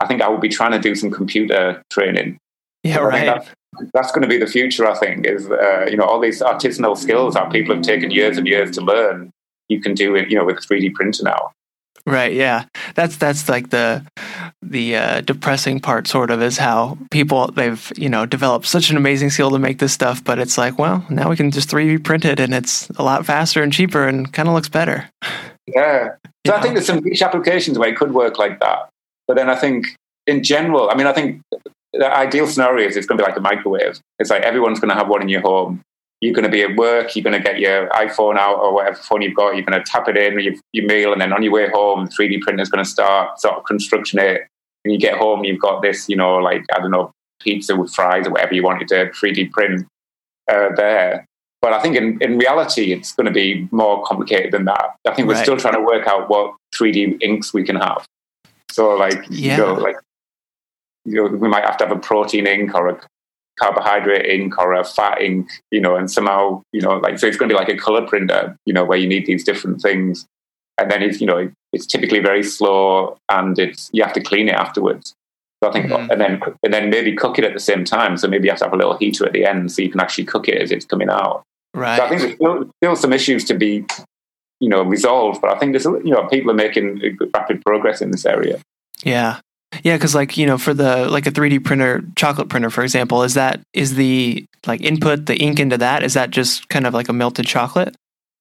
I 0.00 0.06
think 0.06 0.22
I 0.22 0.28
will 0.28 0.38
be 0.38 0.48
trying 0.48 0.72
to 0.72 0.78
do 0.78 0.94
some 0.94 1.10
computer 1.10 1.82
training. 1.90 2.38
Yeah, 2.84 2.98
right. 2.98 3.26
That's, 3.26 3.90
that's, 3.92 4.12
going 4.12 4.22
to 4.22 4.28
be 4.28 4.38
the 4.38 4.46
future. 4.46 4.86
I 4.86 4.96
think 4.96 5.26
is 5.26 5.50
uh, 5.50 5.86
you 5.90 5.96
know 5.96 6.04
all 6.04 6.20
these 6.20 6.40
artisanal 6.40 6.96
skills 6.96 7.34
that 7.34 7.50
people 7.50 7.74
have 7.74 7.84
taken 7.84 8.10
years 8.10 8.38
and 8.38 8.46
years 8.46 8.70
to 8.72 8.80
learn. 8.80 9.30
You 9.68 9.80
can 9.80 9.94
do 9.94 10.14
it, 10.14 10.30
you 10.30 10.38
know, 10.38 10.44
with 10.44 10.58
a 10.58 10.60
three 10.60 10.80
D 10.80 10.90
printer 10.90 11.24
now. 11.24 11.52
Right. 12.06 12.32
Yeah. 12.32 12.64
That's 12.94 13.18
that's 13.18 13.48
like 13.50 13.68
the 13.68 14.06
the 14.62 14.96
uh, 14.96 15.20
depressing 15.20 15.80
part, 15.80 16.06
sort 16.06 16.30
of, 16.30 16.40
is 16.40 16.56
how 16.56 16.96
people 17.10 17.48
they've 17.48 17.92
you 17.96 18.08
know 18.08 18.24
developed 18.24 18.66
such 18.66 18.90
an 18.90 18.96
amazing 18.96 19.30
skill 19.30 19.50
to 19.50 19.58
make 19.58 19.78
this 19.78 19.92
stuff, 19.92 20.24
but 20.24 20.38
it's 20.38 20.56
like, 20.56 20.78
well, 20.78 21.04
now 21.10 21.28
we 21.28 21.36
can 21.36 21.50
just 21.50 21.68
three 21.68 21.84
D 21.84 21.98
print 21.98 22.24
it, 22.24 22.40
and 22.40 22.54
it's 22.54 22.88
a 22.90 23.02
lot 23.02 23.26
faster 23.26 23.62
and 23.62 23.72
cheaper, 23.72 24.06
and 24.08 24.32
kind 24.32 24.48
of 24.48 24.54
looks 24.54 24.70
better. 24.70 25.10
Yeah. 25.66 26.14
So 26.46 26.52
you 26.52 26.52
I 26.52 26.56
know? 26.56 26.62
think 26.62 26.74
there's 26.74 26.86
some 26.86 27.00
niche 27.00 27.20
applications 27.20 27.78
where 27.78 27.90
it 27.90 27.96
could 27.96 28.14
work 28.14 28.38
like 28.38 28.58
that. 28.60 28.88
But 29.28 29.36
then 29.36 29.48
I 29.48 29.54
think 29.56 29.86
in 30.26 30.42
general, 30.42 30.90
I 30.90 30.94
mean, 30.94 31.06
I 31.06 31.12
think 31.12 31.40
the 31.92 32.10
ideal 32.12 32.46
scenario 32.46 32.88
is 32.88 32.96
it's 32.96 33.06
going 33.06 33.18
to 33.18 33.24
be 33.24 33.28
like 33.28 33.38
a 33.38 33.42
microwave. 33.42 34.00
It's 34.18 34.30
like 34.30 34.42
everyone's 34.42 34.80
going 34.80 34.88
to 34.90 34.94
have 34.94 35.08
one 35.08 35.22
in 35.22 35.28
your 35.28 35.42
home. 35.42 35.80
You're 36.20 36.34
going 36.34 36.44
to 36.44 36.50
be 36.50 36.62
at 36.62 36.74
work. 36.76 37.14
You're 37.14 37.22
going 37.22 37.40
to 37.40 37.42
get 37.42 37.60
your 37.60 37.88
iPhone 37.90 38.36
out 38.36 38.58
or 38.58 38.74
whatever 38.74 38.96
phone 38.96 39.22
you've 39.22 39.36
got. 39.36 39.54
You're 39.54 39.64
going 39.64 39.78
to 39.78 39.88
tap 39.88 40.08
it 40.08 40.16
in 40.16 40.40
your, 40.40 40.54
your 40.72 40.86
meal, 40.86 41.12
and 41.12 41.20
then 41.20 41.32
on 41.32 41.42
your 41.44 41.52
way 41.52 41.68
home, 41.72 42.06
the 42.06 42.10
3D 42.10 42.40
printer 42.40 42.62
is 42.62 42.68
going 42.68 42.84
to 42.84 42.90
start 42.90 43.38
sort 43.40 43.54
of 43.54 43.64
construction 43.64 44.18
it. 44.18 44.42
And 44.84 44.92
you 44.92 44.98
get 44.98 45.16
home, 45.18 45.44
you've 45.44 45.60
got 45.60 45.80
this, 45.82 46.08
you 46.08 46.16
know, 46.16 46.36
like 46.36 46.64
I 46.74 46.80
don't 46.80 46.90
know, 46.90 47.12
pizza 47.40 47.76
with 47.76 47.92
fries 47.94 48.26
or 48.26 48.30
whatever 48.30 48.54
you 48.54 48.62
wanted 48.64 48.88
to 48.88 49.10
3D 49.10 49.50
print 49.52 49.86
uh, 50.50 50.70
there. 50.76 51.24
but 51.62 51.72
I 51.72 51.80
think 51.80 51.96
in, 51.96 52.18
in 52.20 52.38
reality, 52.38 52.92
it's 52.92 53.12
going 53.12 53.26
to 53.26 53.32
be 53.32 53.68
more 53.70 54.02
complicated 54.04 54.52
than 54.52 54.64
that. 54.64 54.96
I 55.06 55.14
think 55.14 55.28
we're 55.28 55.34
Right. 55.34 55.42
still 55.44 55.56
trying 55.56 55.74
to 55.74 55.80
work 55.82 56.06
out 56.06 56.28
what 56.30 56.54
3D 56.74 57.22
inks 57.22 57.52
we 57.54 57.62
can 57.64 57.76
have. 57.76 58.04
So, 58.70 58.94
like, 58.96 59.24
Yeah. 59.30 59.56
you 59.56 59.62
know, 59.62 59.72
like, 59.74 59.96
you 61.04 61.14
know, 61.14 61.24
we 61.36 61.48
might 61.48 61.64
have 61.64 61.76
to 61.78 61.86
have 61.86 61.96
a 61.96 62.00
protein 62.00 62.46
ink 62.46 62.74
or 62.74 62.88
a 62.88 63.00
carbohydrate 63.58 64.26
ink 64.26 64.58
or 64.58 64.74
a 64.74 64.84
fat 64.84 65.20
ink, 65.20 65.48
you 65.70 65.80
know, 65.80 65.96
and 65.96 66.10
somehow, 66.10 66.62
you 66.72 66.80
know, 66.80 66.96
like, 66.98 67.18
so 67.18 67.26
it's 67.26 67.36
going 67.36 67.48
to 67.48 67.54
be 67.54 67.58
like 67.58 67.68
a 67.68 67.76
color 67.76 68.06
printer, 68.06 68.56
you 68.66 68.72
know, 68.72 68.84
where 68.84 68.98
you 68.98 69.08
need 69.08 69.26
these 69.26 69.42
different 69.44 69.80
things. 69.80 70.26
And 70.80 70.90
then 70.90 71.02
it's, 71.02 71.20
you 71.20 71.26
know, 71.26 71.50
it's 71.72 71.86
typically 71.86 72.20
very 72.20 72.42
slow 72.42 73.16
and 73.30 73.58
it's, 73.58 73.90
you 73.92 74.02
have 74.04 74.12
to 74.12 74.20
clean 74.22 74.48
it 74.48 74.54
afterwards. 74.54 75.14
So 75.62 75.70
I 75.70 75.72
think, 75.72 75.86
Mhm. 75.86 76.08
and 76.10 76.20
then, 76.20 76.40
and 76.62 76.72
then 76.72 76.88
maybe 76.88 77.16
cook 77.16 77.36
it 77.38 77.44
at 77.44 77.52
the 77.52 77.58
same 77.58 77.84
time. 77.84 78.16
So 78.16 78.28
maybe 78.28 78.44
you 78.44 78.50
have 78.52 78.60
to 78.60 78.64
have 78.66 78.74
a 78.74 78.76
little 78.76 78.96
heater 78.96 79.26
at 79.26 79.32
the 79.32 79.44
end 79.44 79.72
so 79.72 79.82
you 79.82 79.90
can 79.90 80.00
actually 80.00 80.24
cook 80.24 80.46
it 80.48 80.62
as 80.62 80.70
it's 80.70 80.84
coming 80.84 81.08
out. 81.10 81.42
Right. 81.74 81.96
So 81.96 82.04
I 82.04 82.08
think 82.08 82.20
there's 82.20 82.34
still, 82.34 82.70
still 82.80 82.96
some 82.96 83.12
issues 83.12 83.44
to 83.46 83.54
be, 83.54 83.84
you 84.60 84.68
know, 84.68 84.82
resolved. 84.82 85.40
But 85.40 85.54
I 85.54 85.58
think 85.58 85.72
there's, 85.72 85.84
you 85.84 86.10
know, 86.12 86.26
people 86.28 86.50
are 86.50 86.54
making 86.54 87.18
rapid 87.34 87.62
progress 87.64 88.00
in 88.00 88.10
this 88.10 88.26
area. 88.26 88.60
Yeah. 89.04 89.40
Yeah, 89.82 89.96
because 89.96 90.14
like 90.14 90.36
you 90.38 90.46
know, 90.46 90.56
for 90.56 90.72
the 90.72 91.08
like 91.10 91.26
a 91.26 91.30
3D 91.30 91.62
printer, 91.62 92.02
chocolate 92.16 92.48
printer, 92.48 92.70
for 92.70 92.82
example, 92.82 93.22
is 93.22 93.34
that 93.34 93.60
is 93.74 93.96
the 93.96 94.46
like 94.66 94.80
input 94.80 95.26
the 95.26 95.36
ink 95.36 95.60
into 95.60 95.76
that? 95.76 96.02
Is 96.02 96.14
that 96.14 96.30
just 96.30 96.68
kind 96.70 96.86
of 96.86 96.94
like 96.94 97.08
a 97.10 97.12
melted 97.12 97.46
chocolate? 97.46 97.94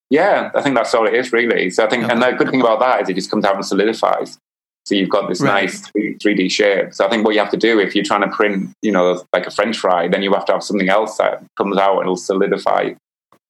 Yeah, 0.09 0.51
I 0.55 0.61
think 0.61 0.75
that's 0.75 0.93
all 0.93 1.05
it 1.05 1.13
is 1.13 1.33
really. 1.33 1.69
So 1.69 1.85
I 1.85 1.89
think, 1.89 2.09
and 2.09 2.21
the 2.21 2.31
good 2.31 2.49
thing 2.49 2.61
about 2.61 2.79
that 2.79 3.01
is 3.01 3.09
it 3.09 3.15
just 3.15 3.29
comes 3.29 3.43
out 3.43 3.55
and 3.55 3.65
solidifies. 3.65 4.37
So 4.85 4.95
you've 4.95 5.09
got 5.09 5.27
this 5.27 5.41
Right. 5.41 5.63
nice 5.65 5.91
3D 5.91 6.49
shape. 6.49 6.93
So 6.93 7.05
I 7.05 7.09
think 7.09 7.25
what 7.25 7.33
you 7.33 7.41
have 7.41 7.51
to 7.51 7.57
do 7.57 7.77
if 7.77 7.93
you're 7.93 8.05
trying 8.05 8.21
to 8.21 8.29
print, 8.33 8.69
you 8.81 8.93
know, 8.93 9.21
like 9.33 9.45
a 9.45 9.51
French 9.51 9.77
fry, 9.77 10.07
then 10.07 10.21
you 10.23 10.31
have 10.33 10.45
to 10.45 10.53
have 10.53 10.63
something 10.63 10.87
else 10.87 11.17
that 11.17 11.43
comes 11.57 11.77
out 11.77 11.99
and 11.99 12.07
will 12.07 12.15
solidify, 12.15 12.91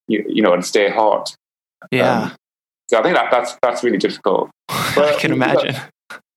you, 0.08 0.26
you 0.28 0.42
know, 0.42 0.52
and 0.52 0.66
stay 0.66 0.90
hot. 0.90 1.36
Yeah, 1.92 2.22
Um, 2.24 2.32
so 2.90 3.00
I 3.00 3.04
think 3.04 3.16
that 3.16 3.30
that's 3.32 3.58
that's 3.62 3.84
really 3.84 3.98
difficult. 3.98 4.50
I 4.70 5.16
can 5.20 5.32
imagine. 5.34 5.76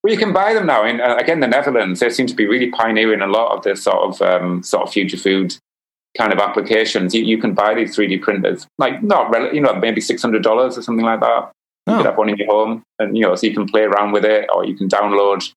Well, 0.02 0.12
you 0.12 0.18
can 0.18 0.32
buy 0.32 0.54
them 0.54 0.66
now. 0.66 0.84
In 0.84 1.00
uh, 1.00 1.16
again, 1.16 1.40
the 1.40 1.46
Netherlands, 1.46 2.00
they 2.00 2.08
seem 2.10 2.26
to 2.26 2.34
be 2.34 2.46
really 2.46 2.70
pioneering 2.70 3.20
a 3.20 3.26
lot 3.26 3.56
of 3.56 3.62
this 3.62 3.82
sort 3.82 3.98
of 3.98 4.22
um, 4.22 4.62
sort 4.62 4.84
of 4.86 4.92
future 4.92 5.16
food 5.18 5.56
kind 6.18 6.32
of 6.32 6.38
applications. 6.38 7.14
You, 7.14 7.22
you 7.22 7.38
can 7.38 7.52
buy 7.54 7.74
these 7.74 7.94
3D 7.96 8.20
printers, 8.22 8.66
like 8.78 9.02
not 9.02 9.30
rel- 9.30 9.54
you 9.54 9.60
know 9.60 9.74
maybe 9.74 10.00
six 10.00 10.22
hundred 10.22 10.42
dollars 10.42 10.78
or 10.78 10.82
something 10.82 11.04
like 11.04 11.20
that. 11.20 11.52
You 11.86 11.94
Oh. 11.94 11.96
could 11.98 12.06
have 12.06 12.18
one 12.18 12.28
in 12.28 12.36
your 12.36 12.46
home, 12.48 12.82
and 12.98 13.16
you 13.16 13.22
know 13.22 13.34
so 13.36 13.46
you 13.46 13.54
can 13.54 13.66
play 13.66 13.82
around 13.82 14.12
with 14.12 14.24
it, 14.24 14.48
or 14.54 14.64
you 14.64 14.74
can 14.76 14.88
download 14.88 15.52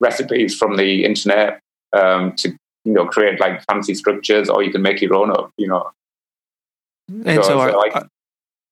recipes 0.00 0.56
from 0.56 0.76
the 0.76 1.04
internet 1.04 1.58
um, 1.92 2.32
to 2.36 2.50
you 2.84 2.92
know 2.92 3.06
create 3.06 3.40
like 3.40 3.62
fancy 3.66 3.94
structures, 3.94 4.48
or 4.48 4.62
you 4.62 4.70
can 4.72 4.82
make 4.82 5.00
your 5.00 5.14
own 5.14 5.30
up. 5.30 5.50
You 5.56 5.68
know, 5.68 5.90
And 7.08 7.42
so- 7.42 7.42
so, 7.42 7.60
are, 7.60 7.72
like- 7.76 7.94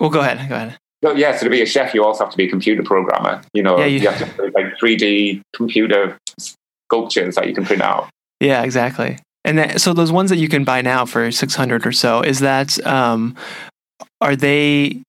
well, 0.01 0.11
go 0.11 0.21
ahead. 0.21 0.49
Go 0.49 0.55
ahead. 0.55 0.79
But 1.01 1.17
yeah, 1.17 1.37
so 1.37 1.45
to 1.45 1.51
be 1.51 1.63
a 1.63 1.67
chef, 1.67 1.95
you 1.95 2.05
also 2.05 2.25
have 2.25 2.31
to 2.33 2.37
be 2.37 2.45
a 2.47 2.51
computer 2.51 2.83
programmer. 2.83 3.41
You 3.55 3.63
know, 3.63 3.79
Yeah, 3.79 3.87
you- 3.87 4.01
you 4.01 4.09
have 4.09 4.19
to 4.19 4.27
create, 4.35 4.55
like 4.55 4.79
3D 4.83 5.43
computer 5.55 6.19
sculptures 6.39 7.35
that 7.37 7.47
you 7.47 7.55
can 7.55 7.65
print 7.65 7.83
out. 7.83 8.09
Yeah, 8.41 8.63
exactly. 8.63 9.19
And 9.45 9.59
that, 9.59 9.81
so 9.81 9.95
those 9.95 10.11
ones 10.13 10.31
that 10.31 10.37
you 10.39 10.49
can 10.49 10.65
buy 10.65 10.83
now 10.83 11.07
for 11.07 11.31
six 11.31 11.55
hundred 11.55 11.87
or 11.87 11.93
so, 11.93 12.21
is 12.23 12.41
that 12.41 12.85
um, 12.87 13.37
are 14.21 14.37
they 14.37 15.01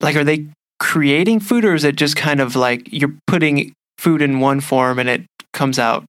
like 0.00 0.16
are 0.16 0.24
they 0.24 0.46
creating 0.78 1.40
food 1.40 1.64
or 1.64 1.74
is 1.74 1.84
it 1.84 1.96
just 1.96 2.16
kind 2.16 2.40
of 2.40 2.56
like 2.56 2.88
you're 2.92 3.14
putting 3.26 3.72
food 3.98 4.22
in 4.22 4.40
one 4.40 4.60
form 4.60 4.98
and 4.98 5.08
it 5.08 5.22
comes 5.52 5.78
out 5.78 6.04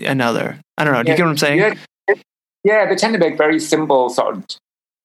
another? 0.00 0.60
I 0.76 0.84
don't 0.84 0.92
know. 0.92 1.02
Do 1.02 1.10
you 1.12 1.16
get 1.16 1.24
what 1.24 1.30
I'm 1.30 1.38
saying? 1.38 1.58
Yeah, 1.58 2.14
yeah, 2.64 2.86
they 2.86 2.96
tend 2.96 3.14
to 3.14 3.18
make 3.18 3.38
very 3.38 3.58
simple, 3.58 4.10
sort 4.10 4.36
of 4.36 4.44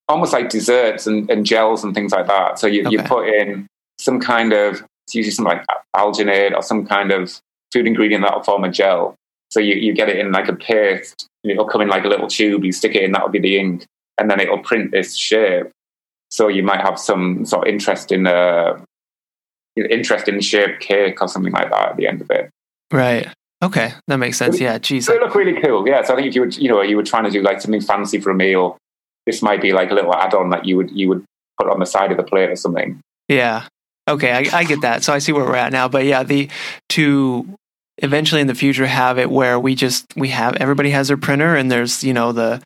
almost 0.07 0.33
like 0.33 0.49
desserts 0.49 1.07
and, 1.07 1.29
and 1.29 1.45
gels 1.45 1.83
and 1.83 1.93
things 1.95 2.11
like 2.11 2.27
that. 2.27 2.59
So 2.59 2.67
you, 2.67 2.89
you 2.89 3.01
put 3.03 3.27
in 3.27 3.67
some 3.97 4.19
kind 4.19 4.53
of, 4.53 4.83
it's 5.07 5.15
usually 5.15 5.31
some 5.31 5.45
like 5.45 5.65
alginate 5.95 6.55
or 6.55 6.61
some 6.61 6.85
kind 6.85 7.11
of 7.11 7.39
food 7.71 7.87
ingredient 7.87 8.23
that'll 8.23 8.43
form 8.43 8.63
a 8.63 8.69
gel. 8.69 9.15
So 9.51 9.59
you, 9.59 9.75
you 9.75 9.93
get 9.93 10.09
it 10.09 10.17
in 10.17 10.31
like 10.31 10.47
a 10.47 10.55
paste, 10.55 11.27
and 11.43 11.51
it'll 11.51 11.65
come 11.65 11.81
in 11.81 11.87
like 11.87 12.03
a 12.03 12.07
little 12.07 12.27
tube, 12.27 12.65
you 12.65 12.71
stick 12.71 12.95
it 12.95 13.03
in, 13.03 13.11
that'll 13.11 13.29
be 13.29 13.39
the 13.39 13.57
ink, 13.57 13.85
and 14.17 14.29
then 14.29 14.39
it'll 14.39 14.59
print 14.59 14.91
this 14.91 15.15
shape. 15.15 15.67
So 16.31 16.47
you 16.47 16.63
might 16.63 16.81
have 16.81 16.99
some 16.99 17.45
sort 17.45 17.67
of 17.67 17.73
interest 17.73 18.11
in 18.11 18.27
uh, 18.27 18.83
interest 19.75 20.27
in 20.27 20.41
shaped 20.41 20.81
cake 20.81 21.21
or 21.21 21.27
something 21.27 21.53
like 21.53 21.69
that 21.69 21.89
at 21.89 21.97
the 21.97 22.07
end 22.07 22.21
of 22.21 22.29
it. 22.31 22.49
Right. 22.91 23.27
Okay, 23.63 23.93
that 24.07 24.17
makes 24.17 24.37
sense. 24.37 24.59
Yeah. 24.59 24.77
Geez. 24.77 25.05
So 25.05 25.13
they 25.13 25.19
look 25.19 25.35
really 25.35 25.61
cool. 25.61 25.87
Yeah. 25.87 26.03
So 26.03 26.13
I 26.13 26.17
think 26.17 26.27
if 26.27 26.35
you 26.35 26.41
would, 26.41 26.57
you 26.57 26.69
know, 26.69 26.81
you 26.81 26.97
were 26.97 27.03
trying 27.03 27.23
to 27.23 27.29
do 27.29 27.41
like 27.41 27.61
something 27.61 27.81
fancy 27.81 28.19
for 28.19 28.31
a 28.31 28.35
meal, 28.35 28.77
this 29.25 29.41
might 29.41 29.61
be 29.61 29.73
like 29.73 29.91
a 29.91 29.93
little 29.93 30.13
add-on 30.13 30.49
that 30.51 30.65
you 30.65 30.77
would 30.77 30.91
you 30.91 31.09
would 31.09 31.25
put 31.59 31.69
on 31.69 31.79
the 31.79 31.85
side 31.85 32.11
of 32.11 32.17
the 32.17 32.23
plate 32.23 32.49
or 32.49 32.55
something. 32.55 32.99
Yeah. 33.27 33.67
Okay, 34.07 34.31
I, 34.31 34.59
I 34.59 34.63
get 34.65 34.81
that. 34.81 35.03
So 35.03 35.13
I 35.13 35.19
see 35.19 35.31
where 35.31 35.43
we're 35.45 35.55
at 35.55 35.71
now. 35.71 35.87
But 35.87 36.05
yeah, 36.05 36.23
the 36.23 36.49
to 36.89 37.57
eventually 37.97 38.41
in 38.41 38.47
the 38.47 38.55
future 38.55 38.85
have 38.85 39.17
it 39.17 39.31
where 39.31 39.59
we 39.59 39.73
just 39.73 40.05
we 40.15 40.29
have 40.29 40.55
everybody 40.57 40.89
has 40.91 41.07
their 41.07 41.17
printer 41.17 41.55
and 41.55 41.71
there's 41.71 42.03
you 42.03 42.13
know 42.13 42.33
the 42.33 42.61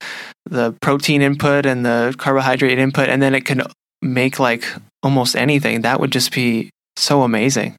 the 0.49 0.73
protein 0.81 1.21
input 1.21 1.65
and 1.65 1.85
the 1.85 2.15
carbohydrate 2.17 2.79
input 2.79 3.07
and 3.09 3.21
then 3.21 3.35
it 3.35 3.45
can 3.45 3.61
make 4.01 4.39
like 4.39 4.65
almost 5.03 5.35
anything. 5.35 5.81
That 5.81 5.99
would 5.99 6.11
just 6.11 6.33
be 6.33 6.69
so 6.97 7.23
amazing. 7.23 7.75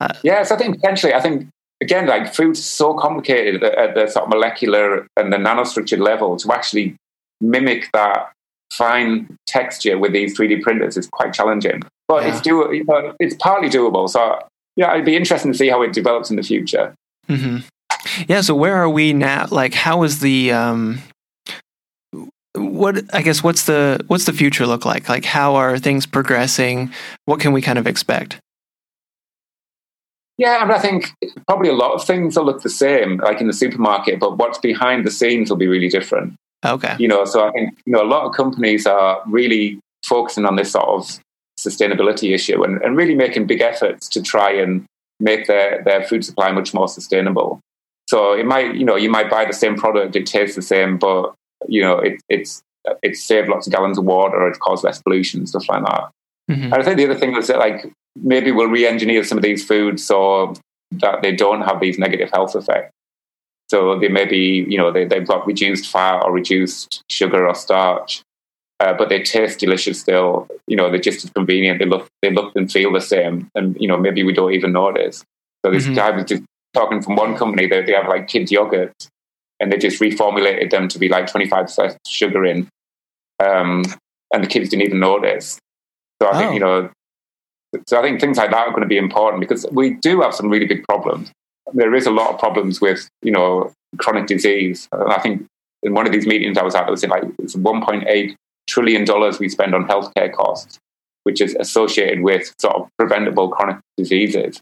Uh, 0.00 0.14
yeah. 0.22 0.42
So 0.42 0.54
I 0.54 0.58
think 0.58 0.76
potentially, 0.76 1.14
I 1.14 1.20
think 1.20 1.48
again, 1.80 2.06
like 2.06 2.34
food's 2.34 2.64
so 2.64 2.94
complicated 2.94 3.62
at, 3.62 3.74
at 3.74 3.94
the 3.94 4.08
sort 4.08 4.24
of 4.24 4.30
molecular 4.30 5.06
and 5.16 5.32
the 5.32 5.36
nanostructured 5.36 6.00
level 6.00 6.36
to 6.38 6.52
actually 6.52 6.96
mimic 7.40 7.88
that 7.92 8.30
fine 8.72 9.36
texture 9.46 9.98
with 9.98 10.12
these 10.12 10.36
3D 10.36 10.62
printers 10.62 10.96
is 10.96 11.06
quite 11.06 11.32
challenging. 11.32 11.82
But 12.08 12.22
Yeah. 12.22 12.28
it's 12.30 12.40
do 12.40 12.68
you 12.72 12.84
know, 12.84 13.14
it's 13.20 13.36
partly 13.36 13.68
doable. 13.68 14.08
So 14.08 14.38
yeah, 14.76 14.92
it'd 14.92 15.04
be 15.04 15.16
interesting 15.16 15.52
to 15.52 15.58
see 15.58 15.68
how 15.68 15.82
it 15.82 15.92
develops 15.92 16.30
in 16.30 16.36
the 16.36 16.42
future. 16.42 16.94
hmm 17.28 17.58
Yeah. 18.28 18.40
So 18.40 18.54
where 18.54 18.76
are 18.76 18.88
we 18.88 19.12
now? 19.12 19.46
Like, 19.50 19.74
how 19.74 20.02
is 20.02 20.20
the 20.20 20.52
um, 20.52 20.98
what? 22.54 23.02
I 23.14 23.22
guess 23.22 23.42
what's 23.42 23.64
the 23.64 24.00
what's 24.08 24.24
the 24.24 24.32
future 24.32 24.66
look 24.66 24.84
like? 24.84 25.08
Like, 25.08 25.24
how 25.24 25.54
are 25.54 25.78
things 25.78 26.06
progressing? 26.06 26.92
What 27.26 27.40
can 27.40 27.52
we 27.52 27.62
kind 27.62 27.78
of 27.78 27.86
expect? 27.86 28.38
Yeah, 30.36 30.58
I 30.60 30.64
mean, 30.64 30.74
I 30.74 30.80
think 30.80 31.12
probably 31.46 31.68
a 31.68 31.74
lot 31.74 31.92
of 31.92 32.04
things 32.04 32.36
will 32.36 32.44
look 32.44 32.62
the 32.62 32.68
same, 32.68 33.18
like 33.18 33.40
in 33.40 33.46
the 33.46 33.52
supermarket, 33.52 34.18
but 34.18 34.36
what's 34.36 34.58
behind 34.58 35.06
the 35.06 35.10
scenes 35.10 35.48
will 35.48 35.56
be 35.56 35.68
really 35.68 35.88
different. 35.88 36.34
Okay. 36.64 36.96
You 36.98 37.08
know, 37.08 37.24
so 37.24 37.46
I 37.46 37.50
think 37.52 37.78
you 37.86 37.92
know 37.92 38.02
a 38.02 38.08
lot 38.08 38.26
of 38.26 38.34
companies 38.34 38.86
are 38.86 39.22
really 39.26 39.78
focusing 40.04 40.44
on 40.44 40.56
this 40.56 40.72
sort 40.72 40.86
of 40.86 41.20
sustainability 41.58 42.34
issue 42.34 42.62
and, 42.62 42.82
and 42.82 42.96
really 42.96 43.14
making 43.14 43.46
big 43.46 43.60
efforts 43.60 44.08
to 44.08 44.22
try 44.22 44.52
and 44.52 44.84
make 45.20 45.46
their, 45.46 45.82
their 45.84 46.02
food 46.02 46.24
supply 46.24 46.50
much 46.50 46.74
more 46.74 46.88
sustainable. 46.88 47.60
So 48.08 48.32
it 48.32 48.44
might, 48.44 48.74
you 48.74 48.84
know, 48.84 48.96
you 48.96 49.08
might 49.08 49.30
buy 49.30 49.44
the 49.44 49.52
same 49.52 49.76
product, 49.76 50.16
it 50.16 50.26
tastes 50.26 50.56
the 50.56 50.62
same, 50.62 50.98
but 50.98 51.34
you 51.68 51.80
know, 51.80 51.98
it, 51.98 52.20
it's 52.28 52.62
it's 53.02 53.24
saved 53.24 53.48
lots 53.48 53.66
of 53.66 53.72
gallons 53.72 53.96
of 53.96 54.04
water, 54.04 54.46
it's 54.46 54.58
caused 54.58 54.84
less 54.84 55.00
pollution, 55.00 55.46
stuff 55.46 55.68
like 55.68 55.84
that. 55.84 56.10
Mhm. 56.50 56.64
And 56.64 56.74
I 56.74 56.82
think 56.82 56.98
the 56.98 57.04
other 57.04 57.18
thing 57.18 57.34
is 57.36 57.46
that 57.46 57.58
like 57.58 57.90
maybe 58.16 58.52
we'll 58.52 58.68
re-engineer 58.68 59.24
some 59.24 59.38
of 59.38 59.44
these 59.44 59.64
foods 59.66 60.06
so 60.06 60.54
that 60.92 61.22
they 61.22 61.32
don't 61.34 61.62
have 61.62 61.80
these 61.80 61.98
negative 61.98 62.30
health 62.30 62.54
effects. 62.54 62.92
So 63.74 63.98
they 63.98 64.06
may 64.06 64.24
be, 64.24 64.64
you 64.68 64.78
know, 64.78 64.92
they, 64.92 65.04
they've 65.04 65.26
got 65.26 65.44
reduced 65.48 65.90
fat 65.90 66.20
or 66.20 66.30
reduced 66.30 67.02
sugar 67.10 67.48
or 67.48 67.56
starch, 67.56 68.22
uh, 68.78 68.92
but 68.94 69.08
they 69.08 69.20
taste 69.20 69.58
delicious 69.58 69.98
still. 69.98 70.46
You 70.68 70.76
know, 70.76 70.90
they're 70.90 71.00
just 71.00 71.24
as 71.24 71.30
convenient. 71.30 71.80
They 71.80 71.84
look, 71.84 72.06
they 72.22 72.30
look 72.30 72.52
and 72.54 72.70
feel 72.70 72.92
the 72.92 73.00
same, 73.00 73.50
and 73.56 73.76
you 73.80 73.88
know, 73.88 73.96
maybe 73.96 74.22
we 74.22 74.32
don't 74.32 74.52
even 74.52 74.70
notice. 74.70 75.24
So 75.64 75.72
this 75.72 75.86
Mhm. 75.86 75.96
guy 75.96 76.10
was 76.12 76.24
just 76.26 76.44
talking 76.72 77.02
from 77.02 77.16
one 77.16 77.36
company 77.36 77.66
that 77.66 77.86
they 77.86 77.94
have 77.94 78.06
like 78.06 78.28
kids 78.28 78.52
yogurt, 78.52 78.94
and 79.58 79.72
they 79.72 79.76
just 79.76 80.00
reformulated 80.00 80.70
them 80.70 80.86
to 80.86 80.98
be 81.00 81.08
like 81.08 81.26
twenty 81.26 81.48
five 81.48 81.64
percent 81.66 81.98
sugar 82.06 82.44
in, 82.44 82.68
um, 83.42 83.82
and 84.32 84.44
the 84.44 84.48
kids 84.48 84.68
didn't 84.68 84.86
even 84.86 85.00
notice. 85.00 85.58
So 86.22 86.28
I 86.28 86.34
Oh. 86.34 86.38
think 86.38 86.54
you 86.54 86.60
know, 86.60 86.90
so 87.88 87.98
I 87.98 88.02
think 88.02 88.20
things 88.20 88.38
like 88.38 88.52
that 88.52 88.68
are 88.68 88.70
going 88.70 88.82
to 88.82 88.94
be 88.96 88.98
important 88.98 89.40
because 89.40 89.66
we 89.72 89.94
do 89.94 90.20
have 90.20 90.32
some 90.32 90.48
really 90.48 90.66
big 90.66 90.84
problems. 90.84 91.32
There 91.72 91.94
is 91.94 92.06
a 92.06 92.10
lot 92.10 92.32
of 92.32 92.38
problems 92.38 92.80
with 92.80 93.08
you 93.22 93.32
know 93.32 93.72
chronic 93.98 94.26
disease. 94.26 94.88
And 94.92 95.12
I 95.12 95.18
think 95.18 95.46
in 95.82 95.94
one 95.94 96.06
of 96.06 96.12
these 96.12 96.26
meetings 96.26 96.58
I 96.58 96.62
was 96.62 96.74
at, 96.74 96.82
there 96.82 96.90
was 96.90 97.04
like 97.04 97.24
it's 97.38 97.56
1.8 97.56 98.34
trillion 98.68 99.04
dollars 99.04 99.38
we 99.38 99.48
spend 99.48 99.74
on 99.74 99.86
healthcare 99.86 100.32
costs, 100.32 100.78
which 101.24 101.40
is 101.40 101.54
associated 101.58 102.22
with 102.22 102.54
sort 102.58 102.76
of 102.76 102.88
preventable 102.98 103.48
chronic 103.48 103.78
diseases. 103.96 104.60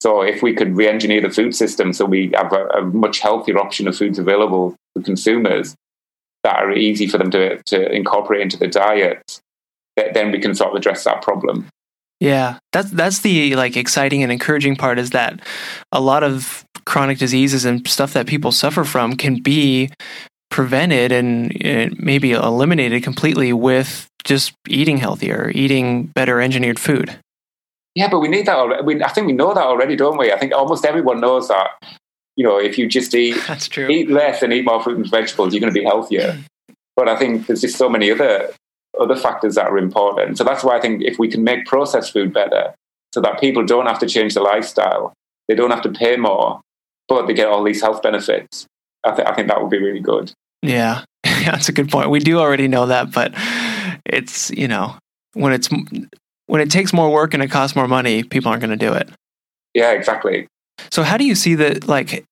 So 0.00 0.22
if 0.22 0.42
we 0.42 0.54
could 0.54 0.76
re-engineer 0.76 1.22
the 1.22 1.30
food 1.30 1.54
system 1.54 1.92
so 1.92 2.04
we 2.04 2.30
have 2.34 2.52
a, 2.52 2.66
a 2.66 2.82
much 2.82 3.20
healthier 3.20 3.58
option 3.58 3.88
of 3.88 3.96
foods 3.96 4.18
available 4.18 4.76
to 4.96 5.02
consumers 5.02 5.74
that 6.42 6.56
are 6.56 6.72
easy 6.72 7.06
for 7.06 7.16
them 7.16 7.30
to, 7.30 7.62
to 7.62 7.90
incorporate 7.90 8.42
into 8.42 8.58
the 8.58 8.68
diet, 8.68 9.40
then 9.96 10.30
we 10.30 10.38
can 10.38 10.54
sort 10.54 10.70
of 10.70 10.76
address 10.76 11.04
that 11.04 11.22
problem. 11.22 11.66
Yeah, 12.20 12.58
that's 12.72 12.90
that's 12.90 13.20
the 13.20 13.54
like 13.56 13.76
exciting 13.76 14.22
and 14.22 14.32
encouraging 14.32 14.76
part 14.76 14.98
is 14.98 15.10
that 15.10 15.40
a 15.92 16.00
lot 16.00 16.22
of 16.22 16.64
chronic 16.86 17.18
diseases 17.18 17.64
and 17.64 17.86
stuff 17.88 18.12
that 18.12 18.26
people 18.26 18.52
suffer 18.52 18.84
from 18.84 19.16
can 19.16 19.42
be 19.42 19.90
prevented 20.50 21.10
and, 21.10 21.52
maybe 21.98 22.32
eliminated 22.32 23.02
completely 23.02 23.52
with 23.52 24.08
just 24.22 24.52
eating 24.68 24.98
healthier, 24.98 25.50
eating 25.54 26.04
better 26.04 26.40
engineered 26.40 26.78
food. 26.78 27.18
Yeah, 27.94 28.08
but 28.08 28.20
we 28.20 28.28
need 28.28 28.46
that. 28.46 28.56
Already. 28.56 28.82
We, 28.84 29.02
I 29.02 29.08
think 29.08 29.26
we 29.26 29.32
know 29.32 29.52
that 29.52 29.64
already, 29.64 29.96
don't 29.96 30.16
we? 30.16 30.32
I 30.32 30.38
think 30.38 30.52
almost 30.52 30.84
everyone 30.84 31.20
knows 31.20 31.48
that. 31.48 31.70
You 32.36 32.44
know, 32.44 32.58
if 32.58 32.78
you 32.78 32.88
just 32.88 33.14
eat 33.14 33.36
eat 33.78 34.10
less 34.10 34.42
and 34.42 34.52
eat 34.52 34.64
more 34.64 34.82
fruit 34.82 34.96
and 34.96 35.10
vegetables, 35.10 35.52
you're 35.52 35.60
going 35.60 35.72
to 35.72 35.78
be 35.78 35.84
healthier. 35.84 36.32
Mm. 36.32 36.74
But 36.96 37.08
I 37.08 37.16
think 37.16 37.46
there's 37.46 37.60
just 37.60 37.76
so 37.76 37.88
many 37.88 38.10
other 38.10 38.50
other 39.00 39.16
factors 39.16 39.54
that 39.56 39.66
are 39.66 39.78
important. 39.78 40.38
So 40.38 40.44
that's 40.44 40.64
why 40.64 40.76
I 40.76 40.80
think 40.80 41.02
if 41.02 41.18
we 41.18 41.28
can 41.28 41.44
make 41.44 41.66
processed 41.66 42.12
food 42.12 42.32
better, 42.32 42.74
so 43.12 43.20
that 43.20 43.40
people 43.40 43.64
don't 43.64 43.86
have 43.86 43.98
to 44.00 44.08
change 44.08 44.34
their 44.34 44.42
lifestyle, 44.42 45.12
they 45.48 45.54
don't 45.54 45.70
have 45.70 45.82
to 45.82 45.92
pay 45.92 46.16
more, 46.16 46.60
but 47.08 47.26
they 47.26 47.34
get 47.34 47.48
all 47.48 47.62
these 47.62 47.80
health 47.80 48.02
benefits. 48.02 48.66
I, 49.04 49.14
th- 49.14 49.28
I 49.28 49.34
think 49.34 49.48
that 49.48 49.60
would 49.60 49.70
be 49.70 49.78
really 49.78 50.00
good. 50.00 50.32
Yeah, 50.62 51.04
yeah, 51.24 51.42
that's 51.52 51.68
a 51.68 51.72
good 51.72 51.90
point. 51.90 52.10
We 52.10 52.18
do 52.18 52.38
already 52.38 52.68
know 52.68 52.86
that, 52.86 53.12
but 53.12 53.32
it's 54.06 54.50
you 54.50 54.68
know 54.68 54.96
when 55.34 55.52
it's 55.52 55.68
when 56.46 56.60
it 56.60 56.70
takes 56.70 56.92
more 56.92 57.10
work 57.10 57.34
and 57.34 57.42
it 57.42 57.48
costs 57.48 57.76
more 57.76 57.88
money, 57.88 58.22
people 58.22 58.50
aren't 58.50 58.62
going 58.62 58.76
to 58.76 58.86
do 58.86 58.92
it. 58.92 59.08
Yeah, 59.74 59.92
exactly. 59.92 60.46
So 60.90 61.02
how 61.02 61.16
do 61.16 61.24
you 61.24 61.34
see 61.34 61.54
that 61.56 61.86
like 61.88 62.24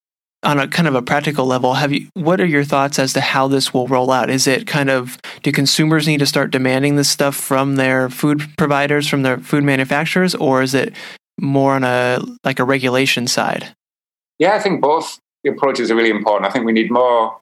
on 0.42 0.58
a 0.58 0.68
kind 0.68 0.88
of 0.88 0.94
a 0.94 1.02
practical 1.02 1.46
level, 1.46 1.74
have 1.74 1.92
you 1.92 2.08
what 2.14 2.40
are 2.40 2.46
your 2.46 2.64
thoughts 2.64 2.98
as 2.98 3.12
to 3.12 3.20
how 3.20 3.48
this 3.48 3.72
will 3.72 3.86
roll 3.86 4.10
out? 4.10 4.30
Is 4.30 4.46
it 4.46 4.66
kind 4.66 4.90
of 4.90 5.18
do 5.42 5.52
consumers 5.52 6.06
need 6.06 6.18
to 6.18 6.26
start 6.26 6.50
demanding 6.50 6.96
this 6.96 7.08
stuff 7.08 7.36
from 7.36 7.76
their 7.76 8.08
food 8.08 8.42
providers, 8.56 9.06
from 9.06 9.22
their 9.22 9.38
food 9.38 9.64
manufacturers, 9.64 10.34
or 10.34 10.62
is 10.62 10.74
it 10.74 10.94
more 11.40 11.74
on 11.74 11.84
a 11.84 12.20
like 12.44 12.58
a 12.58 12.64
regulation 12.64 13.26
side? 13.26 13.74
Yeah, 14.38 14.54
I 14.54 14.58
think 14.58 14.80
both 14.80 15.18
approaches 15.46 15.90
are 15.90 15.96
really 15.96 16.10
important. 16.10 16.46
I 16.46 16.52
think 16.52 16.64
we 16.64 16.72
need 16.72 16.90
more 16.90 17.40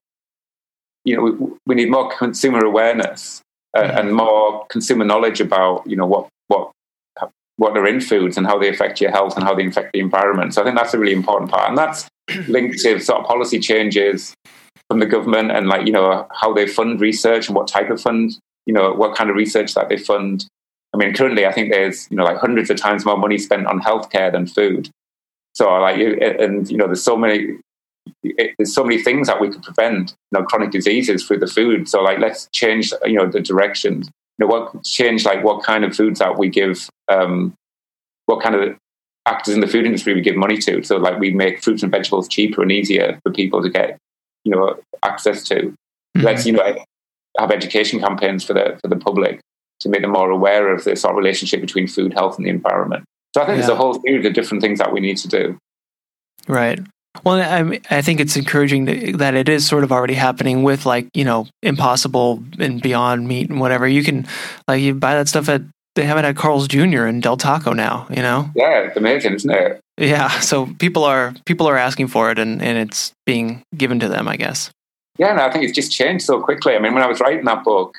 you 1.05 1.16
know, 1.16 1.22
we, 1.22 1.53
we 1.66 1.74
need 1.74 1.90
more 1.90 2.11
consumer 2.11 2.64
awareness 2.64 3.42
uh, 3.76 3.82
mm-hmm. 3.82 3.98
and 3.98 4.14
more 4.14 4.66
consumer 4.68 5.05
knowledge 5.05 5.40
about, 5.40 5.86
you 5.86 5.96
know, 5.96 6.07
what, 6.07 6.28
what, 6.48 6.72
what 7.57 7.76
are 7.76 7.86
in 7.86 8.01
foods 8.01 8.36
and 8.36 8.46
how 8.46 8.59
they 8.59 8.68
affect 8.68 9.01
your 9.01 9.11
health 9.11 9.36
and 9.36 9.44
how 9.44 9.55
they 9.55 9.66
affect 9.66 9.92
the 9.92 10.01
environment. 10.01 10.55
So 10.55 10.62
I 10.62 10.64
think 10.64 10.76
that's 10.76 10.94
a 10.94 10.98
really 10.98 11.12
important 11.12 11.51
part. 11.51 11.68
And 11.68 11.78
that's 11.78 12.09
linked 12.48 12.78
to 12.80 12.98
sort 13.00 13.20
of 13.20 13.26
policy 13.26 13.58
changes 13.58 14.34
from 14.88 15.00
the 15.00 15.06
government 15.06 15.50
and 15.50 15.68
like, 15.68 15.86
you 15.86 15.92
know, 15.92 16.26
how 16.32 16.52
they 16.52 16.66
fund 16.66 17.00
research 17.00 17.48
and 17.48 17.56
what 17.56 17.68
type 17.68 17.90
of 17.90 18.00
fund, 18.00 18.36
you 18.66 18.74
know, 18.74 18.92
what 18.92 19.16
kind 19.16 19.30
of 19.30 19.36
research 19.36 19.74
that 19.74 19.88
they 19.88 19.96
fund. 19.96 20.46
I 20.92 20.96
mean, 20.96 21.14
currently 21.14 21.46
I 21.46 21.52
think 21.52 21.70
there's, 21.70 22.10
you 22.10 22.16
know, 22.16 22.24
like 22.24 22.38
hundreds 22.38 22.70
of 22.70 22.76
times 22.76 23.04
more 23.04 23.16
money 23.16 23.38
spent 23.38 23.66
on 23.66 23.80
healthcare 23.80 24.32
than 24.32 24.46
food. 24.46 24.90
So 25.54 25.70
like, 25.74 25.98
and, 25.98 26.68
you 26.70 26.76
know, 26.76 26.86
there's 26.86 27.02
so 27.02 27.16
many 27.16 27.58
it, 28.22 28.54
there's 28.58 28.74
so 28.74 28.84
many 28.84 29.02
things 29.02 29.26
that 29.28 29.40
we 29.40 29.50
could 29.50 29.62
prevent, 29.62 30.10
you 30.10 30.38
know, 30.38 30.44
chronic 30.44 30.70
diseases 30.70 31.24
through 31.24 31.38
the 31.38 31.46
food. 31.46 31.88
So 31.88 32.02
like, 32.02 32.18
let's 32.18 32.48
change, 32.52 32.92
you 33.04 33.14
know, 33.14 33.30
the 33.30 33.40
direction. 33.40 34.02
You 34.38 34.46
know, 34.46 34.46
what 34.46 34.84
change 34.84 35.24
like 35.24 35.44
what 35.44 35.62
kind 35.62 35.84
of 35.84 35.94
foods 35.94 36.18
that 36.18 36.38
we 36.38 36.48
give, 36.48 36.88
um, 37.08 37.54
what 38.26 38.42
kind 38.42 38.54
of 38.54 38.76
actors 39.26 39.54
in 39.54 39.60
the 39.60 39.66
food 39.66 39.86
industry 39.86 40.14
we 40.14 40.20
give 40.20 40.36
money 40.36 40.56
to. 40.58 40.82
So 40.82 40.96
like, 40.96 41.18
we 41.18 41.30
make 41.30 41.62
fruits 41.62 41.82
and 41.82 41.92
vegetables 41.92 42.28
cheaper 42.28 42.62
and 42.62 42.72
easier 42.72 43.18
for 43.22 43.32
people 43.32 43.62
to 43.62 43.68
get, 43.68 43.98
you 44.44 44.52
know, 44.52 44.78
access 45.02 45.42
to. 45.48 45.54
Mm-hmm. 46.16 46.22
Let's 46.22 46.46
you 46.46 46.52
know 46.52 46.84
have 47.38 47.50
education 47.50 48.00
campaigns 48.00 48.44
for 48.44 48.54
the 48.54 48.78
for 48.82 48.88
the 48.88 48.96
public 48.96 49.40
to 49.80 49.88
make 49.88 50.02
them 50.02 50.12
more 50.12 50.30
aware 50.30 50.72
of 50.72 50.84
this 50.84 51.02
sort 51.02 51.12
of 51.12 51.18
relationship 51.18 51.60
between 51.60 51.86
food, 51.86 52.12
health, 52.12 52.36
and 52.36 52.46
the 52.46 52.50
environment. 52.50 53.04
So 53.34 53.42
I 53.42 53.46
think 53.46 53.58
yeah. 53.58 53.66
there's 53.66 53.70
a 53.70 53.76
whole 53.76 53.94
series 53.94 54.26
of 54.26 54.34
different 54.34 54.62
things 54.62 54.78
that 54.78 54.92
we 54.92 55.00
need 55.00 55.16
to 55.18 55.28
do. 55.28 55.58
Right. 56.48 56.80
Well, 57.24 57.36
I, 57.36 57.80
I 57.90 58.02
think 58.02 58.20
it's 58.20 58.36
encouraging 58.36 59.16
that 59.16 59.34
it 59.34 59.48
is 59.48 59.66
sort 59.66 59.84
of 59.84 59.92
already 59.92 60.14
happening 60.14 60.62
with 60.62 60.86
like 60.86 61.08
you 61.14 61.24
know 61.24 61.46
Impossible 61.62 62.42
and 62.58 62.80
Beyond 62.80 63.26
Meat 63.26 63.50
and 63.50 63.60
whatever. 63.60 63.86
You 63.86 64.04
can 64.04 64.26
like 64.68 64.80
you 64.80 64.94
buy 64.94 65.14
that 65.14 65.28
stuff 65.28 65.48
at 65.48 65.62
they 66.01 66.07
have 66.07 66.16
it 66.16 66.24
at 66.24 66.34
Carl's 66.34 66.66
Jr. 66.66 67.05
in 67.05 67.20
Del 67.20 67.36
Taco 67.36 67.74
now. 67.74 68.07
You 68.09 68.22
know. 68.22 68.51
Yeah, 68.57 68.86
it's 68.86 68.96
amazing, 68.96 69.34
isn't 69.34 69.51
it? 69.51 69.80
Yeah. 69.98 70.30
So 70.40 70.66
people 70.78 71.05
are 71.05 71.34
people 71.44 71.66
are 71.68 71.76
asking 71.76 72.09
for 72.09 72.30
it 72.30 72.38
and 72.38 72.62
and 72.62 72.78
it's 72.78 73.12
being 73.26 73.62
given 73.76 74.01
to 74.01 74.09
them, 74.09 74.26
I 74.26 74.36
guess. 74.36 74.70
Yeah, 75.18 75.30
and 75.32 75.40
I 75.40 75.51
think 75.51 75.64
it's 75.64 75.74
just 75.74 75.92
changed 75.92 76.24
so 76.24 76.40
quickly. 76.40 76.74
I 76.74 76.78
mean, 76.78 76.94
when 76.94 77.03
I 77.03 77.07
was 77.07 77.20
writing 77.20 77.44
that 77.44 77.62
book, 77.62 77.94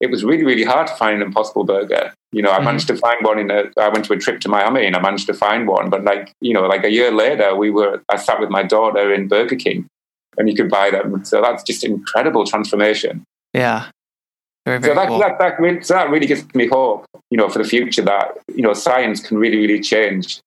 it 0.00 0.10
was 0.10 0.22
really, 0.22 0.44
really 0.44 0.64
hard 0.64 0.86
to 0.88 0.94
find 0.94 1.16
an 1.16 1.22
Impossible 1.22 1.64
Burger. 1.64 2.12
You 2.32 2.42
know, 2.42 2.50
I 2.50 2.56
mm-hmm. 2.56 2.64
managed 2.66 2.88
to 2.88 2.96
find 2.96 3.24
one 3.24 3.38
in 3.38 3.50
a. 3.50 3.70
I 3.78 3.88
went 3.88 4.04
to 4.04 4.12
a 4.12 4.18
trip 4.18 4.40
to 4.40 4.48
Miami 4.50 4.84
and 4.84 4.94
I 4.94 5.00
managed 5.00 5.26
to 5.28 5.34
find 5.34 5.66
one. 5.66 5.88
But 5.88 6.04
like, 6.04 6.34
you 6.42 6.52
know, 6.52 6.66
like 6.66 6.84
a 6.84 6.90
year 6.90 7.10
later, 7.10 7.56
we 7.56 7.70
were. 7.70 8.02
I 8.10 8.16
sat 8.16 8.38
with 8.40 8.50
my 8.50 8.62
daughter 8.62 9.12
in 9.14 9.28
Burger 9.28 9.56
King, 9.56 9.86
and 10.36 10.48
you 10.50 10.54
could 10.54 10.68
buy 10.68 10.90
them. 10.90 11.24
So 11.24 11.40
that's 11.40 11.62
just 11.62 11.82
incredible 11.82 12.44
transformation. 12.44 13.24
Yeah. 13.54 13.88
Very, 14.68 14.80
very 14.80 14.94
so 14.94 15.00
that, 15.00 15.08
cool. 15.08 15.18
that, 15.20 15.38
that, 15.38 15.58
really, 15.58 15.82
so 15.82 15.94
that 15.94 16.10
really 16.10 16.26
gives 16.26 16.44
me 16.54 16.66
hope, 16.66 17.06
you 17.30 17.38
know, 17.38 17.48
for 17.48 17.62
the 17.62 17.68
future 17.68 18.02
that 18.02 18.36
you 18.54 18.62
know 18.62 18.74
science 18.74 19.26
can 19.26 19.38
really, 19.38 19.56
really 19.56 19.80
change, 19.80 20.40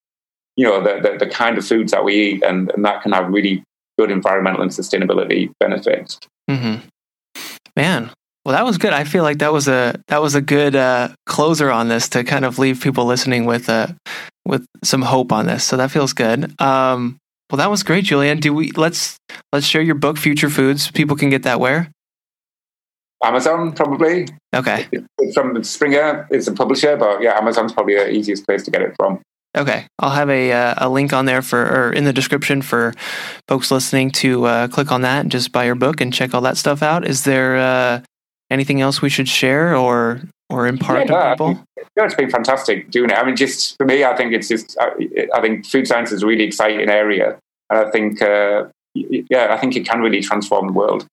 you 0.56 0.64
know, 0.64 0.80
the 0.80 1.02
the, 1.02 1.26
the 1.26 1.32
kind 1.32 1.58
of 1.58 1.66
foods 1.66 1.92
that 1.92 2.04
we 2.04 2.14
eat, 2.14 2.44
and, 2.44 2.72
and 2.72 2.86
that 2.86 3.02
can 3.02 3.14
have 3.14 3.30
really 3.30 3.64
good 3.98 4.12
environmental 4.12 4.62
and 4.62 4.70
sustainability 4.70 5.52
benefits. 5.60 6.20
Mm-hmm. 6.50 6.88
Man, 7.76 8.12
well, 8.46 8.56
that 8.56 8.64
was 8.64 8.78
good. 8.78 8.94
I 8.94 9.06
feel 9.06 9.24
like 9.24 9.40
that 9.40 9.52
was 9.52 9.68
a 9.68 10.00
that 10.08 10.22
was 10.22 10.36
a 10.36 10.42
good 10.42 10.76
uh, 10.76 11.10
closer 11.26 11.72
on 11.72 11.88
this 11.88 12.08
to 12.10 12.24
kind 12.24 12.46
of 12.46 12.60
leave 12.60 12.80
people 12.80 13.06
listening 13.06 13.46
with 13.46 13.70
uh, 13.70 13.88
with 14.46 14.66
some 14.84 15.02
hope 15.02 15.32
on 15.32 15.48
this. 15.48 15.64
So 15.64 15.78
that 15.78 15.90
feels 15.90 16.14
good. 16.14 16.62
Um, 16.62 17.18
well, 17.52 17.58
that 17.58 17.72
was 17.72 17.82
great, 17.82 18.06
Julian. 18.06 18.40
Do 18.40 18.54
we 18.54 18.72
let's 18.74 19.18
let's 19.52 19.66
share 19.66 19.82
your 19.82 19.96
book, 19.96 20.18
Future 20.18 20.52
Foods. 20.52 20.92
People 20.92 21.16
can 21.16 21.32
get 21.32 21.42
that 21.44 21.60
where? 21.60 21.90
Amazon, 23.24 23.72
probably. 23.74 24.28
Okay. 24.56 24.88
It's 24.92 25.36
from 25.36 25.64
Springer 25.64 26.28
is 26.32 26.48
a 26.48 26.54
publisher, 26.54 26.98
but 26.98 27.22
yeah, 27.22 27.38
Amazon's 27.38 27.74
probably 27.74 27.96
the 27.96 28.10
easiest 28.10 28.46
place 28.46 28.64
to 28.64 28.72
get 28.72 28.82
it 28.82 28.94
from. 28.98 29.22
Okay, 29.56 29.86
I'll 30.00 30.12
have 30.12 30.30
a 30.30 30.52
uh, 30.54 30.76
a 30.78 30.90
link 30.90 31.12
on 31.12 31.26
there 31.26 31.42
for 31.42 31.62
or 31.62 31.92
in 31.92 32.06
the 32.06 32.14
description 32.14 32.62
for 32.62 32.94
folks 33.50 33.70
listening 33.70 34.10
to 34.12 34.46
uh, 34.46 34.68
click 34.70 34.94
on 34.94 35.02
that 35.02 35.22
and 35.22 35.32
just 35.32 35.52
buy 35.52 35.66
your 35.66 35.76
book 35.76 36.00
and 36.00 36.14
check 36.14 36.34
all 36.34 36.42
that 36.42 36.56
stuff 36.56 36.82
out. 36.82 37.06
Is 37.06 37.26
there 37.26 37.58
uh, 37.58 38.02
anything 38.50 38.80
else 38.80 39.02
we 39.02 39.10
should 39.10 39.28
share 39.28 39.76
or 39.76 40.22
or 40.50 40.68
impart 40.68 41.10
yeah, 41.10 41.24
to 41.24 41.32
people? 41.32 41.64
No, 41.98 42.06
it's 42.06 42.16
been 42.16 42.30
fantastic 42.30 42.92
doing 42.92 43.10
it. 43.10 43.18
I 43.18 43.26
mean, 43.26 43.36
just 43.36 43.76
for 43.76 43.86
me, 43.86 44.06
I 44.06 44.16
think 44.16 44.32
it's 44.32 44.48
just 44.48 44.78
I, 44.80 45.42
think 45.42 45.66
food 45.66 45.86
science 45.86 46.14
is 46.14 46.24
a 46.24 46.28
really 46.28 46.46
exciting 46.46 46.90
area, 46.90 47.38
and 47.70 47.88
I 47.88 47.92
think 47.92 48.22
uh, 48.22 48.66
yeah, 48.94 49.48
I 49.50 49.58
think 49.58 49.76
it 49.76 49.86
can 49.86 50.00
really 50.00 50.22
transform 50.22 50.68
the 50.68 50.74
world. 50.74 51.06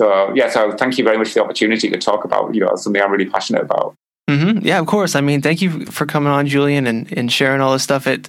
So 0.00 0.32
yeah, 0.34 0.48
so 0.48 0.72
thank 0.72 0.96
you 0.96 1.04
very 1.04 1.18
much 1.18 1.28
for 1.28 1.34
the 1.34 1.44
opportunity 1.44 1.90
to 1.90 1.98
talk 1.98 2.24
about 2.24 2.54
you 2.54 2.64
know 2.64 2.74
something 2.74 3.02
I'm 3.02 3.12
really 3.12 3.28
passionate 3.28 3.60
about. 3.60 3.94
Mm-hmm. 4.30 4.66
Yeah, 4.66 4.78
of 4.78 4.86
course. 4.86 5.14
I 5.14 5.20
mean, 5.20 5.42
thank 5.42 5.60
you 5.60 5.84
for 5.86 6.06
coming 6.06 6.32
on, 6.32 6.46
Julian, 6.46 6.86
and, 6.86 7.12
and 7.12 7.30
sharing 7.30 7.60
all 7.60 7.74
this 7.74 7.82
stuff. 7.82 8.06
It 8.06 8.26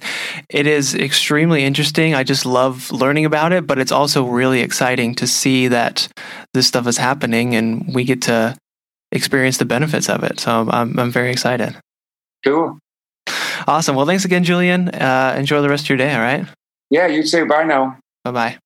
it 0.50 0.66
is 0.66 0.94
extremely 0.94 1.64
interesting. 1.64 2.14
I 2.14 2.24
just 2.24 2.44
love 2.44 2.92
learning 2.92 3.24
about 3.24 3.52
it, 3.52 3.66
but 3.66 3.78
it's 3.78 3.90
also 3.92 4.26
really 4.26 4.60
exciting 4.60 5.14
to 5.14 5.26
see 5.26 5.68
that 5.68 6.08
this 6.52 6.66
stuff 6.66 6.86
is 6.86 6.98
happening, 6.98 7.54
and 7.54 7.94
we 7.94 8.04
get 8.04 8.20
to 8.22 8.54
experience 9.10 9.56
the 9.56 9.64
benefits 9.64 10.10
of 10.10 10.24
it. 10.24 10.40
So 10.40 10.68
I'm 10.70 10.98
I'm 10.98 11.10
very 11.10 11.30
excited. 11.30 11.74
Cool. 12.44 12.78
Awesome. 13.66 13.96
Well, 13.96 14.04
thanks 14.04 14.26
again, 14.26 14.44
Julian. 14.44 14.90
Uh, 14.90 15.36
enjoy 15.38 15.62
the 15.62 15.70
rest 15.70 15.84
of 15.84 15.88
your 15.88 15.98
day. 15.98 16.12
All 16.12 16.20
right. 16.20 16.44
Yeah. 16.90 17.06
You 17.06 17.22
too. 17.22 17.46
Bye 17.46 17.64
now. 17.64 17.96
Bye 18.24 18.32
bye. 18.32 18.58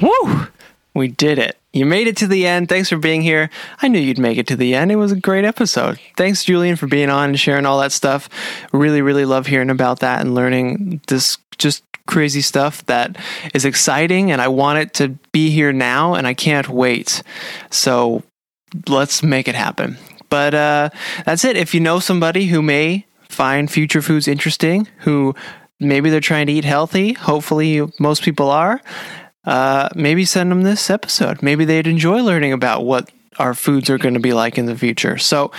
Woo! 0.00 0.46
We 0.94 1.08
did 1.08 1.38
it. 1.38 1.56
You 1.72 1.86
made 1.86 2.08
it 2.08 2.16
to 2.18 2.26
the 2.26 2.46
end. 2.46 2.68
Thanks 2.68 2.88
for 2.88 2.96
being 2.96 3.22
here. 3.22 3.50
I 3.80 3.88
knew 3.88 4.00
you'd 4.00 4.18
make 4.18 4.38
it 4.38 4.46
to 4.48 4.56
the 4.56 4.74
end. 4.74 4.90
It 4.90 4.96
was 4.96 5.12
a 5.12 5.20
great 5.20 5.44
episode. 5.44 6.00
Thanks, 6.16 6.44
Julian, 6.44 6.76
for 6.76 6.86
being 6.86 7.10
on 7.10 7.30
and 7.30 7.38
sharing 7.38 7.66
all 7.66 7.78
that 7.80 7.92
stuff. 7.92 8.28
Really, 8.72 9.00
really 9.02 9.24
love 9.24 9.46
hearing 9.46 9.70
about 9.70 10.00
that 10.00 10.20
and 10.20 10.34
learning 10.34 11.00
this 11.06 11.38
just 11.58 11.84
crazy 12.06 12.40
stuff 12.40 12.84
that 12.86 13.16
is 13.54 13.64
exciting. 13.64 14.32
And 14.32 14.40
I 14.40 14.48
want 14.48 14.78
it 14.78 14.94
to 14.94 15.08
be 15.30 15.50
here 15.50 15.72
now, 15.72 16.14
and 16.14 16.26
I 16.26 16.34
can't 16.34 16.68
wait. 16.68 17.22
So 17.70 18.22
let's 18.88 19.22
make 19.22 19.46
it 19.46 19.54
happen. 19.54 19.98
But 20.30 20.54
uh, 20.54 20.90
that's 21.24 21.44
it. 21.44 21.56
If 21.56 21.74
you 21.74 21.80
know 21.80 22.00
somebody 22.00 22.46
who 22.46 22.60
may 22.60 23.06
find 23.28 23.70
future 23.70 24.02
foods 24.02 24.26
interesting, 24.26 24.88
who 24.98 25.34
maybe 25.78 26.10
they're 26.10 26.20
trying 26.20 26.46
to 26.46 26.52
eat 26.52 26.64
healthy, 26.64 27.12
hopefully 27.12 27.86
most 28.00 28.22
people 28.22 28.50
are 28.50 28.80
uh, 29.48 29.88
maybe 29.94 30.26
send 30.26 30.50
them 30.50 30.62
this 30.62 30.90
episode. 30.90 31.42
Maybe 31.42 31.64
they'd 31.64 31.86
enjoy 31.86 32.20
learning 32.22 32.52
about 32.52 32.84
what 32.84 33.10
our 33.38 33.54
foods 33.54 33.88
are 33.88 33.96
going 33.96 34.12
to 34.12 34.20
be 34.20 34.34
like 34.34 34.58
in 34.58 34.66
the 34.66 34.76
future. 34.76 35.16
So 35.16 35.52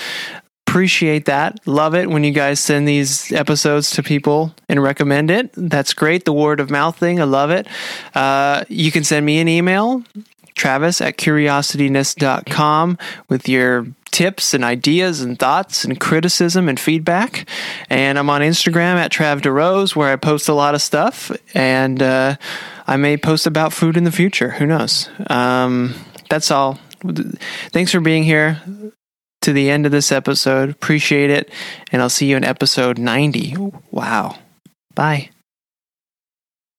appreciate 0.67 1.25
that. 1.25 1.59
Love 1.65 1.95
it 1.95 2.07
when 2.07 2.23
you 2.23 2.31
guys 2.31 2.59
send 2.59 2.87
these 2.87 3.31
episodes 3.31 3.89
to 3.91 4.03
people 4.03 4.53
and 4.69 4.83
recommend 4.83 5.31
it. 5.31 5.49
That's 5.55 5.93
great. 5.93 6.25
The 6.25 6.33
word 6.33 6.59
of 6.59 6.69
mouth 6.69 6.97
thing, 6.97 7.19
I 7.19 7.23
love 7.23 7.49
it. 7.49 7.65
Uh, 8.13 8.63
you 8.69 8.91
can 8.91 9.03
send 9.03 9.25
me 9.25 9.39
an 9.39 9.47
email, 9.47 10.03
travis 10.53 11.01
at 11.01 11.17
curiosityness.com, 11.17 12.97
with 13.27 13.49
your 13.49 13.87
tips 14.11 14.53
and 14.53 14.63
ideas 14.63 15.21
and 15.21 15.39
thoughts 15.39 15.83
and 15.83 15.99
criticism 15.99 16.69
and 16.69 16.79
feedback. 16.79 17.47
And 17.89 18.19
I'm 18.19 18.29
on 18.29 18.41
Instagram 18.41 18.95
at 18.95 19.11
Trav 19.11 19.41
DeRose, 19.41 19.95
where 19.95 20.11
I 20.11 20.15
post 20.15 20.47
a 20.47 20.53
lot 20.53 20.75
of 20.75 20.81
stuff. 20.83 21.31
And 21.55 22.03
uh, 22.03 22.35
I 22.89 22.97
may 22.97 23.17
post 23.17 23.45
about 23.45 23.71
food 23.71 23.97
in 23.97 24.03
the 24.03 24.11
future. 24.11 24.49
Who 24.49 24.65
knows? 24.65 25.09
Um, 25.27 25.93
that's 26.27 26.49
all. 26.49 26.79
Thanks 27.71 27.91
for 27.91 27.99
being 27.99 28.23
here 28.23 28.59
to 29.41 29.53
the 29.53 29.69
end 29.69 29.85
of 29.85 29.91
this 29.91 30.11
episode. 30.11 30.71
Appreciate 30.71 31.29
it. 31.29 31.53
And 31.91 32.01
I'll 32.01 32.09
see 32.09 32.25
you 32.25 32.35
in 32.35 32.43
episode 32.43 32.97
90. 32.97 33.57
Wow. 33.91 34.39
Bye. 34.95 35.29